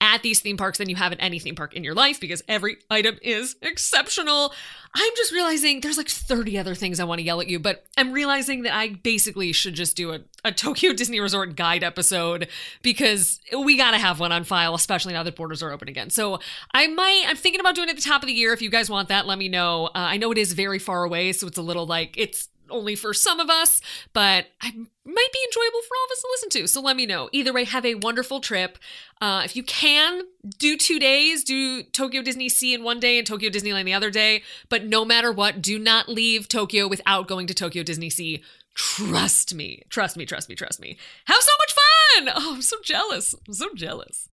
at 0.00 0.22
these 0.22 0.40
theme 0.40 0.56
parks 0.56 0.78
than 0.78 0.90
you 0.90 0.96
have 0.96 1.12
at 1.12 1.18
any 1.20 1.38
theme 1.38 1.54
park 1.54 1.74
in 1.74 1.82
your 1.82 1.94
life 1.94 2.20
because 2.20 2.42
every 2.46 2.76
item 2.90 3.16
is 3.22 3.56
exceptional. 3.62 4.52
I'm 4.94 5.12
just 5.16 5.32
realizing 5.32 5.80
there's 5.80 5.96
like 5.96 6.08
30 6.08 6.58
other 6.58 6.74
things 6.74 7.00
I 7.00 7.04
want 7.04 7.20
to 7.20 7.24
yell 7.24 7.40
at 7.40 7.48
you, 7.48 7.58
but 7.58 7.84
I'm 7.96 8.12
realizing 8.12 8.62
that 8.62 8.74
I 8.74 8.88
basically 8.88 9.52
should 9.52 9.74
just 9.74 9.96
do 9.96 10.12
a, 10.12 10.20
a 10.44 10.52
Tokyo 10.52 10.92
Disney 10.92 11.20
Resort 11.20 11.56
guide 11.56 11.82
episode 11.82 12.48
because 12.82 13.40
we 13.56 13.76
got 13.76 13.92
to 13.92 13.98
have 13.98 14.20
one 14.20 14.30
on 14.30 14.44
file, 14.44 14.74
especially 14.74 15.14
now 15.14 15.22
that 15.22 15.36
borders 15.36 15.62
are 15.62 15.72
open 15.72 15.88
again. 15.88 16.10
So 16.10 16.38
I 16.72 16.86
might, 16.88 17.24
I'm 17.26 17.36
thinking 17.36 17.60
about 17.60 17.74
doing 17.74 17.88
it 17.88 17.92
at 17.92 17.96
the 17.96 18.02
top 18.02 18.22
of 18.22 18.26
the 18.26 18.34
year. 18.34 18.52
If 18.52 18.62
you 18.62 18.70
guys 18.70 18.90
want 18.90 19.08
that, 19.08 19.26
let 19.26 19.38
me 19.38 19.48
know. 19.48 19.86
Uh, 19.86 19.90
I 19.94 20.16
know 20.16 20.30
it 20.32 20.38
is 20.38 20.52
very 20.52 20.78
far 20.78 21.04
away, 21.04 21.32
so 21.32 21.46
it's 21.46 21.58
a 21.58 21.62
little 21.62 21.86
like, 21.86 22.14
it's 22.18 22.48
only 22.70 22.94
for 22.94 23.14
some 23.14 23.40
of 23.40 23.50
us, 23.50 23.80
but 24.12 24.46
I 24.60 24.70
might 24.70 25.32
be 25.32 25.38
enjoyable 25.46 25.82
for 25.82 25.96
all 25.96 26.04
of 26.06 26.10
us 26.12 26.20
to 26.20 26.28
listen 26.30 26.48
to. 26.50 26.68
So 26.68 26.80
let 26.80 26.96
me 26.96 27.06
know. 27.06 27.28
Either 27.32 27.52
way, 27.52 27.64
have 27.64 27.84
a 27.84 27.96
wonderful 27.96 28.40
trip. 28.40 28.78
Uh, 29.20 29.42
if 29.44 29.56
you 29.56 29.62
can, 29.62 30.22
do 30.58 30.76
two 30.76 30.98
days, 30.98 31.44
do 31.44 31.82
Tokyo 31.82 32.22
Disney 32.22 32.48
Sea 32.48 32.74
in 32.74 32.84
one 32.84 33.00
day 33.00 33.18
and 33.18 33.26
Tokyo 33.26 33.50
Disneyland 33.50 33.84
the 33.84 33.94
other 33.94 34.10
day. 34.10 34.42
But 34.68 34.84
no 34.84 35.04
matter 35.04 35.32
what, 35.32 35.62
do 35.62 35.78
not 35.78 36.08
leave 36.08 36.48
Tokyo 36.48 36.88
without 36.88 37.28
going 37.28 37.46
to 37.46 37.54
Tokyo 37.54 37.82
Disney 37.82 38.10
Sea. 38.10 38.42
Trust 38.74 39.54
me. 39.54 39.82
Trust 39.88 40.16
me, 40.16 40.26
trust 40.26 40.48
me, 40.48 40.54
trust 40.54 40.80
me. 40.80 40.98
Have 41.26 41.40
so 41.40 41.52
much 41.58 41.74
fun! 41.74 42.32
Oh, 42.36 42.54
I'm 42.56 42.62
so 42.62 42.76
jealous. 42.82 43.34
I'm 43.46 43.54
so 43.54 43.68
jealous. 43.74 44.28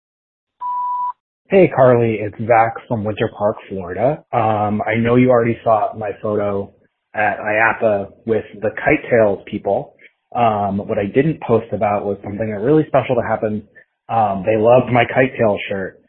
Hey, 1.51 1.69
Carlye, 1.77 2.17
it's 2.21 2.37
Zach 2.47 2.75
from 2.87 3.03
Winter 3.03 3.29
Park, 3.37 3.57
Florida. 3.69 4.25
Um, 4.33 4.81
I 4.87 4.95
know 4.95 5.17
you 5.17 5.31
already 5.31 5.59
saw 5.65 5.93
my 5.97 6.13
photo 6.23 6.73
at 7.15 7.39
IAAPA 7.39 8.27
with 8.27 8.45
the 8.61 8.71
Kite 8.77 9.05
Tails 9.11 9.41
people. 9.51 9.95
Um, 10.35 10.79
what 10.79 10.99
I 10.99 11.07
didn't 11.07 11.41
post 11.43 11.67
about 11.73 12.05
was 12.05 12.19
something 12.23 12.49
really 12.49 12.85
special 12.87 13.17
that 13.17 13.27
happened. 13.29 13.65
Um, 14.09 14.45
they 14.47 14.57
loved 14.57 14.93
my 14.93 15.05
Kite 15.05 15.33
Tail 15.39 15.59
shirt 15.69 16.01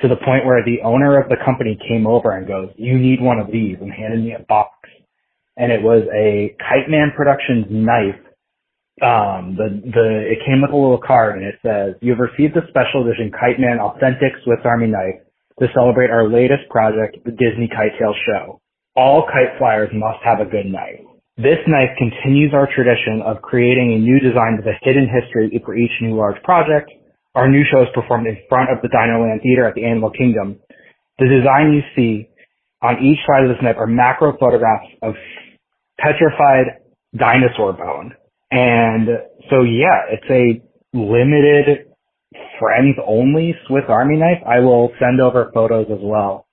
to 0.00 0.08
the 0.08 0.16
point 0.16 0.44
where 0.44 0.64
the 0.64 0.82
owner 0.84 1.20
of 1.20 1.28
the 1.28 1.36
company 1.44 1.78
came 1.88 2.06
over 2.06 2.36
and 2.36 2.46
goes, 2.46 2.70
you 2.76 2.98
need 2.98 3.20
one 3.20 3.38
of 3.38 3.48
these 3.52 3.76
and 3.80 3.92
handed 3.92 4.24
me 4.24 4.34
a 4.34 4.44
box. 4.44 4.72
And 5.56 5.72
it 5.72 5.82
was 5.82 6.04
a 6.14 6.56
Kite 6.58 6.88
Man 6.88 7.12
Productions 7.16 7.66
knife 7.70 8.20
um, 9.02 9.58
the, 9.58 9.82
the, 9.82 10.08
it 10.30 10.38
came 10.46 10.62
with 10.62 10.70
a 10.70 10.78
little 10.78 11.02
card 11.02 11.34
and 11.34 11.44
it 11.44 11.58
says, 11.58 11.98
you've 12.00 12.22
received 12.22 12.54
a 12.56 12.62
special 12.70 13.02
edition 13.02 13.34
Kite 13.34 13.58
Man 13.58 13.82
Authentic 13.82 14.38
Swiss 14.44 14.62
Army 14.64 14.86
knife 14.86 15.26
to 15.58 15.66
celebrate 15.74 16.10
our 16.10 16.30
latest 16.30 16.70
project, 16.70 17.18
the 17.26 17.34
Disney 17.34 17.66
Kite 17.66 17.98
Tail 17.98 18.14
Show. 18.30 18.61
All 18.94 19.24
kite 19.24 19.56
flyers 19.58 19.88
must 19.94 20.18
have 20.22 20.40
a 20.40 20.44
good 20.44 20.66
knife. 20.66 21.00
This 21.38 21.56
knife 21.66 21.96
continues 21.96 22.52
our 22.52 22.68
tradition 22.68 23.22
of 23.24 23.40
creating 23.40 23.92
a 23.92 23.98
new 23.98 24.20
design 24.20 24.58
with 24.58 24.66
a 24.66 24.76
hidden 24.82 25.08
history 25.08 25.48
for 25.64 25.74
each 25.74 25.90
new 26.02 26.14
large 26.14 26.36
project. 26.42 26.90
Our 27.34 27.48
new 27.48 27.64
show 27.72 27.80
is 27.80 27.88
performed 27.94 28.26
in 28.26 28.36
front 28.50 28.68
of 28.70 28.82
the 28.82 28.88
Dinoland 28.88 29.42
Theater 29.42 29.66
at 29.66 29.74
the 29.74 29.86
Animal 29.86 30.10
Kingdom. 30.10 30.60
The 31.18 31.24
design 31.24 31.72
you 31.72 31.80
see 31.96 32.28
on 32.82 33.02
each 33.02 33.18
side 33.26 33.44
of 33.44 33.48
this 33.48 33.62
knife 33.62 33.76
are 33.78 33.86
macro 33.86 34.36
photographs 34.38 34.92
of 35.00 35.14
petrified 35.98 36.84
dinosaur 37.16 37.72
bone. 37.72 38.12
And 38.50 39.08
so 39.48 39.62
yeah, 39.62 40.12
it's 40.12 40.28
a 40.28 40.60
limited 40.92 41.88
friends 42.60 42.96
only 43.06 43.54
Swiss 43.66 43.84
Army 43.88 44.16
knife. 44.18 44.42
I 44.46 44.60
will 44.60 44.92
send 45.00 45.18
over 45.22 45.50
photos 45.54 45.86
as 45.90 46.00
well. 46.02 46.46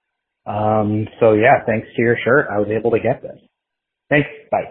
Um, 0.50 1.08
so 1.20 1.34
yeah, 1.34 1.62
thanks 1.68 1.88
to 1.95 2.02
your 2.02 2.18
shirt, 2.26 2.47
I 2.50 2.58
was 2.58 2.70
able 2.74 2.89
to 2.91 3.00
get 3.00 3.22
this. 3.22 3.38
Thanks. 4.10 4.28
Bye. 4.50 4.66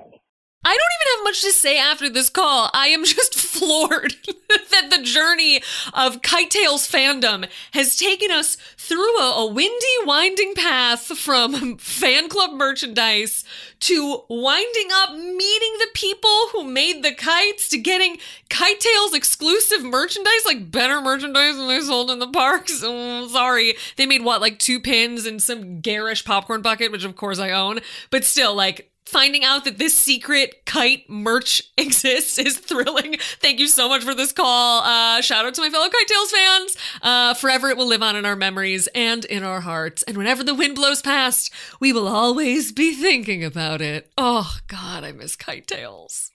I 0.66 0.74
don't 0.74 0.92
even 0.98 1.08
have 1.14 1.17
much 1.28 1.42
to 1.42 1.52
say 1.52 1.78
after 1.78 2.08
this 2.08 2.30
call. 2.30 2.70
I 2.72 2.86
am 2.86 3.04
just 3.04 3.34
floored 3.38 4.14
that 4.70 4.88
the 4.90 5.02
journey 5.02 5.60
of 5.92 6.22
Kite 6.22 6.50
Tails 6.50 6.90
fandom 6.90 7.46
has 7.72 7.96
taken 7.96 8.30
us 8.30 8.56
through 8.78 9.18
a, 9.18 9.34
a, 9.36 9.46
windy, 9.46 9.96
winding 10.06 10.54
path 10.54 11.02
from 11.02 11.76
fan 11.78 12.30
club 12.30 12.52
merchandise 12.52 13.44
to 13.80 14.22
winding 14.30 14.88
up 14.94 15.12
meeting 15.12 15.74
the 15.78 15.88
people 15.92 16.48
who 16.52 16.64
made 16.64 17.02
the 17.02 17.12
kites 17.12 17.68
to 17.68 17.78
getting 17.78 18.16
Kite 18.48 18.80
Tails 18.80 19.12
exclusive 19.12 19.84
merchandise, 19.84 20.46
like 20.46 20.70
better 20.70 21.02
merchandise 21.02 21.58
than 21.58 21.68
they 21.68 21.80
sold 21.80 22.10
in 22.10 22.20
the 22.20 22.28
parks. 22.28 22.82
Oh, 22.82 23.28
sorry. 23.28 23.74
They 23.96 24.06
made 24.06 24.24
what, 24.24 24.40
like 24.40 24.58
two 24.58 24.80
pins 24.80 25.26
and 25.26 25.42
some 25.42 25.80
garish 25.80 26.24
popcorn 26.24 26.62
bucket, 26.62 26.90
which 26.90 27.04
of 27.04 27.16
course 27.16 27.38
I 27.38 27.50
own, 27.50 27.80
but 28.10 28.24
still, 28.24 28.54
like, 28.54 28.90
finding 29.08 29.44
out 29.44 29.64
that 29.64 29.78
this 29.78 29.94
secret 29.94 30.64
kite 30.66 31.08
merch 31.08 31.62
exists 31.78 32.38
is 32.38 32.58
thrilling. 32.58 33.16
Thank 33.40 33.58
you 33.58 33.66
so 33.66 33.88
much 33.88 34.04
for 34.04 34.14
this 34.14 34.32
call. 34.32 34.82
Uh, 34.82 35.20
shout 35.20 35.44
out 35.44 35.54
to 35.54 35.62
my 35.62 35.70
fellow 35.70 35.88
Kite 35.88 36.06
Tails 36.06 36.30
fans. 36.30 36.76
Uh, 37.02 37.34
forever 37.34 37.68
it 37.68 37.76
will 37.76 37.86
live 37.86 38.02
on 38.02 38.16
in 38.16 38.26
our 38.26 38.36
memories 38.36 38.88
and 38.94 39.24
in 39.24 39.42
our 39.42 39.60
hearts. 39.60 40.02
And 40.04 40.16
whenever 40.16 40.44
the 40.44 40.54
wind 40.54 40.76
blows 40.76 41.02
past, 41.02 41.52
we 41.80 41.92
will 41.92 42.08
always 42.08 42.72
be 42.72 42.94
thinking 42.94 43.44
about 43.44 43.80
it. 43.80 44.10
Oh, 44.16 44.56
God, 44.66 45.04
I 45.04 45.12
miss 45.12 45.36
Kite 45.36 45.66
Tails. 45.66 46.30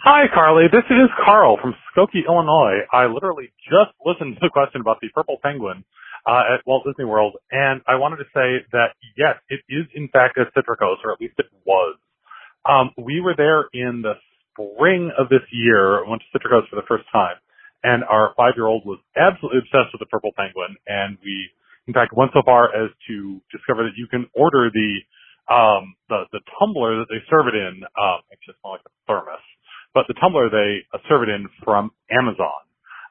Hi, 0.00 0.26
Carlye. 0.32 0.70
This 0.70 0.84
is 0.88 1.10
Carl 1.24 1.58
from 1.60 1.74
Skokie, 1.90 2.26
Illinois. 2.28 2.86
I 2.92 3.06
literally 3.06 3.50
just 3.64 3.90
listened 4.04 4.34
to 4.34 4.40
the 4.40 4.50
question 4.52 4.80
about 4.80 4.98
the 5.00 5.08
purple 5.12 5.38
penguin 5.42 5.84
uh, 6.26 6.58
at 6.58 6.66
Walt 6.66 6.84
Disney 6.84 7.04
World, 7.04 7.36
and 7.50 7.80
I 7.86 7.94
wanted 7.96 8.16
to 8.18 8.28
say 8.34 8.66
that 8.72 8.98
yes, 9.16 9.38
it 9.48 9.60
is 9.68 9.86
in 9.94 10.08
fact 10.08 10.38
at 10.38 10.52
Citricos, 10.54 10.98
or 11.04 11.12
at 11.12 11.20
least 11.20 11.34
it 11.38 11.46
was. 11.64 11.96
Um, 12.68 12.90
we 12.98 13.20
were 13.20 13.34
there 13.36 13.70
in 13.72 14.02
the 14.02 14.14
spring 14.50 15.12
of 15.16 15.28
this 15.28 15.46
year, 15.52 16.04
went 16.08 16.22
to 16.22 16.38
Citricos 16.38 16.68
for 16.68 16.76
the 16.76 16.86
first 16.88 17.04
time, 17.12 17.36
and 17.84 18.02
our 18.04 18.34
five-year-old 18.36 18.84
was 18.84 18.98
absolutely 19.16 19.62
obsessed 19.62 19.94
with 19.94 20.00
the 20.00 20.10
purple 20.10 20.32
penguin, 20.36 20.74
and 20.86 21.16
we, 21.22 21.50
in 21.86 21.94
fact, 21.94 22.10
went 22.16 22.32
so 22.34 22.42
far 22.44 22.74
as 22.74 22.90
to 23.06 23.40
discover 23.54 23.84
that 23.84 23.94
you 23.96 24.08
can 24.10 24.26
order 24.34 24.70
the 24.74 24.98
um, 25.46 25.94
the 26.08 26.26
the 26.32 26.40
tumbler 26.58 26.98
that 26.98 27.06
they 27.08 27.22
serve 27.30 27.46
it 27.46 27.54
in. 27.54 27.86
Um, 27.94 28.18
it's 28.34 28.42
just 28.42 28.58
more 28.64 28.74
like 28.74 28.86
a 28.86 28.90
thermos, 29.06 29.38
but 29.94 30.10
the 30.10 30.18
tumbler 30.18 30.50
they 30.50 30.82
uh, 30.90 30.98
serve 31.08 31.22
it 31.22 31.30
in 31.30 31.46
from 31.62 31.92
Amazon. 32.10 32.65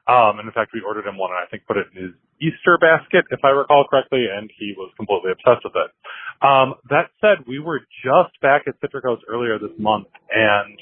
Um, 0.08 0.38
and 0.38 0.46
in 0.46 0.54
fact, 0.54 0.72
we 0.74 0.82
ordered 0.86 1.06
him 1.06 1.18
one 1.18 1.30
and 1.32 1.40
I 1.42 1.50
think 1.50 1.66
put 1.66 1.76
it 1.76 1.86
in 1.94 2.02
his 2.02 2.14
Easter 2.40 2.78
basket, 2.80 3.24
if 3.30 3.40
I 3.44 3.50
recall 3.50 3.86
correctly, 3.90 4.26
and 4.30 4.50
he 4.58 4.74
was 4.76 4.92
completely 4.96 5.32
obsessed 5.32 5.64
with 5.64 5.74
it. 5.74 5.90
Um, 6.46 6.74
that 6.90 7.10
said, 7.20 7.46
we 7.48 7.58
were 7.58 7.80
just 8.04 8.34
back 8.42 8.64
at 8.68 8.78
Citricos 8.80 9.20
earlier 9.28 9.58
this 9.58 9.74
month 9.78 10.08
and 10.30 10.78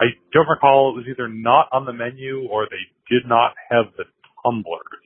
I 0.00 0.06
don't 0.32 0.48
recall 0.48 0.90
it 0.90 0.96
was 0.98 1.06
either 1.08 1.28
not 1.28 1.68
on 1.72 1.86
the 1.86 1.92
menu 1.92 2.48
or 2.50 2.66
they 2.68 2.84
did 3.08 3.28
not 3.28 3.54
have 3.70 3.86
the 3.96 4.04
tumblers. 4.42 5.04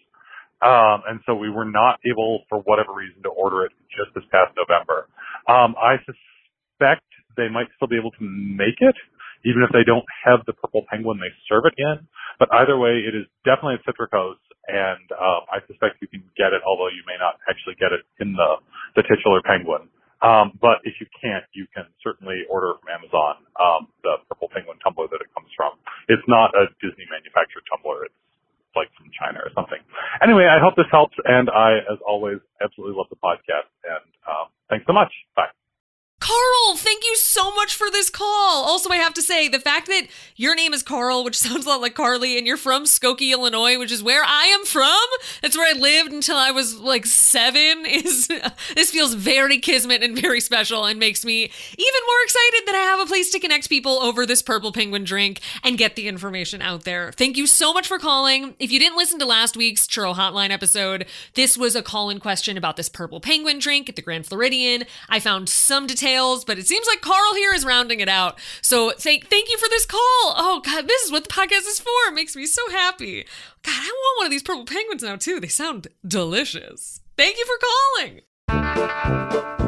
Um, 0.63 1.07
and 1.07 1.21
so 1.27 1.35
we 1.35 1.51
were 1.51 1.67
not 1.67 2.01
able, 2.09 2.43
for 2.49 2.61
whatever 2.67 2.93
reason, 2.93 3.23
to 3.23 3.29
order 3.29 3.65
it 3.65 3.73
just 3.95 4.15
this 4.15 4.25
past 4.33 4.57
November. 4.59 5.07
Um, 5.47 5.77
I 5.79 6.03
suspect 6.03 7.07
they 7.37 7.49
might 7.49 7.69
still 7.77 7.87
be 7.89 7.97
able 7.99 8.11
to 8.13 8.25
make 8.25 8.83
it, 8.83 8.97
even 9.45 9.63
if 9.63 9.71
they 9.71 9.85
don't 9.87 10.07
have 10.25 10.43
the 10.47 10.55
purple 10.55 10.87
penguin 10.91 11.19
they 11.19 11.33
serve 11.47 11.67
it 11.67 11.75
in. 11.79 12.07
But 12.39 12.49
either 12.55 12.79
way, 12.79 13.03
it 13.03 13.15
is 13.15 13.27
definitely 13.45 13.79
a 13.79 13.85
Citricos, 13.87 14.39
and 14.71 15.07
um, 15.15 15.43
I 15.51 15.59
suspect 15.67 15.99
you 16.03 16.09
can 16.09 16.23
get 16.39 16.55
it, 16.55 16.63
although 16.63 16.91
you 16.91 17.03
may 17.07 17.19
not 17.19 17.39
actually 17.51 17.75
get 17.79 17.91
it 17.91 18.07
in 18.23 18.35
the 18.35 18.63
the 18.97 19.03
titular 19.07 19.43
penguin. 19.43 19.91
Um, 20.19 20.59
but 20.59 20.83
if 20.83 20.99
you 20.99 21.07
can't, 21.15 21.47
you 21.55 21.71
can 21.71 21.87
certainly 22.03 22.43
order 22.51 22.75
from 22.83 22.91
Amazon 22.91 23.39
um, 23.55 23.87
the 24.03 24.19
purple 24.27 24.51
penguin 24.51 24.79
tumbler 24.83 25.07
that 25.07 25.23
it 25.23 25.31
comes 25.31 25.51
from. 25.55 25.79
It's 26.11 26.27
not 26.27 26.51
a 26.59 26.67
Disney 26.83 27.07
manufactured 27.07 27.63
tumbler. 27.71 28.11
It's 28.11 28.19
like 28.75 28.91
from 28.99 29.11
China 29.15 29.39
or 29.43 29.51
something. 29.55 29.79
Anyway, 30.23 30.47
I 30.47 30.59
hope 30.59 30.75
this 30.75 30.91
helps, 30.91 31.15
and 31.23 31.51
I, 31.51 31.79
as 31.87 31.99
always, 32.03 32.43
absolutely 32.59 32.99
love 32.99 33.07
the 33.11 33.21
podcast. 33.23 33.71
And 33.87 34.05
um, 34.27 34.47
thanks 34.69 34.87
so 34.87 34.93
much. 34.93 35.11
Bye. 35.39 35.55
Carl, 36.29 36.77
thank 36.77 37.07
you 37.07 37.17
so 37.17 37.55
much 37.55 37.75
for 37.75 37.91
this 37.91 38.11
call. 38.11 38.67
Also, 38.67 38.91
I 38.91 38.97
have 38.97 39.15
to 39.15 39.23
say, 39.23 39.49
the 39.49 39.59
fact 39.59 39.87
that 39.87 40.09
your 40.37 40.55
name 40.55 40.75
is 40.75 40.83
Carl, 40.83 41.25
which 41.25 41.37
sounds 41.39 41.65
a 41.65 41.71
lot 41.71 41.81
like 41.81 41.95
Carlye, 41.95 42.37
and 42.37 42.47
you're 42.47 42.59
from 42.59 42.85
Skokie, 42.85 43.33
Illinois, 43.33 43.79
which 43.79 43.91
is 43.91 44.03
where 44.03 44.23
I 44.23 44.45
am 44.45 44.67
from. 44.67 45.07
That's 45.41 45.57
where 45.57 45.75
I 45.75 45.79
lived 45.79 46.13
until 46.13 46.37
I 46.37 46.51
was 46.51 46.77
like 46.77 47.07
seven. 47.07 47.87
Is 47.87 48.29
this 48.75 48.91
feels 48.91 49.15
very 49.15 49.59
kismet 49.59 50.03
and 50.03 50.21
very 50.21 50.41
special, 50.41 50.85
and 50.85 51.01
makes 51.01 51.25
me 51.25 51.45
even 51.45 52.03
more 52.07 52.23
excited 52.25 52.63
that 52.67 52.75
I 52.75 52.85
have 52.91 53.01
a 53.01 53.07
place 53.07 53.31
to 53.31 53.41
connect 53.41 53.71
people 53.71 53.93
over 53.93 54.27
this 54.27 54.43
purple 54.43 54.71
penguin 54.71 55.05
drink 55.05 55.41
and 55.65 55.79
get 55.79 55.97
the 55.97 56.09
information 56.09 56.61
out 56.61 56.85
there. 56.85 57.11
Thank 57.13 57.39
you 57.39 57.47
so 57.47 57.73
much 57.73 57.89
for 57.89 57.99
calling. 57.99 58.55
If 58.59 58.71
you 58.71 58.79
didn't 58.79 58.99
listen 58.99 59.19
to 59.21 59.25
last 59.25 59.57
week's 59.57 59.87
Churro 59.87 60.15
Hotline 60.15 60.51
episode, 60.51 61.07
this 61.35 61.57
was 61.57 61.75
a 61.75 61.83
call-in 61.83 62.21
question 62.21 62.59
about 62.59 62.77
this 62.77 62.91
purple 62.91 63.19
penguin 63.19 63.59
drink 63.59 63.89
at 63.89 63.97
the 63.97 64.03
Grand 64.03 64.27
Floridian. 64.27 64.85
I 65.09 65.21
found 65.21 65.49
some 65.49 65.87
details 65.87 66.18
details, 66.19 66.45
but 66.45 66.59
it 66.59 66.67
seems 66.67 66.87
like 66.87 67.01
Carl 67.01 67.35
here 67.35 67.53
is 67.55 67.65
rounding 67.65 68.01
it 68.01 68.09
out. 68.09 68.39
So 68.63 68.91
thank 68.91 69.29
thank 69.29 69.49
you 69.51 69.59
for 69.59 69.69
this 69.69 69.87
call. 69.87 69.99
Oh 70.01 70.61
God, 70.65 70.89
this 70.89 71.03
is 71.03 71.13
what 71.13 71.25
the 71.25 71.31
podcast 71.31 71.67
is 71.69 71.81
for. 71.81 71.91
It 72.09 72.15
makes 72.15 72.37
me 72.37 72.47
so 72.47 72.69
happy. 72.71 73.25
God, 73.63 73.75
I 73.75 73.89
want 73.89 74.19
one 74.19 74.27
of 74.27 74.31
these 74.31 74.43
purple 74.43 74.65
penguins 74.65 75.03
now 75.03 75.17
too. 75.17 75.41
They 75.41 75.49
sound 75.49 75.89
delicious. 76.07 77.01
Thank 77.17 77.37
you 77.39 77.47
for 77.47 77.59
calling. 78.49 79.68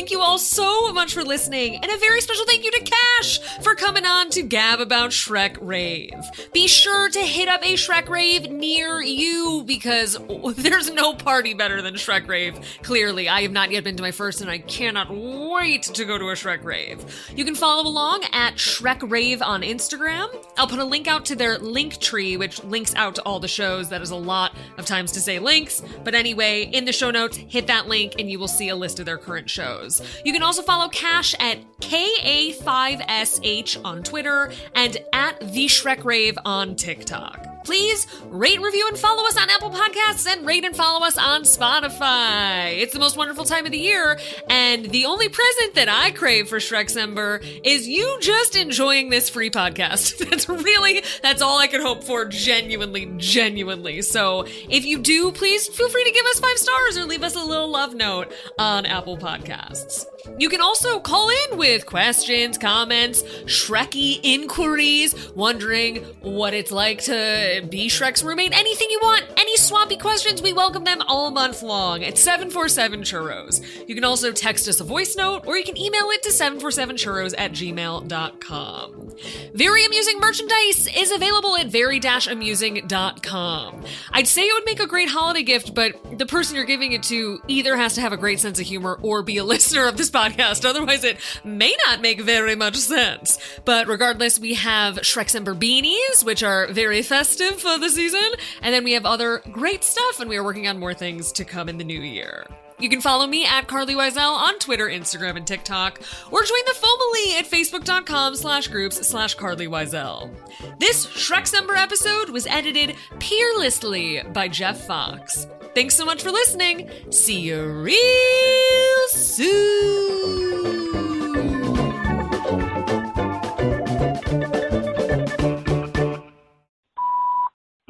Thank 0.00 0.12
you 0.12 0.22
all 0.22 0.38
so 0.38 0.94
much 0.94 1.12
for 1.12 1.22
listening, 1.22 1.76
and 1.76 1.92
a 1.92 1.98
very 1.98 2.22
special 2.22 2.46
thank 2.46 2.64
you 2.64 2.70
to 2.70 2.80
Ka5sh 2.80 3.62
for 3.62 3.74
coming 3.74 4.06
on 4.06 4.30
to 4.30 4.40
gab 4.42 4.80
about 4.80 5.10
Shrek 5.10 5.58
Rave. 5.60 6.14
Be 6.54 6.68
sure 6.68 7.10
to 7.10 7.18
hit 7.18 7.48
up 7.48 7.62
a 7.62 7.74
Shrek 7.74 8.08
Rave 8.08 8.50
near 8.50 9.02
you 9.02 9.62
because 9.66 10.16
there's 10.56 10.90
no 10.90 11.12
party 11.12 11.52
better 11.52 11.82
than 11.82 11.96
Shrek 11.96 12.26
Rave. 12.26 12.58
Clearly, 12.82 13.28
I 13.28 13.42
have 13.42 13.52
not 13.52 13.70
yet 13.70 13.84
been 13.84 13.96
to 13.96 14.02
my 14.02 14.10
first, 14.10 14.40
and 14.40 14.50
I 14.50 14.56
cannot 14.56 15.14
wait 15.14 15.82
to 15.82 16.06
go 16.06 16.16
to 16.16 16.30
a 16.30 16.32
Shrek 16.32 16.64
Rave. 16.64 17.04
You 17.36 17.44
can 17.44 17.54
follow 17.54 17.86
along 17.86 18.24
at 18.32 18.54
Shrek 18.54 19.10
Rave 19.10 19.42
on 19.42 19.60
Instagram. 19.60 20.34
I'll 20.56 20.66
put 20.66 20.78
a 20.78 20.84
link 20.84 21.08
out 21.08 21.26
to 21.26 21.36
their 21.36 21.58
link 21.58 21.98
tree, 21.98 22.38
which 22.38 22.64
links 22.64 22.94
out 22.94 23.16
to 23.16 23.22
all 23.24 23.38
the 23.38 23.48
shows. 23.48 23.90
That 23.90 24.00
is 24.00 24.12
a 24.12 24.16
lot 24.16 24.56
of 24.78 24.86
times 24.86 25.12
to 25.12 25.20
say 25.20 25.38
links, 25.38 25.82
but 26.04 26.14
anyway, 26.14 26.62
in 26.62 26.86
the 26.86 26.92
show 26.92 27.10
notes, 27.10 27.36
hit 27.36 27.66
that 27.66 27.86
link 27.86 28.14
and 28.18 28.30
you 28.30 28.38
will 28.38 28.48
see 28.48 28.70
a 28.70 28.76
list 28.76 28.98
of 28.98 29.04
their 29.04 29.18
current 29.18 29.50
shows. 29.50 29.89
You 30.24 30.32
can 30.32 30.42
also 30.42 30.62
follow 30.62 30.88
Ka5sh 30.88 31.34
at 31.40 31.58
KA5SH 31.80 33.84
on 33.84 34.02
Twitter 34.02 34.50
and 34.74 34.96
at 35.12 35.38
The 35.40 35.66
Shrek 35.66 36.02
Rave 36.04 36.38
on 36.44 36.76
TikTok. 36.76 37.49
Please 37.64 38.06
rate, 38.24 38.60
review, 38.60 38.86
and 38.88 38.98
follow 38.98 39.26
us 39.26 39.36
on 39.36 39.50
Apple 39.50 39.70
Podcasts 39.70 40.26
and 40.26 40.46
rate 40.46 40.64
and 40.64 40.74
follow 40.74 41.04
us 41.04 41.18
on 41.18 41.42
Spotify. 41.42 42.78
It's 42.78 42.92
the 42.92 42.98
most 42.98 43.16
wonderful 43.16 43.44
time 43.44 43.66
of 43.66 43.72
the 43.72 43.78
year, 43.78 44.18
and 44.48 44.86
the 44.86 45.04
only 45.04 45.28
present 45.28 45.74
that 45.74 45.88
I 45.88 46.10
crave 46.10 46.48
for 46.48 46.56
Shrekcember 46.56 47.44
is 47.64 47.86
you 47.86 48.18
just 48.20 48.56
enjoying 48.56 49.10
this 49.10 49.28
free 49.28 49.50
podcast. 49.50 50.18
That's 50.30 50.48
really, 50.48 51.02
that's 51.22 51.42
all 51.42 51.58
I 51.58 51.66
can 51.66 51.80
hope 51.80 52.04
for, 52.04 52.24
genuinely, 52.24 53.12
genuinely. 53.16 54.00
So 54.02 54.44
if 54.68 54.84
you 54.84 54.98
do, 54.98 55.32
please 55.32 55.66
feel 55.66 55.88
free 55.88 56.04
to 56.04 56.10
give 56.12 56.24
us 56.26 56.40
five 56.40 56.56
stars 56.56 56.96
or 56.96 57.04
leave 57.04 57.22
us 57.22 57.34
a 57.34 57.44
little 57.44 57.68
love 57.68 57.94
note 57.94 58.32
on 58.58 58.86
Apple 58.86 59.18
Podcasts. 59.18 60.04
You 60.38 60.48
can 60.48 60.60
also 60.60 61.00
call 61.00 61.30
in 61.30 61.58
with 61.58 61.86
questions, 61.86 62.58
comments, 62.58 63.22
Shreky 63.22 64.20
inquiries, 64.22 65.30
wondering 65.32 66.04
what 66.20 66.54
it's 66.54 66.70
like 66.70 67.02
to 67.04 67.49
be 67.58 67.88
Shrek's 67.88 68.22
roommate, 68.22 68.56
anything 68.56 68.86
you 68.90 69.00
want, 69.02 69.24
any 69.36 69.56
swampy 69.56 69.96
questions, 69.96 70.40
we 70.40 70.52
welcome 70.52 70.84
them 70.84 71.02
all 71.08 71.32
month 71.32 71.62
long 71.62 72.04
at 72.04 72.16
747 72.16 73.00
Churros. 73.00 73.88
You 73.88 73.96
can 73.96 74.04
also 74.04 74.30
text 74.30 74.68
us 74.68 74.80
a 74.80 74.84
voice 74.84 75.16
note 75.16 75.46
or 75.46 75.58
you 75.58 75.64
can 75.64 75.76
email 75.76 76.08
it 76.10 76.22
to 76.22 76.30
747churros 76.30 77.34
at 77.36 77.52
gmail.com. 77.52 79.10
Very 79.54 79.84
Amusing 79.84 80.20
merchandise 80.20 80.88
is 80.96 81.10
available 81.10 81.56
at 81.56 81.66
very-amusing.com. 81.66 83.84
I'd 84.12 84.28
say 84.28 84.42
it 84.42 84.54
would 84.54 84.66
make 84.66 84.80
a 84.80 84.86
great 84.86 85.08
holiday 85.08 85.42
gift, 85.42 85.74
but 85.74 86.18
the 86.18 86.26
person 86.26 86.54
you're 86.54 86.64
giving 86.64 86.92
it 86.92 87.02
to 87.04 87.40
either 87.48 87.76
has 87.76 87.94
to 87.96 88.00
have 88.00 88.12
a 88.12 88.16
great 88.16 88.38
sense 88.38 88.60
of 88.60 88.66
humor 88.66 88.98
or 89.02 89.22
be 89.22 89.38
a 89.38 89.44
listener 89.50 89.88
of 89.88 89.96
this 89.96 90.10
podcast. 90.10 90.64
Otherwise, 90.64 91.02
it 91.02 91.18
may 91.44 91.74
not 91.86 92.00
make 92.00 92.20
very 92.20 92.54
much 92.54 92.76
sense. 92.76 93.38
But 93.64 93.88
regardless, 93.88 94.38
we 94.38 94.54
have 94.54 94.96
Shrekcember 94.98 95.58
beanies, 95.58 96.24
which 96.24 96.42
are 96.42 96.68
very 96.68 97.02
festive 97.02 97.39
for 97.56 97.78
the 97.78 97.90
season. 97.90 98.32
And 98.62 98.74
then 98.74 98.84
we 98.84 98.92
have 98.92 99.06
other 99.06 99.42
great 99.52 99.84
stuff, 99.84 100.20
and 100.20 100.28
we 100.28 100.36
are 100.36 100.44
working 100.44 100.68
on 100.68 100.78
more 100.78 100.94
things 100.94 101.32
to 101.32 101.44
come 101.44 101.68
in 101.68 101.78
the 101.78 101.84
new 101.84 102.00
year. 102.00 102.46
You 102.78 102.88
can 102.88 103.00
follow 103.02 103.26
me 103.26 103.44
at 103.44 103.66
Carlye 103.66 103.94
Wisel 103.94 104.34
on 104.34 104.58
Twitter, 104.58 104.88
Instagram, 104.88 105.36
and 105.36 105.46
TikTok, 105.46 106.00
or 106.30 106.42
join 106.42 106.64
the 106.64 106.72
Fomily 106.72 107.38
at 107.38 107.44
facebook.com 107.44 108.36
slash 108.36 108.68
groups 108.68 109.06
slash 109.06 109.36
Carlye 109.36 109.68
Wisel. 109.68 110.30
This 110.78 111.06
Shrekcember 111.06 111.76
episode 111.76 112.30
was 112.30 112.46
edited 112.46 112.96
peerlessly 113.18 114.22
by 114.32 114.48
Jeff 114.48 114.86
Fox. 114.86 115.46
Thanks 115.74 115.94
so 115.94 116.06
much 116.06 116.22
for 116.22 116.30
listening. 116.30 116.88
See 117.10 117.40
you 117.40 117.70
real 117.70 119.08
soon. 119.08 120.79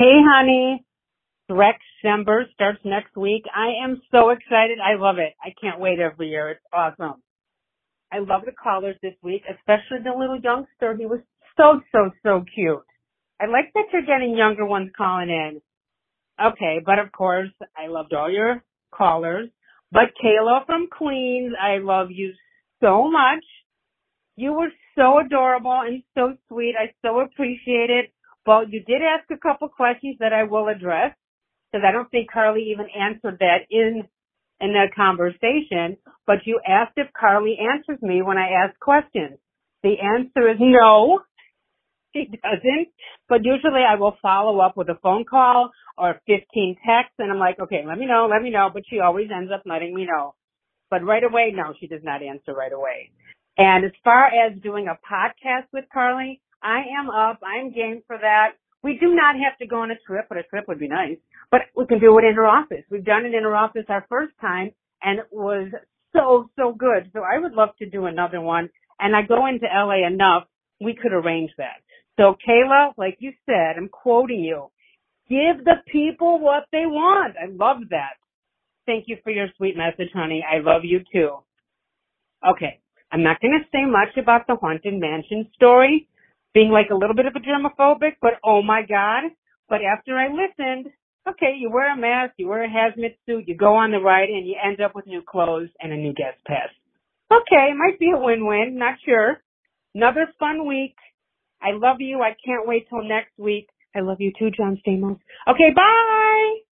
Hey, 0.01 0.17
honey. 0.25 0.83
Shrekcember 1.51 2.51
starts 2.55 2.79
next 2.87 3.15
week. 3.19 3.43
I 3.55 3.85
am 3.85 4.01
so 4.11 4.31
excited. 4.31 4.79
I 4.81 4.99
love 4.99 5.19
it. 5.19 5.35
I 5.45 5.53
can't 5.61 5.79
wait 5.79 5.99
every 5.99 6.31
year. 6.31 6.49
It's 6.53 6.65
awesome. 6.73 7.21
I 8.11 8.21
love 8.21 8.47
the 8.47 8.53
callers 8.53 8.97
this 9.03 9.13
week, 9.23 9.43
especially 9.47 10.03
the 10.03 10.19
little 10.19 10.41
youngster. 10.43 10.97
He 10.99 11.05
was 11.05 11.21
so, 11.59 11.83
so, 11.93 12.13
so 12.23 12.47
cute. 12.55 12.83
I 13.39 13.45
like 13.45 13.75
that 13.75 13.93
you're 13.93 14.07
getting 14.07 14.39
younger 14.39 14.65
ones 14.65 14.91
calling 14.97 15.29
in. 15.29 15.61
Okay, 16.43 16.79
but 16.83 16.99
of 16.99 17.13
course, 17.13 17.51
I 17.77 17.89
loved 17.89 18.15
all 18.15 18.31
your 18.31 18.65
callers. 18.95 19.51
But 19.93 20.15
Kayla 20.25 20.65
from 20.65 20.89
Queens, 20.89 21.53
I 21.61 21.77
love 21.77 22.09
you 22.11 22.33
so 22.81 23.11
much. 23.11 23.45
You 24.37 24.55
were 24.55 24.73
so 24.97 25.19
adorable 25.19 25.83
and 25.87 26.03
so 26.15 26.39
sweet. 26.49 26.73
I 26.75 26.95
so 27.03 27.21
appreciate 27.21 27.91
it. 27.91 28.15
But 28.51 28.73
you 28.73 28.83
did 28.83 29.01
ask 29.01 29.31
a 29.31 29.39
couple 29.39 29.69
questions 29.69 30.17
that 30.19 30.33
I 30.33 30.43
will 30.43 30.67
address 30.67 31.15
because 31.71 31.87
I 31.87 31.93
don't 31.93 32.11
think 32.11 32.33
Carlye 32.35 32.73
even 32.73 32.87
answered 32.91 33.39
that 33.39 33.71
in 33.71 34.03
in 34.61 34.73
that 34.73 34.93
conversation. 34.97 35.97
But 36.27 36.39
you 36.47 36.59
asked 36.67 36.95
if 36.97 37.07
Carlye 37.15 37.63
answers 37.63 38.03
me 38.03 38.23
when 38.23 38.39
I 38.39 38.65
ask 38.67 38.77
questions. 38.81 39.39
The 39.85 39.95
answer 40.03 40.51
is 40.51 40.57
no. 40.59 41.21
She 42.13 42.25
doesn't. 42.27 42.89
But 43.29 43.45
usually 43.45 43.85
I 43.89 43.95
will 43.95 44.17
follow 44.21 44.59
up 44.59 44.77
with 44.77 44.89
a 44.89 44.99
phone 45.01 45.25
call 45.25 45.71
or 45.97 46.21
15 46.27 46.75
texts 46.85 47.15
and 47.21 47.31
I'm 47.31 47.39
like, 47.39 47.61
okay, 47.61 47.85
let 47.87 47.99
me 47.99 48.07
know, 48.07 48.27
let 48.29 48.43
me 48.43 48.51
know. 48.51 48.69
But 48.75 48.83
she 48.91 48.99
always 48.99 49.29
ends 49.31 49.53
up 49.55 49.63
letting 49.65 49.95
me 49.95 50.07
know. 50.07 50.35
But 50.91 51.05
right 51.05 51.23
away, 51.23 51.53
no, 51.55 51.73
she 51.79 51.87
does 51.87 52.03
not 52.03 52.21
answer 52.21 52.53
right 52.53 52.73
away. 52.73 53.13
And 53.57 53.85
as 53.85 53.93
far 54.03 54.27
as 54.27 54.61
doing 54.61 54.89
a 54.89 54.99
podcast 55.07 55.69
with 55.73 55.85
Carlye, 55.95 56.41
I 56.63 56.83
am 56.99 57.11
up. 57.11 57.41
I'm 57.43 57.73
game 57.73 58.03
for 58.07 58.19
that. 58.19 58.53
We 58.83 58.99
do 58.99 59.15
not 59.15 59.37
have 59.37 59.59
to 59.59 59.67
go 59.67 59.83
on 59.83 59.91
a 59.91 59.99
trip, 60.07 60.27
but 60.29 60.39
a 60.39 60.43
trip 60.45 60.67
would 60.69 60.79
be 60.79 60.89
nice. 60.89 61.19
But 61.51 61.63
we 61.77 61.87
can 61.87 62.01
do 62.01 62.19
it 62.19 62.25
in 62.25 62.35
her 62.35 62.47
office. 62.47 62.85
We've 62.91 63.05
done 63.05 63.27
it 63.27 63.35
in 63.35 63.43
her 63.43 63.57
office 63.57 63.85
our 63.89 64.07
first 64.09 64.33
time 64.41 64.71
and 65.03 65.19
it 65.19 65.27
was 65.31 65.71
so, 66.15 66.51
so 66.57 66.73
good. 66.73 67.11
So 67.13 67.21
I 67.21 67.39
would 67.39 67.53
love 67.53 67.71
to 67.79 67.89
do 67.89 68.07
another 68.07 68.41
one. 68.41 68.71
And 68.99 69.17
I 69.17 69.23
go 69.23 69.47
into 69.47 69.67
LA 69.67 70.07
enough, 70.07 70.45
we 70.81 70.95
could 70.95 71.13
arrange 71.13 71.51
that. 71.59 71.83
So 72.19 72.37
Kayla, 72.47 72.93
like 72.97 73.17
you 73.21 73.33
said, 73.47 73.77
I'm 73.77 73.89
quoting 73.89 74.41
you. 74.41 74.71
Give 75.29 75.65
the 75.65 75.77
people 75.91 76.41
what 76.41 76.65
they 76.73 76.85
want. 76.87 77.37
I 77.41 77.47
love 77.51 77.89
that. 77.91 78.15
Thank 78.87 79.05
you 79.07 79.17
for 79.23 79.31
your 79.31 79.47
sweet 79.57 79.77
message, 79.77 80.11
honey. 80.13 80.45
I 80.45 80.59
love 80.59 80.83
you 80.85 81.01
too. 81.13 81.37
Okay. 82.47 82.81
I'm 83.13 83.23
not 83.23 83.41
going 83.41 83.59
to 83.59 83.67
say 83.73 83.85
much 83.87 84.17
about 84.17 84.47
the 84.47 84.57
Haunted 84.57 84.95
Mansion 84.95 85.49
story, 85.55 86.09
being 86.55 86.71
like 86.71 86.91
a 86.91 86.95
little 86.95 87.15
bit 87.15 87.27
of 87.27 87.35
a 87.37 87.41
germophobic, 87.41 88.17
but 88.21 88.35
oh 88.45 88.63
my 88.63 88.83
God. 88.83 89.31
But 89.69 89.81
after 89.85 90.17
I 90.17 90.29
listened, 90.29 90.93
okay, 91.29 91.55
you 91.59 91.71
wear 91.71 91.93
a 91.93 91.97
mask, 91.97 92.35
you 92.39 92.49
wear 92.49 92.65
a 92.65 92.69
hazmat 92.69 93.17
suit, 93.27 93.45
you 93.47 93.57
go 93.57 93.77
on 93.77 93.93
the 93.93 93.99
ride, 93.99 94.29
and 94.29 94.47
you 94.47 94.57
end 94.63 94.81
up 94.81 94.95
with 94.95 95.07
new 95.07 95.23
clothes 95.23 95.69
and 95.81 95.93
a 95.93 95.97
new 95.97 96.13
guest 96.13 96.39
pass. 96.47 96.71
Okay, 97.31 97.73
might 97.77 97.99
be 98.01 98.11
a 98.11 98.19
win-win, 98.19 98.77
not 98.77 98.97
sure. 99.05 99.41
Another 99.95 100.27
fun 100.39 100.67
week. 100.67 100.97
I 101.63 101.73
love 101.73 101.97
you. 102.01 102.21
I 102.23 102.35
can't 102.45 102.67
wait 102.67 102.89
till 102.89 103.05
next 103.05 103.39
week. 103.39 103.69
I 103.95 104.01
love 104.01 104.21
you 104.21 104.33
too, 104.39 104.51
John 104.51 104.81
Stamos. 104.85 105.19
Okay, 105.49 105.71
bye! 105.75 106.70